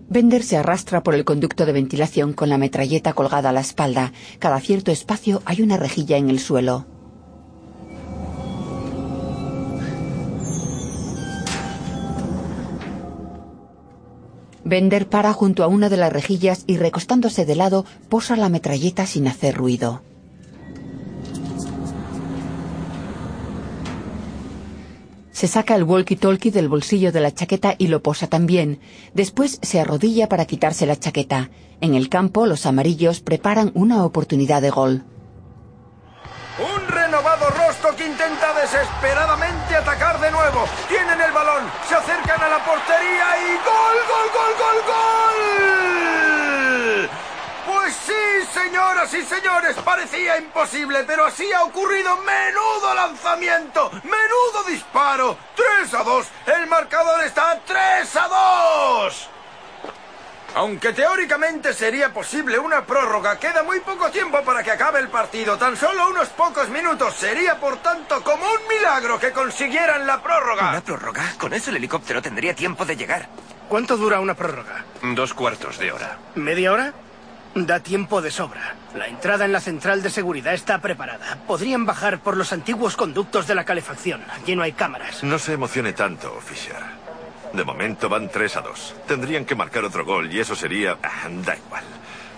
[0.10, 4.14] Bender se arrastra por el conducto de ventilación con la metralleta colgada a la espalda.
[4.40, 6.86] Cada cierto espacio hay una rejilla en el suelo.
[14.64, 19.06] Bender para junto a una de las rejillas y recostándose de lado posa la metralleta
[19.06, 20.02] sin hacer ruido.
[25.38, 28.80] Se saca el walkie-talkie del bolsillo de la chaqueta y lo posa también.
[29.14, 31.52] Después se arrodilla para quitarse la chaqueta.
[31.80, 35.04] En el campo, los amarillos preparan una oportunidad de gol.
[36.58, 40.66] Un renovado Rostock intenta desesperadamente atacar de nuevo.
[40.90, 46.37] Tienen el balón, se acercan a la portería y ¡gol, gol, gol, gol, gol!
[48.54, 52.18] Señoras y señores, parecía imposible, pero así ha ocurrido.
[52.18, 55.38] Menudo lanzamiento, menudo disparo.
[55.56, 56.28] 3 a 2,
[56.58, 58.28] el marcador está 3 a
[59.06, 59.30] 2.
[60.56, 65.58] Aunque teóricamente sería posible una prórroga, queda muy poco tiempo para que acabe el partido,
[65.58, 67.14] tan solo unos pocos minutos.
[67.16, 70.70] Sería, por tanto, como un milagro que consiguieran la prórroga.
[70.70, 71.24] ¿Una prórroga?
[71.38, 73.30] Con eso el helicóptero tendría tiempo de llegar.
[73.70, 74.86] ¿Cuánto dura una prórroga?
[75.04, 76.18] Dos cuartos de hora.
[76.36, 76.94] ¿Media hora?
[77.66, 78.76] Da tiempo de sobra.
[78.96, 81.40] La entrada en la central de seguridad está preparada.
[81.48, 84.22] Podrían bajar por los antiguos conductos de la calefacción.
[84.30, 85.24] Allí no hay cámaras.
[85.24, 86.76] No se emocione tanto, Fisher.
[87.54, 88.96] De momento van 3 a 2.
[89.08, 90.98] Tendrían que marcar otro gol y eso sería...
[91.02, 91.84] ah, Da igual.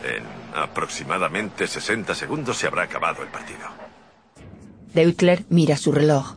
[0.03, 0.23] En
[0.57, 3.67] aproximadamente 60 segundos se habrá acabado el partido.
[4.93, 6.35] Deutler mira su reloj.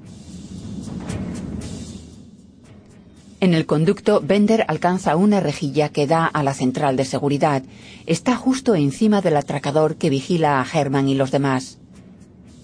[3.43, 7.65] En el conducto, Bender alcanza una rejilla que da a la central de seguridad.
[8.07, 11.79] Está justo encima del atracador que vigila a Herman y los demás.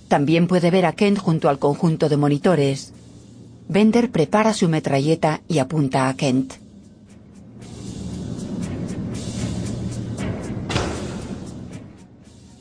[0.07, 2.93] También puede ver a Kent junto al conjunto de monitores.
[3.69, 6.55] Bender prepara su metralleta y apunta a Kent.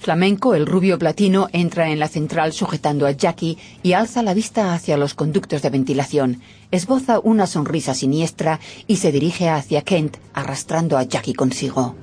[0.07, 4.73] Flamenco, el rubio platino, entra en la central sujetando a Jackie y alza la vista
[4.73, 6.39] hacia los conductos de ventilación.
[6.71, 11.97] Esboza una sonrisa siniestra y se dirige hacia Kent, arrastrando a Jackie consigo.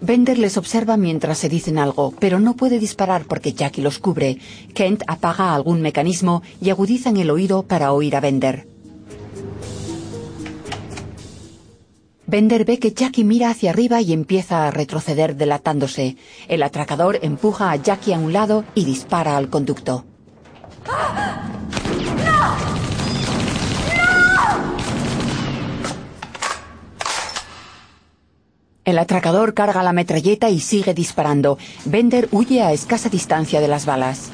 [0.00, 4.38] Bender les observa mientras se dicen algo, pero no puede disparar porque Jackie los cubre.
[4.74, 8.75] Kent apaga algún mecanismo y agudizan el oído para oír a Bender.
[12.28, 16.16] Bender ve que Jackie mira hacia arriba y empieza a retroceder delatándose.
[16.48, 20.04] El atracador empuja a Jackie a un lado y dispara al conducto.
[28.84, 31.58] El atracador carga la metralleta y sigue disparando.
[31.84, 34.30] Bender huye a escasa distancia de las balas.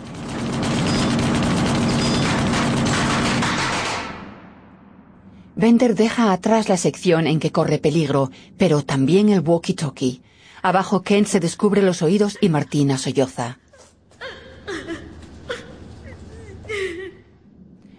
[5.62, 10.20] Bender deja atrás la sección en que corre peligro, pero también el walkie-talkie.
[10.60, 13.60] Abajo Kent se descubre los oídos y Martina solloza.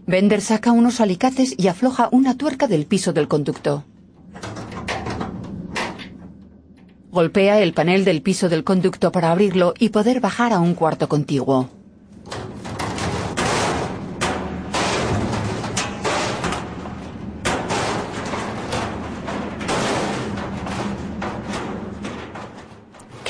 [0.06, 3.86] Bender saca unos alicates y afloja una tuerca del piso del conducto.
[7.12, 11.08] Golpea el panel del piso del conducto para abrirlo y poder bajar a un cuarto
[11.08, 11.70] contiguo.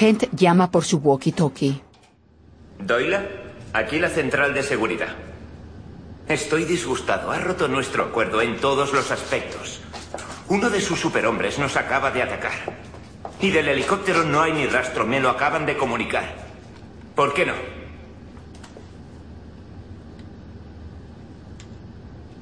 [0.03, 1.79] Kent llama por su walkie-talkie.
[2.77, 3.19] Doyle,
[3.71, 5.15] aquí la central de seguridad.
[6.27, 7.31] Estoy disgustado.
[7.31, 9.79] Ha roto nuestro acuerdo en todos los aspectos.
[10.49, 12.51] Uno de sus superhombres nos acaba de atacar.
[13.39, 15.05] Y del helicóptero no hay ni rastro.
[15.05, 16.35] Me lo acaban de comunicar.
[17.15, 17.53] ¿Por qué no?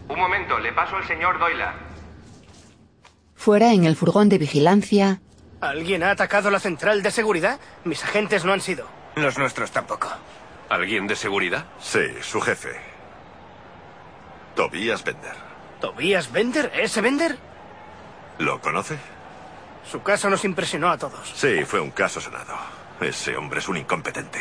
[0.10, 1.66] Un momento, le paso al señor Doyle.
[3.36, 5.22] Fuera, en el furgón de vigilancia,
[5.62, 7.60] ¿Alguien ha atacado la central de seguridad?
[7.84, 8.88] Mis agentes no han sido.
[9.16, 10.10] Los nuestros tampoco.
[10.70, 11.66] ¿Alguien de seguridad?
[11.80, 12.72] Sí, su jefe.
[14.56, 15.36] Tobias Bender.
[15.80, 16.72] ¿Tobías Bender?
[16.76, 17.38] ¿Ese Bender?
[18.40, 18.98] ¿Lo conoce?
[19.90, 21.32] Su caso nos impresionó a todos.
[21.36, 22.56] Sí, fue un caso sonado.
[23.00, 24.40] Ese hombre es un incompetente.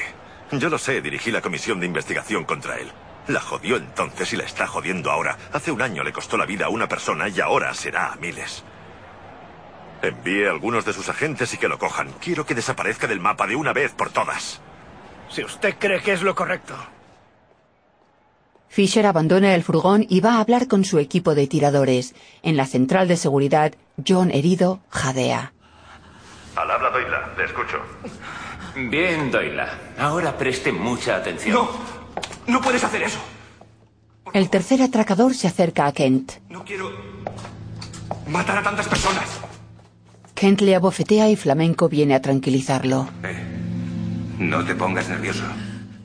[0.53, 2.91] Yo lo sé, dirigí la comisión de investigación contra él.
[3.29, 5.37] La jodió entonces y la está jodiendo ahora.
[5.53, 8.64] Hace un año le costó la vida a una persona y ahora será a miles.
[10.03, 12.12] Envíe a algunos de sus agentes y que lo cojan.
[12.20, 14.61] Quiero que desaparezca del mapa de una vez por todas.
[15.28, 16.74] Si usted cree que es lo correcto.
[18.68, 22.14] Fisher abandona el furgón y va a hablar con su equipo de tiradores.
[22.42, 23.74] En la central de seguridad,
[24.07, 25.53] John herido jadea.
[26.57, 27.78] Al habla Doyle, le escucho.
[28.76, 29.64] Bien, Doyle.
[29.98, 31.55] Ahora preste mucha atención.
[31.55, 31.70] No,
[32.46, 33.18] no puedes hacer eso.
[34.32, 36.34] El tercer atracador se acerca a Kent.
[36.48, 36.90] No quiero
[38.28, 39.40] Matar a tantas personas.
[40.41, 43.07] Kent le abofetea y Flamenco viene a tranquilizarlo.
[44.38, 45.43] No te pongas nervioso.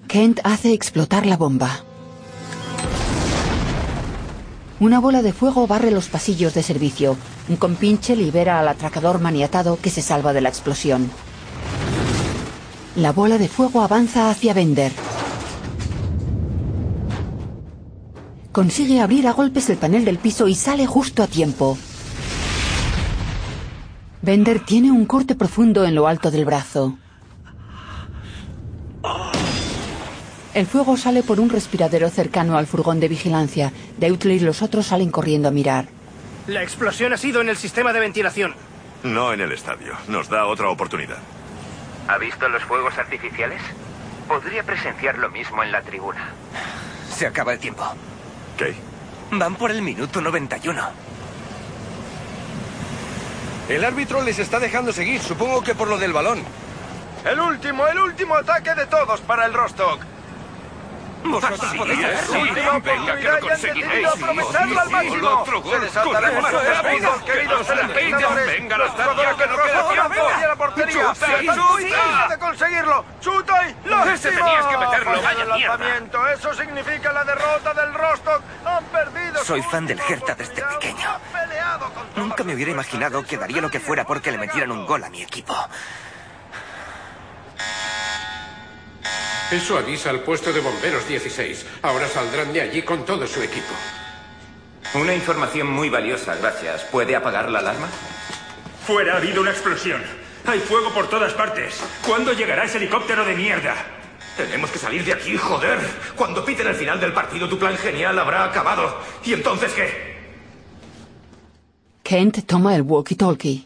[0.10, 1.86] Kent hace explotar la bomba.
[4.82, 7.16] Una bola de fuego barre los pasillos de servicio.
[7.48, 11.10] Un compinche libera al atracador maniatado que se salva de la explosión.
[12.98, 14.92] La bola de fuego avanza hacia Bender.
[18.52, 21.78] Consigue abrir a golpes el panel del piso y sale justo a tiempo.
[24.26, 26.98] Bender tiene un corte profundo en lo alto del brazo.
[30.56, 33.72] El fuego sale por un respiradero cercano al furgón de vigilancia.
[34.00, 35.86] Deutley y los otros salen corriendo a mirar.
[36.48, 38.56] La explosión ha sido en el sistema de ventilación.
[39.04, 39.94] No en el estadio.
[40.08, 41.20] Nos da otra oportunidad.
[42.08, 43.62] ¿Ha visto los fuegos artificiales?
[44.28, 46.32] Podría presenciar lo mismo en la tribuna.
[47.12, 47.84] Se acaba el tiempo.
[48.58, 48.74] ¿Qué?
[49.34, 51.05] Van por el minuto 91.
[53.70, 56.44] El árbitro les está dejando seguir, supongo que por lo del balón.
[57.24, 60.00] El último, el último ataque de todos para el Rostock.
[61.24, 62.42] Vosotros podéis es hacerlo.
[62.42, 64.08] última Venga, oportunidad que lo conseguiréis.
[64.08, 65.30] aprovecharla al Sí, máximo.
[65.30, 70.22] otro gol, Se queridos venga, estadio, jugadores que no queda Rostock tiempo.
[70.22, 70.94] ahora hacia la portería.
[70.94, 71.96] Chuta, Están muy chuta.
[71.98, 73.06] cerca de conseguirlo.
[73.22, 74.14] ¡Chuta y lástima!
[74.14, 75.78] Ese tenías que meterlo, Falla vaya el mierda.
[75.78, 76.28] lanzamiento.
[76.28, 78.42] Eso significa la derrota del Rostock.
[78.66, 81.10] Han perdido Soy fan del Hertha desde pequeño.
[82.16, 85.10] Nunca me hubiera imaginado que daría lo que fuera porque le metieran un gol a
[85.10, 85.56] mi equipo.
[89.52, 91.66] Eso avisa al puesto de bomberos 16.
[91.84, 93.74] Ahora saldrán de allí con todo su equipo.
[94.96, 96.84] Una información muy valiosa, gracias.
[96.86, 97.88] ¿Puede apagar la alarma?
[98.88, 100.02] Fuera ha habido una explosión.
[100.48, 101.80] Hay fuego por todas partes.
[102.06, 103.76] ¿Cuándo llegará ese helicóptero de mierda?
[104.38, 105.80] Tenemos que salir de aquí, joder.
[106.16, 109.02] Cuando piten el final del partido, tu plan genial habrá acabado.
[109.24, 110.15] ¿Y entonces qué?
[112.06, 113.66] Kent toma el walkie-talkie.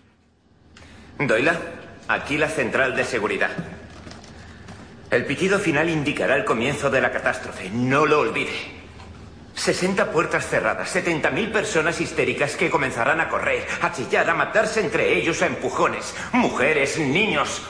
[1.19, 1.59] Doyla,
[2.07, 3.49] aquí la central de seguridad.
[5.11, 7.69] El pitido final indicará el comienzo de la catástrofe.
[7.69, 8.53] No lo olvide.
[9.55, 15.17] 60 puertas cerradas, 70.000 personas histéricas que comenzarán a correr, a chillar, a matarse entre
[15.17, 16.15] ellos a empujones.
[16.31, 17.61] Mujeres, niños.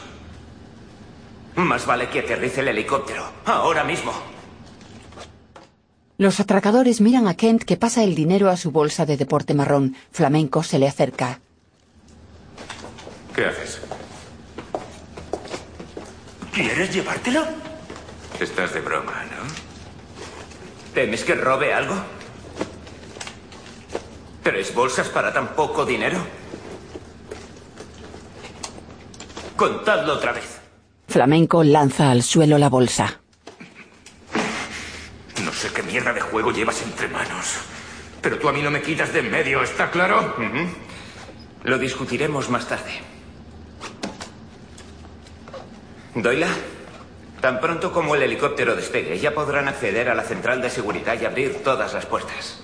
[1.56, 3.28] Más vale que aterrice el helicóptero.
[3.46, 4.14] Ahora mismo.
[6.20, 9.96] Los atracadores miran a Kent que pasa el dinero a su bolsa de deporte marrón.
[10.12, 11.40] Flamenco se le acerca.
[13.34, 13.80] ¿Qué haces?
[16.54, 17.46] ¿Quieres llevártelo?
[18.38, 20.94] Estás de broma, ¿no?
[20.94, 21.96] ¿Temes que robe algo?
[24.44, 26.20] ¿Tres bolsas para tan poco dinero?
[29.56, 30.60] Contadlo otra vez.
[31.08, 33.22] Flamenco lanza al suelo la bolsa.
[35.46, 37.58] No sé qué mierda de juego llevas entre manos.
[38.22, 40.36] Pero tú a mí no me quitas de en medio, ¿está claro?
[41.64, 42.92] Lo discutiremos más tarde.
[46.16, 46.48] Doyla,
[47.40, 51.26] tan pronto como el helicóptero despegue, ya podrán acceder a la central de seguridad y
[51.26, 52.60] abrir todas las puertas.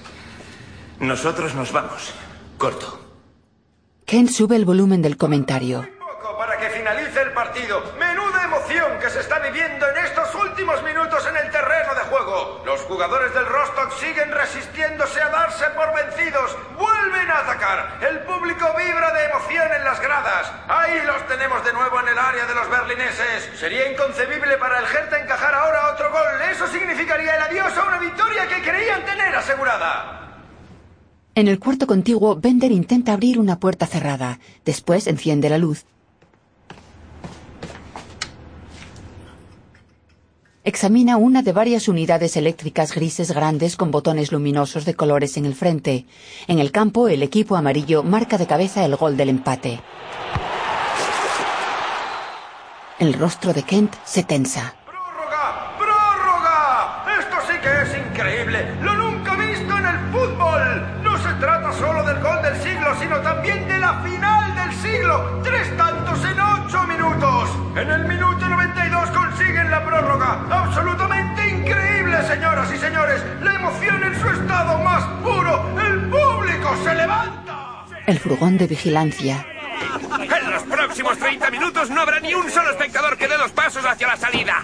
[1.00, 2.14] Nosotros nos vamos.
[2.58, 3.02] Corto.
[4.06, 5.88] Kent sube el volumen del comentario.
[6.00, 7.82] poco para que finalice el partido.
[8.00, 11.52] Menuda emoción que se está viviendo en estos últimos minutos en el
[12.66, 16.56] Los jugadores del Rostock siguen resistiéndose a darse por vencidos.
[16.78, 18.00] Vuelven a atacar.
[18.02, 20.50] El público vibra de emoción en las gradas.
[20.70, 23.60] Ahí los tenemos de nuevo en el área de los berlineses.
[23.60, 26.42] Sería inconcebible para el Hertha encajar ahora otro gol.
[26.50, 30.40] Eso significaría el adiós a una victoria que creían tener asegurada.
[31.36, 34.40] En el cuarto contiguo, Bender intenta abrir una puerta cerrada.
[34.64, 35.86] Después enciende la luz.
[40.68, 45.54] Examina una de varias unidades eléctricas grises grandes con botones luminosos de colores en el
[45.54, 46.08] frente.
[46.48, 49.80] En el campo, el equipo amarillo marca de cabeza el gol del empate.
[52.98, 54.74] El rostro de Kent se tensa.
[55.78, 55.78] ¡Prórroga!
[57.20, 57.95] Esto sí que es
[73.66, 75.80] emoción en su estado más puro.
[75.80, 77.86] El público se levanta.
[78.06, 79.46] El furgón de vigilancia.
[80.20, 83.84] En los próximos 30 minutos no habrá ni un solo espectador que dé dos pasos
[83.86, 84.62] hacia la salida.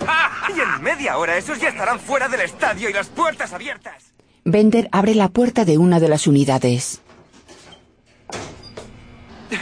[0.55, 4.13] Y en media hora esos ya estarán fuera del estadio y las puertas abiertas.
[4.43, 7.01] Bender abre la puerta de una de las unidades.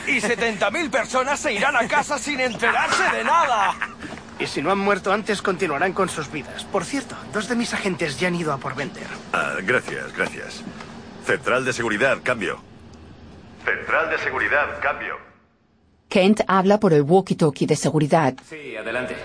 [0.08, 3.76] Y 70.000 personas se irán a casa sin enterarse de nada.
[4.40, 6.64] Y si no han muerto antes, continuarán con sus vidas.
[6.64, 9.08] Por cierto, dos de mis agentes ya han ido a por Bender.
[9.34, 10.64] Ah, gracias, gracias.
[11.26, 12.62] Central de seguridad, cambio.
[13.66, 15.18] Central de seguridad, cambio.
[16.08, 18.34] Kent habla por el walkie-talkie de seguridad.
[18.50, 19.16] Sí, adelante.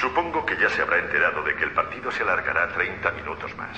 [0.00, 3.76] Supongo que ya se habrá enterado de que el partido se alargará 30 minutos más.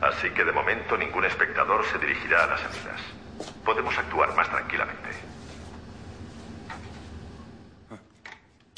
[0.00, 3.00] Así que de momento ningún espectador se dirigirá a las salidas.
[3.64, 5.08] Podemos actuar más tranquilamente.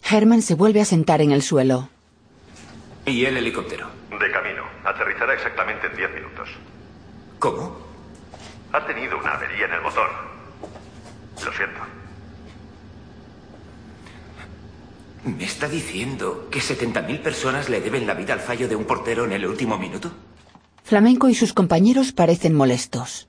[0.08, 1.88] Herman se vuelve a sentar en el suelo.
[3.04, 3.88] ¿Y el helicóptero?
[4.10, 4.62] De camino.
[4.84, 6.48] Aterrizará exactamente en 10 minutos.
[7.38, 7.76] ¿Cómo?
[8.72, 10.08] Ha tenido una avería en el motor.
[11.44, 11.80] Lo siento.
[15.24, 19.24] ¿Me está diciendo que 70.000 personas le deben la vida al fallo de un portero
[19.24, 20.12] en el último minuto?
[20.84, 23.28] Flamenco y sus compañeros parecen molestos.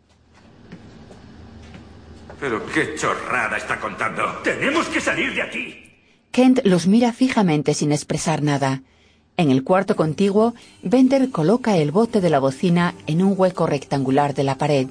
[2.39, 4.23] Pero qué chorrada está contando.
[4.43, 5.86] Tenemos que salir de aquí.
[6.37, 8.83] Kent los mira fijamente sin expresar nada.
[9.37, 14.35] En el cuarto contiguo, Bender coloca el bote de la bocina en un hueco rectangular
[14.35, 14.87] de la pared.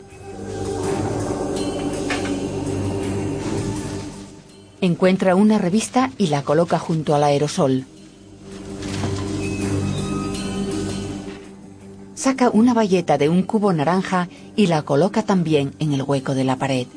[4.81, 7.85] Encuentra una revista y la coloca junto al aerosol.
[12.17, 16.43] Saca una bayeta de un cubo naranja y la coloca también en el hueco de
[16.43, 16.89] la pared.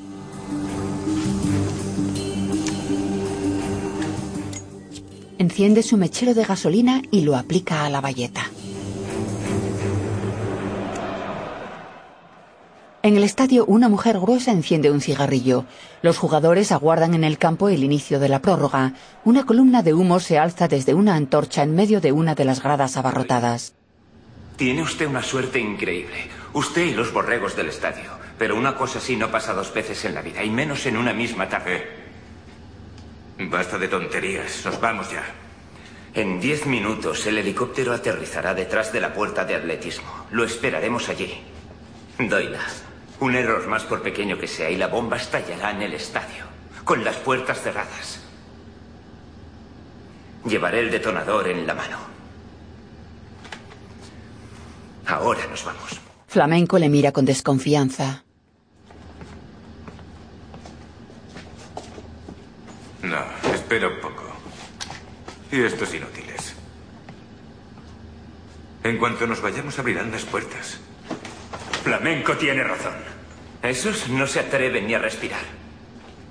[5.50, 8.52] Enciende su mechero de gasolina y lo aplica a la bayeta.
[13.02, 15.66] En el estadio, una mujer gruesa enciende un cigarrillo.
[16.04, 18.94] Los jugadores aguardan en el campo el inicio de la prórroga.
[19.26, 22.62] Una columna de humo se alza desde una antorcha en medio de una de las
[22.62, 23.74] gradas abarrotadas.
[24.56, 26.30] Tiene usted una suerte increíble.
[26.54, 28.12] Usted y los borregos del estadio.
[28.38, 31.12] Pero una cosa así no pasa dos veces en la vida, y menos en una
[31.12, 31.99] misma tarde.
[33.40, 34.66] Basta de tonterías.
[34.66, 35.24] Nos vamos ya.
[36.14, 40.26] En diez minutos el helicóptero aterrizará detrás de la puerta de atletismo.
[40.32, 41.34] Lo esperaremos allí.
[42.18, 42.60] Doyla,
[43.22, 46.44] un error más por pequeño que sea y la bomba estallará en el estadio,
[46.84, 48.20] con las puertas cerradas.
[50.46, 51.98] Llevaré el detonador en la mano.
[55.06, 56.02] Ahora nos vamos.
[56.28, 58.24] Flamenco le mira con desconfianza.
[63.04, 63.24] No,
[63.54, 64.24] espera un poco.
[65.52, 66.54] Y estos inútiles.
[68.84, 70.80] En cuanto nos vayamos abrirán las puertas.
[71.84, 72.94] Flamenco tiene razón.
[73.62, 75.42] Esos no se atreven ni a respirar.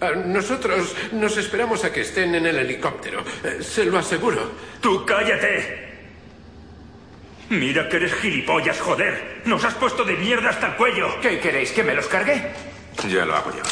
[0.00, 3.24] Ah, Nosotros nos esperamos a que estén en el helicóptero.
[3.44, 4.50] Eh, Se lo aseguro.
[4.80, 5.88] ¡Tú cállate!
[7.50, 9.42] Mira que eres gilipollas, joder.
[9.46, 11.18] Nos has puesto de mierda hasta el cuello.
[11.20, 11.72] ¿Qué queréis?
[11.72, 12.52] ¿Que me los cargue?
[13.08, 13.62] Ya lo hago yo.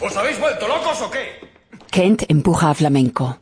[0.00, 1.51] ¿Os habéis vuelto locos o qué?
[1.92, 3.38] Kent empuja a Flamenco.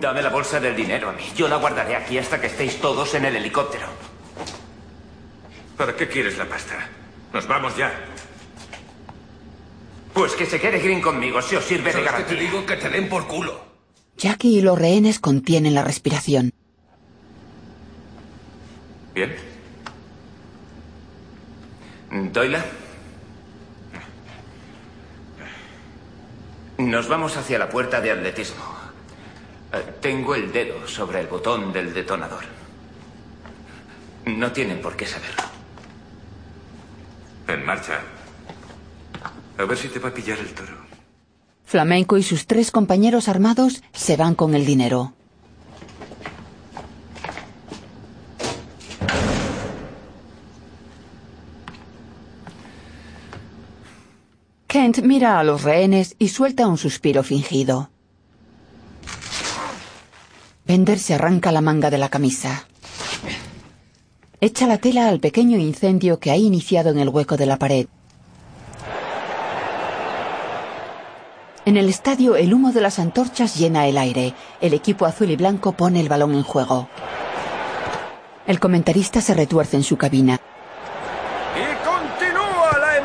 [0.00, 1.24] Dame la bolsa del dinero a mí.
[1.36, 3.88] Yo la guardaré aquí hasta que estéis todos en el helicóptero.
[5.76, 6.88] ¿Para qué quieres la pasta?
[7.32, 7.92] Nos vamos ya.
[10.12, 12.38] Pues que se quede Green conmigo, si os sirve de ¿Sabes que garantía.
[12.38, 13.60] te digo que te den por culo?
[14.16, 16.52] Jackie y los rehenes contienen la respiración.
[19.12, 19.34] ¿Bien?
[22.32, 22.64] ¿Doyla?
[26.78, 28.64] Nos vamos hacia la puerta de atletismo.
[29.72, 32.44] Eh, Tengo el dedo sobre el botón del detonador.
[34.26, 35.42] No tienen por qué saberlo.
[37.48, 38.00] En marcha.
[39.58, 40.72] A ver si te va a pillar el toro.
[41.64, 45.12] Flamenco y sus tres compañeros armados se van con el dinero.
[54.74, 57.90] Kent mira a los rehenes y suelta un suspiro fingido.
[60.66, 62.66] Bender se arranca la manga de la camisa.
[64.40, 67.86] Echa la tela al pequeño incendio que ha iniciado en el hueco de la pared.
[71.66, 74.34] En el estadio, el humo de las antorchas llena el aire.
[74.60, 76.88] El equipo azul y blanco pone el balón en juego.
[78.44, 80.40] El comentarista se retuerce en su cabina.
[81.54, 82.96] Y continúa la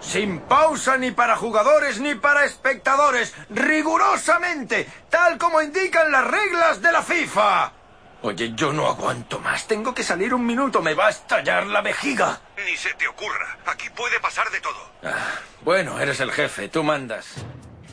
[0.00, 3.34] Sin pausa ni para jugadores ni para espectadores.
[3.50, 4.86] Rigurosamente.
[5.10, 7.72] Tal como indican las reglas de la FIFA.
[8.22, 9.66] Oye, yo no aguanto más.
[9.66, 10.80] Tengo que salir un minuto.
[10.80, 12.40] Me va a estallar la vejiga.
[12.64, 13.58] Ni se te ocurra.
[13.66, 14.90] Aquí puede pasar de todo.
[15.02, 15.12] Ah,
[15.60, 16.68] bueno, eres el jefe.
[16.68, 17.26] Tú mandas.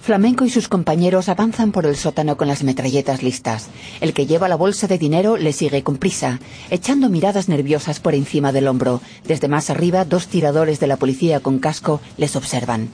[0.01, 3.69] Flamenco y sus compañeros avanzan por el sótano con las metralletas listas.
[4.01, 6.39] El que lleva la bolsa de dinero le sigue con prisa,
[6.71, 8.99] echando miradas nerviosas por encima del hombro.
[9.25, 12.89] Desde más arriba, dos tiradores de la policía con casco les observan.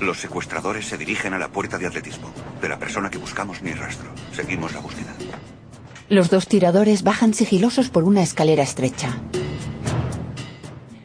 [0.00, 2.30] Los secuestradores se dirigen a la puerta de atletismo.
[2.60, 4.10] De la persona que buscamos ni rastro.
[4.32, 5.14] Seguimos la búsqueda.
[6.10, 9.18] Los dos tiradores bajan sigilosos por una escalera estrecha.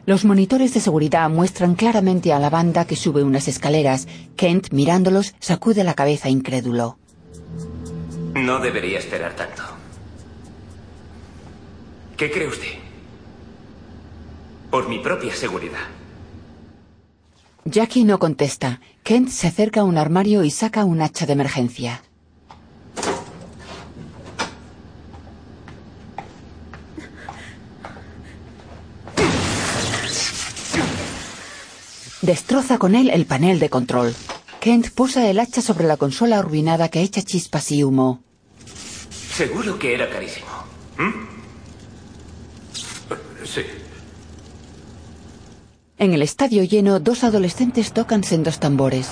[0.06, 4.06] Los monitores de seguridad muestran claramente a la banda que sube unas escaleras.
[4.36, 6.98] Kent, mirándolos, sacude la cabeza incrédulo.
[8.34, 9.62] No debería esperar tanto.
[12.18, 12.78] ¿Qué cree usted?
[14.70, 15.88] Por mi propia seguridad.
[17.64, 18.80] Jackie no contesta.
[19.04, 22.02] Kent se acerca a un armario y saca un hacha de emergencia.
[32.24, 34.14] Destroza con él el panel de control.
[34.58, 38.22] Kent posa el hacha sobre la consola arruinada que echa chispas y humo.
[39.34, 40.46] Seguro que era carísimo.
[40.96, 41.12] ¿Mm?
[43.44, 43.60] Sí.
[45.98, 49.10] En el estadio lleno, dos adolescentes tocan sendos tambores.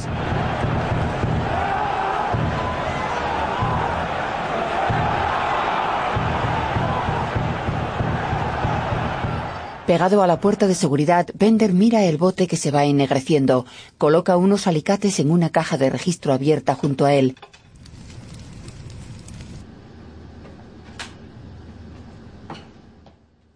[9.92, 13.66] Pegado a la puerta de seguridad, Bender mira el bote que se va ennegreciendo.
[13.98, 17.36] Coloca unos alicates en una caja de registro abierta junto a él.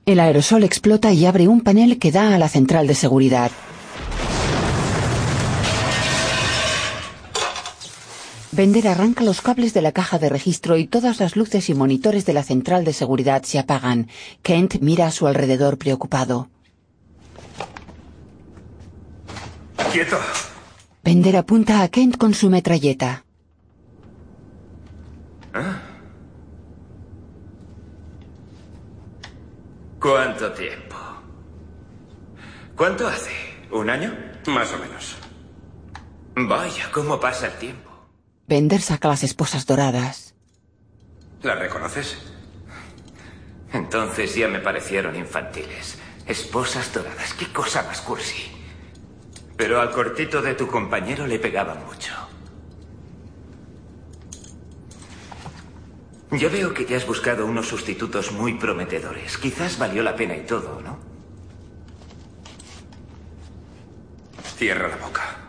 [0.05, 3.51] El aerosol explota y abre un panel que da a la central de seguridad.
[8.57, 12.25] Bender arranca los cables de la caja de registro y todas las luces y monitores
[12.25, 14.09] de la central de seguridad se apagan.
[14.43, 16.49] Kent mira a su alrededor preocupado.
[19.93, 20.19] ¡Quieto!
[21.05, 23.27] Bender apunta a Kent con su metralleta.
[25.53, 25.83] ¿Ah?
[30.01, 30.97] ¿Cuánto tiempo?
[32.75, 33.33] ¿Cuánto hace?
[33.71, 34.17] ¿Un año?
[34.47, 35.15] Más o menos.
[36.35, 37.86] Vaya, ¿cómo pasa el tiempo?
[38.49, 40.35] Bender saca las esposas doradas.
[41.43, 42.17] ¿La reconoces?
[43.73, 45.99] Entonces ya me parecieron infantiles.
[46.27, 48.53] Esposas doradas, qué cosa más cursi.
[49.57, 52.13] Pero al cortito de tu compañero le pegaba mucho.
[56.31, 59.39] Yo veo que te has buscado unos sustitutos muy prometedores.
[59.39, 60.99] Quizás valió la pena y todo, ¿no?
[64.57, 65.46] Cierra la boca.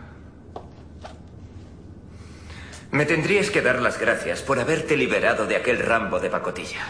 [2.92, 6.86] Me tendrías que dar las gracias por haberte liberado de aquel rambo de pacotilla.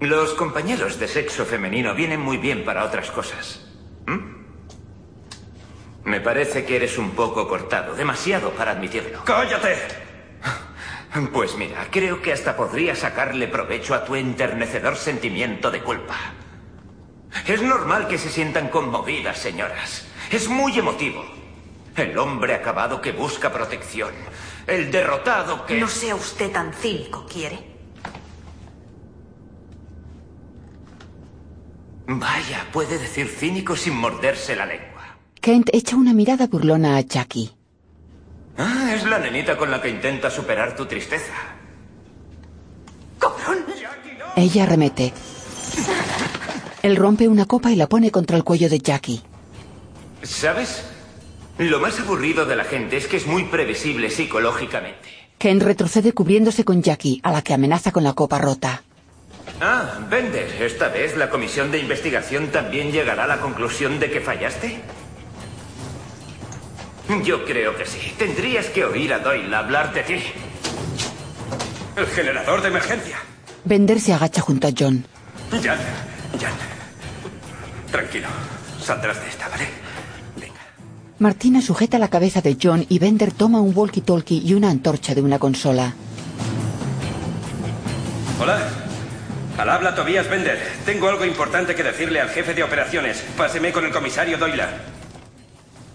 [0.00, 3.66] Los compañeros de sexo femenino vienen muy bien para otras cosas.
[4.06, 4.40] ¿Mm?
[6.04, 9.24] Me parece que eres un poco cortado, demasiado para admitirlo.
[9.24, 9.76] ¡Cállate!
[11.32, 16.16] Pues mira, creo que hasta podría sacarle provecho a tu enternecedor sentimiento de culpa.
[17.46, 20.06] Es normal que se sientan conmovidas, señoras.
[20.30, 21.39] Es muy emotivo.
[21.96, 24.10] El hombre acabado que busca protección.
[24.66, 25.80] El derrotado que...
[25.80, 27.58] No sea usted tan cínico, ¿quiere?
[32.06, 35.16] Vaya, puede decir cínico sin morderse la lengua.
[35.40, 37.50] Kent echa una mirada burlona a Jackie.
[38.58, 41.32] Ah, es la nenita con la que intenta superar tu tristeza.
[43.18, 43.64] ¡Cabrón!
[44.36, 45.12] Ella remete.
[46.82, 49.22] Él rompe una copa y la pone contra el cuello de Jackie.
[50.22, 50.84] ¿Sabes?
[51.60, 55.28] Lo más aburrido de la gente es que es muy previsible psicológicamente.
[55.36, 58.82] Ken retrocede cubriéndose con Jackie, a la que amenaza con la copa rota.
[59.60, 64.22] Ah, Bender, ¿esta vez la comisión de investigación también llegará a la conclusión de que
[64.22, 64.80] fallaste?
[67.24, 68.14] Yo creo que sí.
[68.16, 70.22] Tendrías que oír a Doyle hablar de ti.
[71.94, 73.18] El generador de emergencia.
[73.66, 75.04] Bender se agacha junto a John.
[75.50, 75.62] Jan,
[76.40, 76.54] Jan.
[77.92, 78.28] Tranquilo.
[78.82, 79.79] Saldrás de esta, ¿vale?
[81.20, 85.20] Martina sujeta la cabeza de John y Bender toma un walkie-talkie y una antorcha de
[85.20, 85.92] una consola.
[88.40, 88.58] Hola.
[89.58, 90.58] Al habla Tobias Bender.
[90.86, 93.22] Tengo algo importante que decirle al jefe de operaciones.
[93.36, 94.64] Páseme con el comisario Doyle.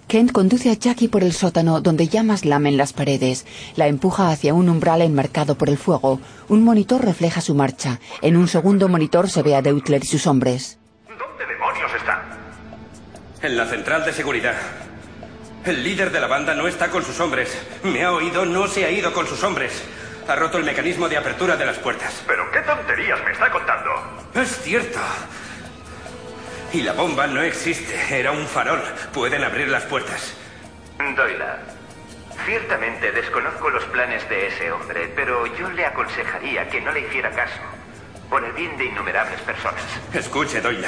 [0.07, 3.47] Kent conduce a Jackie por el sótano donde llamas lamen las paredes.
[3.75, 6.21] La empuja hacia un umbral enmarcado por el fuego.
[6.49, 7.99] Un monitor refleja su marcha.
[8.21, 10.77] En un segundo monitor se ve a Deutler y sus hombres.
[11.07, 12.19] ¿Dónde demonios están?
[13.41, 14.53] En la central de seguridad.
[15.65, 17.57] El líder de la banda no está con sus hombres.
[17.81, 19.83] Me ha oído, no se ha ido con sus hombres.
[20.27, 22.23] Ha roto el mecanismo de apertura de las puertas.
[22.27, 23.91] ¿Pero qué tonterías me está contando?
[24.35, 24.99] Es cierto.
[26.71, 27.95] Y la bomba no existe.
[28.11, 28.79] Era un farol.
[29.11, 30.35] Pueden abrir las puertas.
[31.15, 31.45] Doyle,
[32.45, 37.31] ciertamente desconozco los planes de ese hombre, pero yo le aconsejaría que no le hiciera
[37.31, 37.59] caso.
[38.29, 39.81] Por el bien de innumerables personas.
[40.13, 40.87] Escuche, Doyle.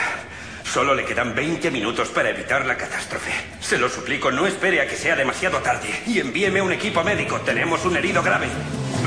[0.72, 3.32] Solo le quedan 20 minutos para evitar la catástrofe.
[3.62, 5.88] Se lo suplico, no espere a que sea demasiado tarde.
[6.06, 7.40] Y envíeme un equipo médico.
[7.42, 8.48] Tenemos un herido grave.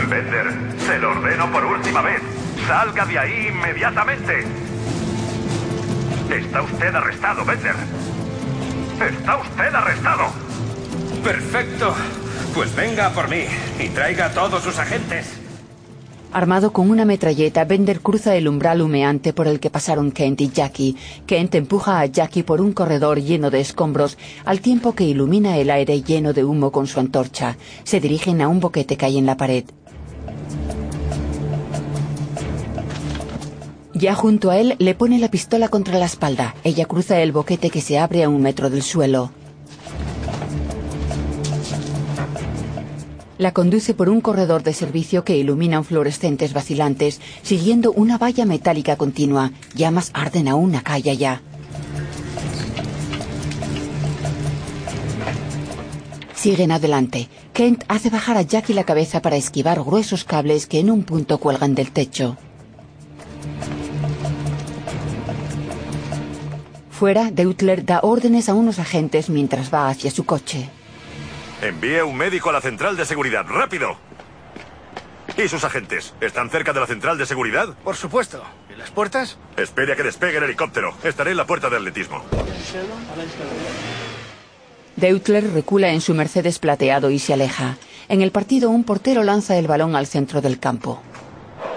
[0.09, 0.47] Bender,
[0.78, 2.23] se lo ordeno por última vez.
[2.66, 4.45] Salga de ahí inmediatamente.
[6.31, 7.77] Está usted arrestado, Bender.
[9.11, 10.32] Está usted arrestado.
[11.23, 11.95] Perfecto.
[12.55, 13.45] Pues venga por mí
[13.78, 15.39] y traiga a todos sus agentes.
[16.32, 20.51] Armado con una metralleta, Bender cruza el umbral humeante por el que pasaron Kent y
[20.51, 20.97] Jackie.
[21.27, 25.70] Kent empuja a Jackie por un corredor lleno de escombros, al tiempo que ilumina el
[25.70, 27.57] aire lleno de humo con su antorcha.
[27.82, 29.65] Se dirigen a un boquete que hay en la pared.
[33.93, 36.55] Ya junto a él le pone la pistola contra la espalda.
[36.62, 39.32] Ella cruza el boquete que se abre a un metro del suelo.
[43.40, 48.96] La conduce por un corredor de servicio que iluminan fluorescentes vacilantes, siguiendo una valla metálica
[48.96, 49.50] continua.
[49.74, 51.40] Llamas arden aún acá y allá.
[56.34, 57.30] Siguen adelante.
[57.54, 61.38] Kent hace bajar a Jackie la cabeza para esquivar gruesos cables que en un punto
[61.38, 62.36] cuelgan del techo.
[66.90, 70.68] Fuera, Deutler da órdenes a unos agentes mientras va hacia su coche.
[71.62, 73.45] Envíe un médico a la central de seguridad.
[73.47, 73.97] ¡Rápido!
[75.37, 76.15] ¿Y sus agentes?
[76.20, 77.69] ¿Están cerca de la central de seguridad?
[77.85, 78.43] Por supuesto.
[78.73, 79.37] ¿Y las puertas?
[79.57, 80.95] Espere a que despegue el helicóptero.
[81.03, 82.23] Estaré en la puerta de atletismo.
[84.97, 87.77] Deutler recula en su Mercedes plateado y se aleja.
[88.09, 91.03] En el partido, un portero lanza el balón al centro del campo.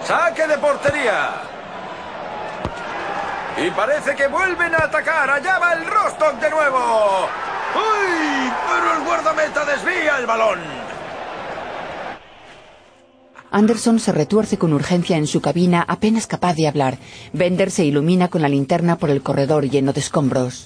[0.03, 1.41] ¡Saque de portería!
[3.57, 5.29] Y parece que vuelven a atacar.
[5.29, 7.29] Allá va el Rostock de nuevo.
[7.75, 8.32] ¡Uy!
[8.67, 10.59] Pero el guardameta desvía el balón.
[13.51, 16.97] Anderson se retuerce con urgencia en su cabina, apenas capaz de hablar.
[17.33, 20.65] Bender se ilumina con la linterna por el corredor lleno de escombros.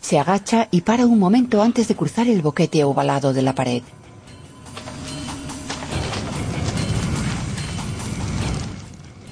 [0.00, 3.82] Se agacha y para un momento antes de cruzar el boquete ovalado de la pared.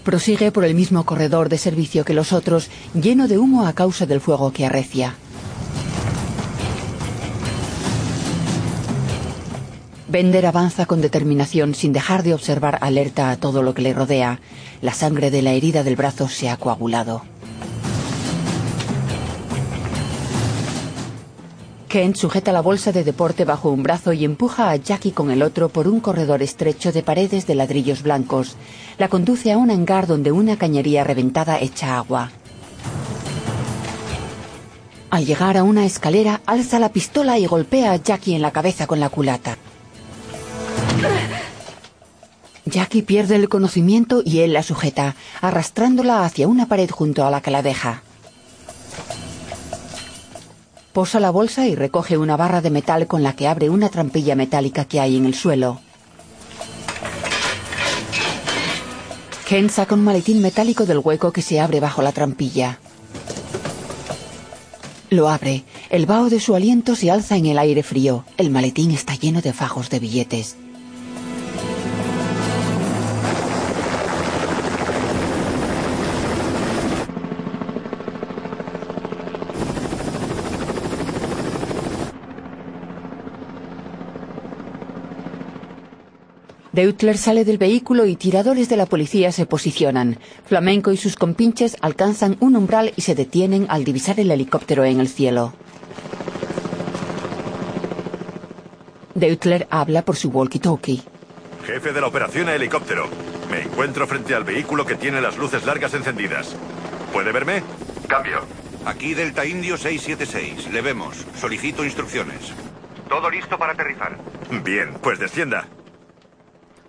[0.03, 4.05] Prosigue por el mismo corredor de servicio que los otros, lleno de humo a causa
[4.05, 5.15] del fuego que arrecia.
[10.15, 14.39] Bender avanza con determinación sin dejar de observar alerta a todo lo que le rodea.
[14.81, 17.23] La sangre de la herida del brazo se ha coagulado.
[21.89, 25.43] Kent sujeta la bolsa de deporte bajo un brazo y empuja a Jackie con el
[25.43, 28.55] otro por un corredor estrecho de paredes de ladrillos blancos.
[28.99, 32.31] La conduce a un hangar donde una cañería reventada echa agua.
[35.11, 38.87] Al llegar a una escalera, alza la pistola y golpea a Jackie en la cabeza
[38.87, 39.59] con la culata.
[42.67, 47.41] Jackie pierde el conocimiento y él la sujeta, arrastrándola hacia una pared junto a la
[47.41, 48.03] que la deja.
[50.93, 54.35] Posa la bolsa y recoge una barra de metal con la que abre una trampilla
[54.35, 55.81] metálica que hay en el suelo.
[59.49, 62.79] Ken saca un maletín metálico del hueco que se abre bajo la trampilla.
[65.11, 65.65] Lo abre.
[65.91, 68.25] El vaho de su aliento se alza en el aire frío.
[68.37, 70.57] El maletín está lleno de fajos de billetes.
[86.75, 90.19] Deutler sale del vehículo y tiradores de la policía se posicionan.
[90.45, 94.99] Flamenco y sus compinches alcanzan un umbral y se detienen al divisar el helicóptero en
[94.99, 95.53] el cielo.
[99.15, 101.05] Deutler habla por su walkie-talkie.
[101.65, 103.09] Jefe de la operación a helicóptero.
[103.53, 106.57] Me encuentro frente al vehículo que tiene las luces largas encendidas.
[107.13, 107.63] ¿Puede verme?
[108.09, 108.41] Cambio.
[108.85, 110.73] Aquí Delta Indio 676.
[110.73, 111.25] Le vemos.
[111.37, 112.53] Solicito instrucciones.
[113.09, 114.19] Todo listo para aterrizar.
[114.65, 115.69] Bien, pues descienda.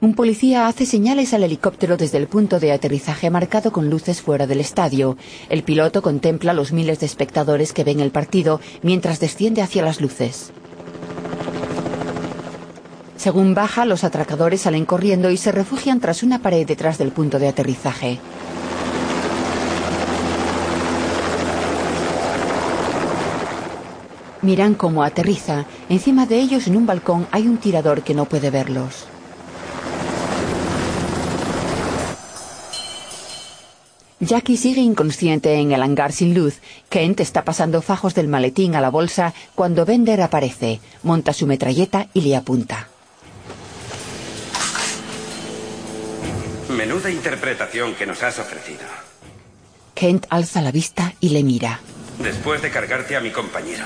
[0.06, 4.46] Un policía hace señales al helicóptero desde el punto de aterrizaje marcado con luces fuera
[4.46, 5.18] del estadio.
[5.50, 10.02] El piloto contempla los miles de espectadores que ven el partido mientras desciende hacia las
[10.02, 10.52] luces.
[13.18, 17.40] Según baja, los atracadores salen corriendo y se refugian tras una pared detrás del punto
[17.40, 18.20] de aterrizaje.
[24.44, 25.66] Miran cómo aterriza.
[25.90, 29.08] Encima de ellos, en un balcón, hay un tirador que no puede verlos.
[34.20, 36.60] Jackie sigue inconsciente en el hangar sin luz.
[36.90, 42.08] Kent está pasando fajos del maletín a la bolsa cuando Bender aparece, monta su metralleta
[42.14, 42.88] y le apunta.
[46.70, 48.86] Menuda interpretación que nos has ofrecido.
[49.94, 51.80] Kent alza la vista y le mira.
[52.20, 53.86] Después de cargarte a mi compañero,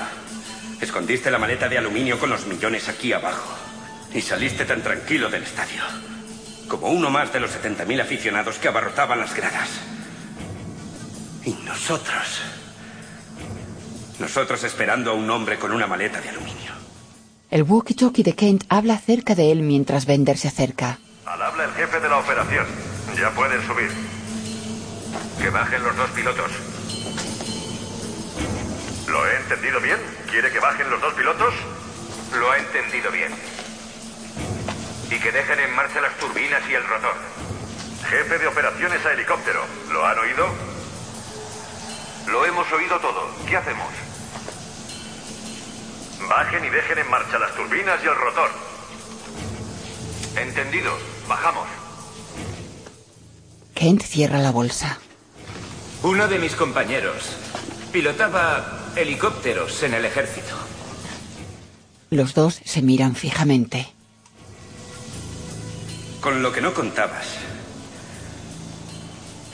[0.80, 3.52] escondiste la maleta de aluminio con los millones aquí abajo
[4.14, 5.82] y saliste tan tranquilo del estadio,
[6.68, 9.68] como uno más de los 70.000 aficionados que abarrotaban las gradas.
[11.44, 12.42] Y nosotros.
[14.18, 16.72] Nosotros esperando a un hombre con una maleta de aluminio.
[17.50, 20.98] El walkie-talkie de Kent habla cerca de él mientras Bender se acerca.
[21.24, 22.66] Al habla el jefe de la operación.
[23.18, 23.90] Ya pueden subir.
[25.40, 26.50] Que bajen los dos pilotos.
[29.08, 29.98] ¿Lo he entendido bien?
[30.30, 31.54] ¿Quiere que bajen los dos pilotos?
[32.38, 33.32] Lo ha entendido bien.
[35.10, 37.14] Y que dejen en marcha las turbinas y el rotor.
[38.08, 39.64] Jefe de operaciones a helicóptero.
[39.90, 40.46] ¿Lo han oído?
[42.30, 43.28] Lo hemos oído todo.
[43.48, 43.88] ¿Qué hacemos?
[46.28, 48.50] Bajen y dejen en marcha las turbinas y el rotor.
[50.36, 50.92] Entendido.
[51.28, 51.66] Bajamos.
[53.74, 54.98] Kent cierra la bolsa.
[56.02, 57.36] Uno de mis compañeros
[57.92, 60.54] pilotaba helicópteros en el ejército.
[62.10, 63.92] Los dos se miran fijamente.
[66.20, 67.39] Con lo que no contabas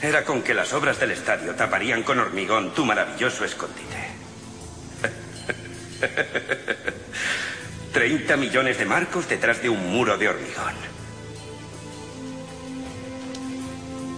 [0.01, 4.07] era con que las obras del estadio taparían con hormigón tu maravilloso escondite.
[7.93, 10.75] 30 millones de marcos detrás de un muro de hormigón.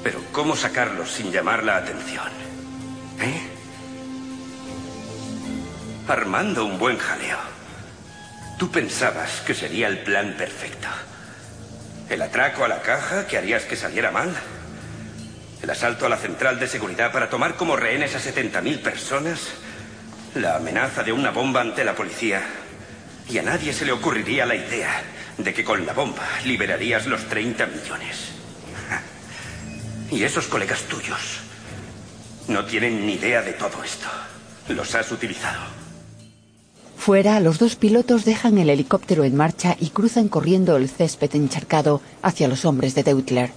[0.04, 2.28] Pero ¿cómo sacarlos sin llamar la atención?
[3.22, 3.42] ¿Eh?
[6.08, 7.38] Armando un buen jaleo.
[8.58, 10.88] Tú pensabas que sería el plan perfecto.
[12.10, 14.36] El atraco a la caja que harías que saliera mal.
[15.62, 19.40] El asalto a la central de seguridad para tomar como rehenes a 70.000 personas.
[20.36, 22.42] La amenaza de una bomba ante la policía.
[23.30, 25.02] Y a nadie se le ocurriría la idea
[25.38, 28.32] de que con la bomba liberarías los 30 millones.
[30.12, 31.42] Y esos colegas tuyos
[32.48, 34.08] no tienen ni idea de todo esto.
[34.70, 35.60] Los has utilizado.
[36.98, 42.02] Fuera, los dos pilotos dejan el helicóptero en marcha y cruzan corriendo el césped encharcado
[42.22, 43.52] hacia los hombres de Deutler.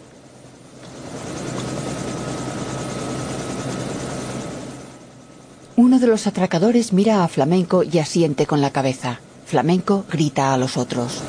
[5.75, 9.21] Uno de los atracadores mira a Flamenco y asiente con la cabeza.
[9.47, 11.23] Flamenco grita a los otros.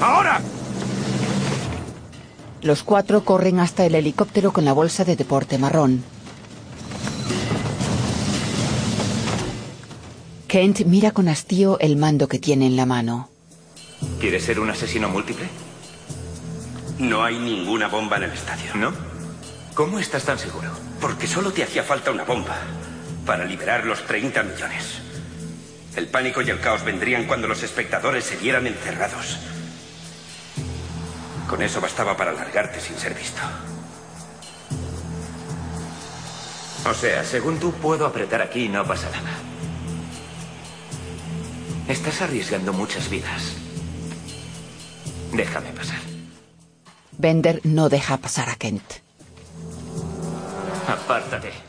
[0.00, 0.40] ¡Ahora!
[2.60, 6.04] Los cuatro corren hasta el helicóptero con la bolsa de deporte marrón.
[10.48, 13.30] Kent mira con hastío el mando que tiene en la mano.
[14.20, 15.46] ¿Quieres ser un asesino múltiple?
[16.98, 18.74] No hay ninguna bomba en el estadio.
[18.74, 18.92] ¿No?
[19.74, 20.70] ¿Cómo estás tan seguro?
[21.00, 22.56] Porque solo te hacía falta una bomba
[23.28, 25.02] para liberar los 30 millones.
[25.94, 29.38] El pánico y el caos vendrían cuando los espectadores se vieran encerrados.
[31.46, 33.42] Con eso bastaba para largarte sin ser visto.
[36.88, 39.36] O sea, según tú puedo apretar aquí y no pasa nada.
[41.86, 43.56] Estás arriesgando muchas vidas.
[45.34, 46.00] Déjame pasar.
[47.12, 48.90] Bender no deja pasar a Kent.
[50.88, 51.67] Apártate.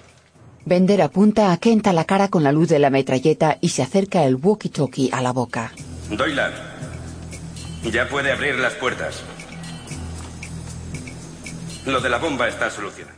[0.65, 3.81] Bender apunta a Kent a la cara con la luz de la metralleta y se
[3.81, 5.71] acerca el walkie-talkie a la boca.
[6.09, 6.51] Doylan,
[7.91, 9.23] ya puede abrir las puertas.
[11.85, 13.17] Lo de la bomba está solucionado.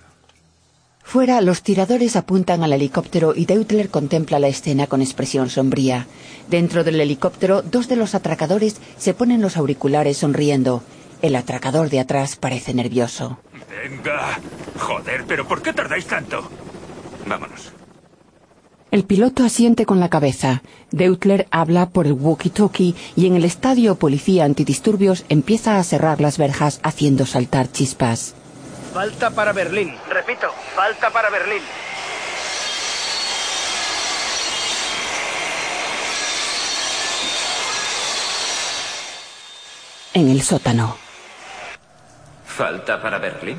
[1.03, 6.07] Fuera, los tiradores apuntan al helicóptero y Deutler contempla la escena con expresión sombría.
[6.47, 10.83] Dentro del helicóptero, dos de los atracadores se ponen los auriculares sonriendo.
[11.21, 13.39] El atracador de atrás parece nervioso.
[13.69, 14.39] Venga.
[14.79, 16.49] Joder, pero ¿por qué tardáis tanto?
[17.25, 17.71] Vámonos.
[18.91, 20.63] El piloto asiente con la cabeza.
[20.91, 26.37] Deutler habla por el walkie-talkie y en el estadio policía antidisturbios empieza a cerrar las
[26.37, 28.35] verjas haciendo saltar chispas.
[28.93, 29.95] Falta para Berlín.
[30.09, 31.61] Repito, falta para Berlín.
[40.13, 40.97] En el sótano.
[42.45, 43.57] ¿Falta para Berlín?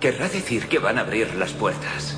[0.00, 2.16] Querrá decir que van a abrir las puertas.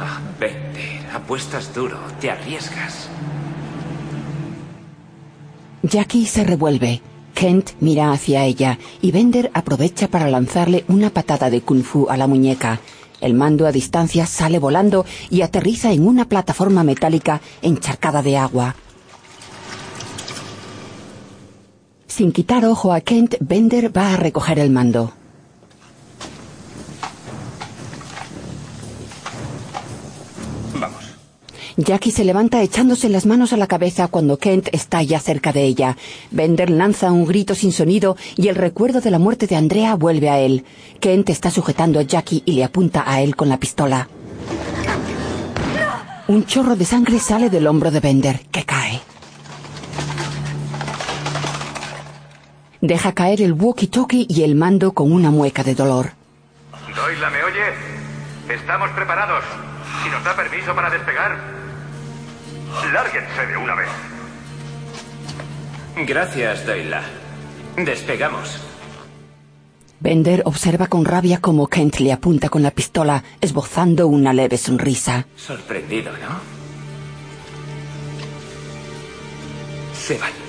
[0.00, 3.08] Ah, vete, apuestas duro, te arriesgas.
[5.84, 7.02] Jackie se revuelve.
[7.34, 12.16] Kent mira hacia ella y Bender aprovecha para lanzarle una patada de kung fu a
[12.16, 12.80] la muñeca.
[13.20, 18.74] El mando a distancia sale volando y aterriza en una plataforma metálica encharcada de agua.
[22.16, 25.12] Sin quitar ojo a Kent, Bender va a recoger el mando.
[30.80, 31.04] Vamos.
[31.76, 35.64] Jackie se levanta echándose las manos a la cabeza cuando Kent está ya cerca de
[35.64, 35.98] ella.
[36.30, 40.30] Bender lanza un grito sin sonido y el recuerdo de la muerte de Andrea vuelve
[40.30, 40.64] a él.
[41.00, 44.08] Kent está sujetando a Jackie y le apunta a él con la pistola.
[46.28, 49.02] Un chorro de sangre sale del hombro de Bender, que cae.
[52.80, 56.12] Deja caer el walkie-talkie y el mando con una mueca de dolor.
[58.48, 59.44] Estamos preparados.
[60.02, 61.36] Si nos da permiso para despegar,
[62.92, 63.88] lárguense de una vez.
[66.06, 67.02] Gracias, Doyla.
[67.76, 68.60] Despegamos.
[69.98, 75.26] Bender observa con rabia cómo Kent le apunta con la pistola, esbozando una leve sonrisa.
[75.36, 76.40] Sorprendido, ¿no?
[79.94, 80.45] Se van.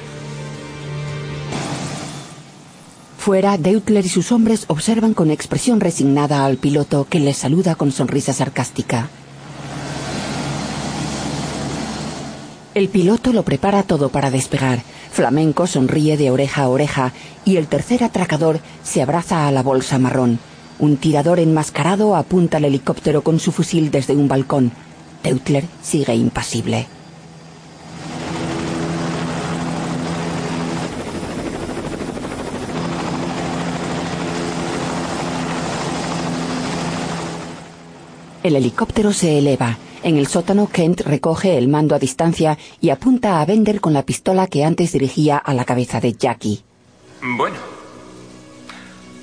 [3.28, 7.91] Fuera, Deutler y sus hombres observan con expresión resignada al piloto que les saluda con
[7.91, 9.10] sonrisa sarcástica.
[12.74, 14.82] El piloto lo prepara todo para despegar.
[15.12, 17.12] Flamenco sonríe de oreja a oreja
[17.44, 20.40] y el tercer atracador se abraza a la bolsa marrón.
[20.80, 24.72] Un tirador enmascarado apunta al helicóptero con su fusil desde un balcón.
[25.22, 26.88] Deutler sigue impasible.
[38.48, 39.78] El helicóptero se eleva.
[40.03, 44.03] En el sótano, Kent recoge el mando a distancia y apunta a Bender con la
[44.03, 46.64] pistola que antes dirigía a la cabeza de Jackie.
[47.22, 47.57] Bueno.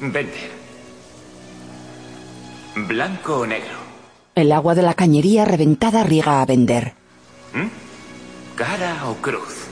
[0.02, 0.50] Bender.
[2.86, 3.78] ¿Blanco o negro?
[4.34, 6.92] El agua de la cañería reventada riega a Bender.
[7.54, 8.56] ¿Mm?
[8.56, 9.68] ¿Cara o cruz?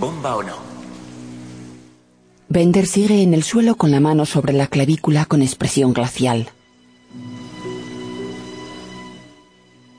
[0.00, 0.56] ¿Bomba o no?
[2.48, 6.50] Bender sigue en el suelo con la mano sobre la clavícula con expresión glacial.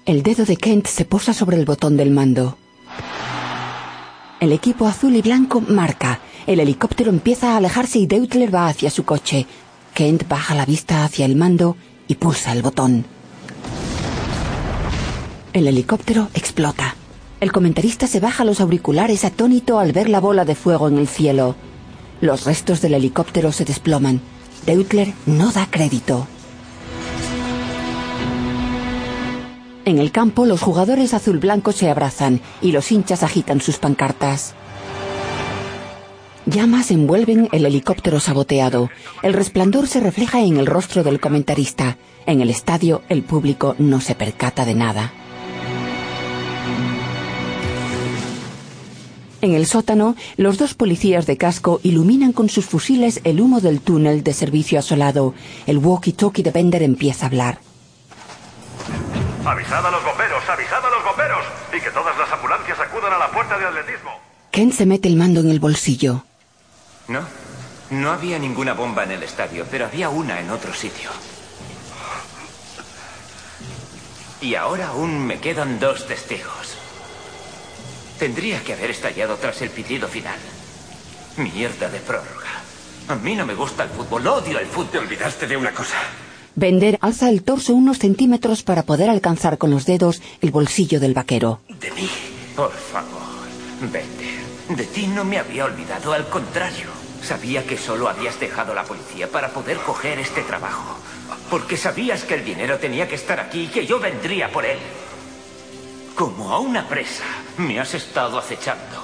[0.06, 2.60] El dedo de Kent se posa sobre el botón del mando.
[4.40, 6.20] El equipo azul y blanco marca.
[6.46, 9.48] El helicóptero empieza a alejarse y Deutler va hacia su coche.
[9.96, 11.76] Kent baja la vista hacia el mando
[12.08, 13.04] y pulsa el botón.
[15.54, 16.96] El helicóptero explota.
[17.40, 21.08] El comentarista se baja los auriculares atónito al ver la bola de fuego en el
[21.08, 21.56] cielo.
[22.22, 24.22] Los restos del helicóptero se desploman.
[24.68, 26.28] Deutler no da crédito.
[29.86, 34.56] En el campo, los jugadores azul-blanco se abrazan y los hinchas agitan sus pancartas.
[36.48, 38.90] Llamas envuelven el helicóptero saboteado.
[39.22, 41.98] El resplandor se refleja en el rostro del comentarista.
[42.26, 45.14] En el estadio, el público no se percata de nada.
[49.42, 53.82] En el sótano, los dos policías de casco iluminan con sus fusiles el humo del
[53.82, 55.36] túnel de servicio asolado.
[55.68, 57.60] El walkie-talkie de Bender empieza a hablar.
[59.46, 63.20] Avisad a los bomberos, avisad a los bomberos y que todas las ambulancias acudan a
[63.20, 64.20] la puerta de atletismo.
[64.52, 66.24] Kent se mete el mando en el bolsillo.
[67.08, 67.22] No,
[67.92, 71.12] no había ninguna bomba en el estadio, pero había una en otro sitio.
[74.42, 76.78] Y ahora aún me quedan dos testigos.
[78.18, 80.40] Tendría que haber estallado tras el pitido final.
[81.38, 82.50] Mierda de prórroga.
[83.10, 84.90] A mí no me gusta el fútbol, odio el fútbol.
[84.90, 85.98] Te olvidaste de una cosa.
[86.56, 91.14] Bender alza el torso unos centímetros para poder alcanzar con los dedos el bolsillo del
[91.14, 91.60] vaquero.
[91.68, 92.10] De mí.
[92.56, 93.22] Por favor,
[93.82, 94.46] Bender.
[94.70, 96.88] De ti no me había olvidado, al contrario.
[97.22, 100.98] Sabía que solo habías dejado la policía para poder coger este trabajo.
[101.50, 104.78] Porque sabías que el dinero tenía que estar aquí y que yo vendría por él.
[106.16, 107.26] Como a una presa,
[107.58, 109.04] me has estado acechando.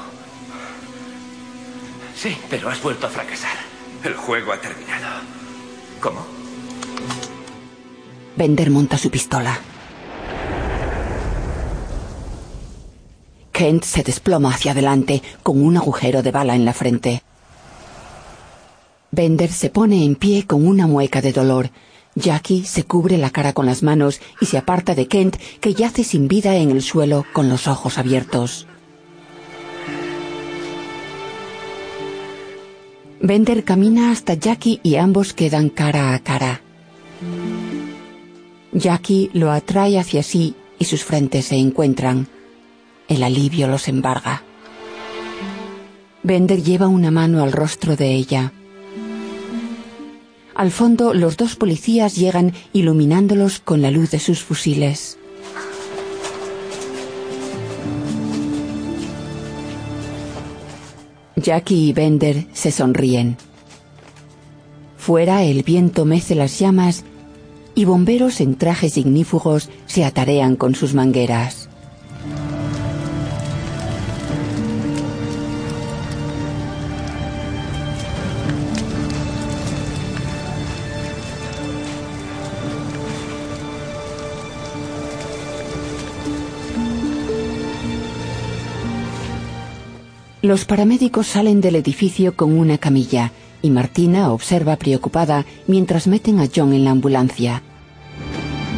[2.16, 3.58] Sí, pero has vuelto a fracasar.
[4.04, 5.22] El juego ha terminado.
[6.00, 6.41] ¿Cómo?
[8.36, 9.60] Bender monta su pistola.
[13.52, 17.22] Kent se desploma hacia adelante con un agujero de bala en la frente.
[19.12, 21.70] Bender se pone en pie con una mueca de dolor.
[22.16, 26.04] Jackie se cubre la cara con las manos y se aparta de Kent, que yace
[26.04, 28.68] sin vida en el suelo con los ojos abiertos.
[33.22, 36.62] Bender camina hasta Jackie y ambos quedan cara a cara.
[38.74, 42.28] Jackie lo atrae hacia sí y sus frentes se encuentran.
[43.08, 44.44] El alivio los embarga.
[46.24, 48.54] Bender lleva una mano al rostro de ella.
[50.56, 55.18] Al fondo, los dos policías llegan iluminándolos con la luz de sus fusiles.
[61.36, 63.38] Jackie y Bender se sonríen.
[64.98, 67.04] Fuera el viento mece las llamas
[67.76, 71.70] y bomberos en trajes ignífugos se atarean con sus mangueras.
[90.42, 93.32] Los paramédicos salen del edificio con una camilla
[93.62, 97.62] y Martina observa preocupada mientras meten a John en la ambulancia.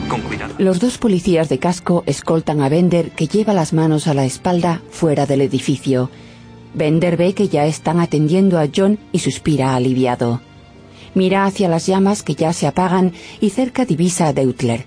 [0.07, 0.53] Con cuidado.
[0.57, 4.81] Los dos policías de casco escoltan a Bender que lleva las manos a la espalda
[4.89, 6.09] fuera del edificio.
[6.73, 10.41] Bender ve que ya están atendiendo a John y suspira aliviado.
[11.15, 14.85] Mira hacia las llamas que ya se apagan y cerca divisa a Deutler.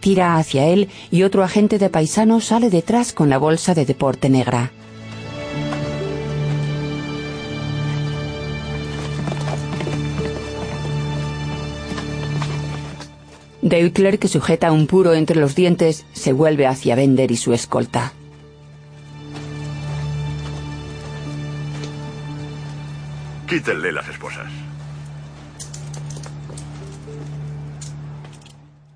[0.00, 4.28] Tira hacia él y otro agente de paisano sale detrás con la bolsa de deporte
[4.28, 4.72] negra.
[13.62, 18.12] Deutler, que sujeta un puro entre los dientes, se vuelve hacia Bender y su escolta.
[23.48, 24.46] Quítenle las esposas.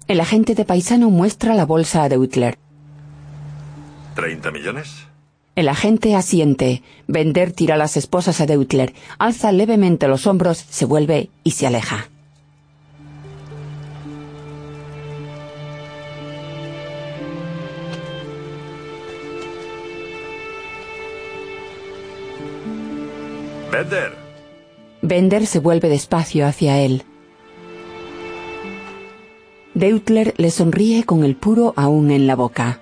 [0.06, 2.58] El agente de paisano muestra la bolsa a Deutler.
[4.14, 5.06] ¿30 millones?
[5.56, 6.82] El agente asiente.
[7.08, 12.11] Bender tira las esposas a Deutler, alza levemente los hombros, se vuelve y se aleja.
[23.72, 24.12] Bender.
[25.00, 27.04] Bender se vuelve despacio hacia él.
[29.72, 32.80] Deutler le sonríe con el puro aún en la boca.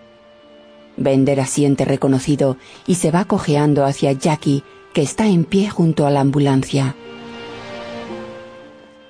[0.96, 2.56] Bender asiente reconocido
[2.88, 6.96] y se va cojeando hacia Jackie, que está en pie junto a la ambulancia.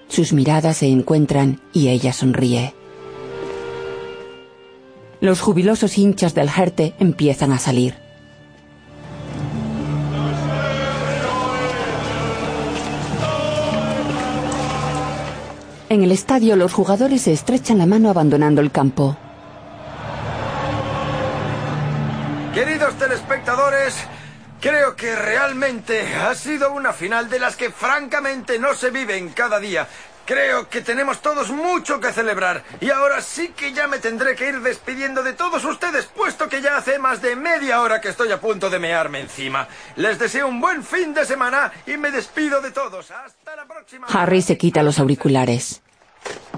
[0.09, 2.75] Sus miradas se encuentran y ella sonríe.
[5.23, 8.00] Los jubilosos hinchas del Jerte empiezan a salir.
[15.91, 19.17] En el estadio los jugadores se estrechan la mano abandonando el campo.
[22.55, 23.97] Queridos telespectadores,
[24.61, 29.59] creo que realmente ha sido una final de las que francamente no se viven cada
[29.59, 29.89] día.
[30.31, 32.63] Creo que tenemos todos mucho que celebrar.
[32.81, 36.63] Y ahora sí que ya me tendré que ir despidiendo de todos ustedes, puesto que
[36.63, 39.67] ya hace más de media hora que estoy a punto de mearme encima.
[39.97, 43.11] Les deseo un buen fin de semana y me despido de todos.
[43.11, 44.07] Hasta la próxima.
[44.07, 45.83] Harry se quita los auriculares.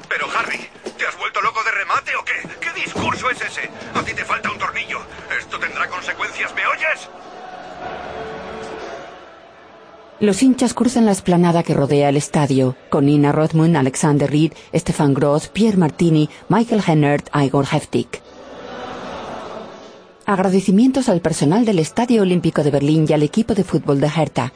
[0.07, 0.69] Pero Harry,
[0.99, 2.47] ¿te has vuelto loco de remate o qué?
[2.61, 3.71] ¿Qué discurso es ese?
[3.95, 5.01] A ti te falta un tornillo.
[5.39, 7.09] Esto tendrá consecuencias, ¿me oyes?
[10.23, 15.15] Los hinchas cruzan la esplanada que rodea el estadio, con Nina Rothmund, Alexander Reed, Stefan
[15.15, 18.07] Gross, Pierre Martini, Michael Hennert, Igor Heftig.
[20.25, 24.53] Agradecimientos al personal del Estadio Olímpico de Berlín y al equipo de fútbol de Hertha,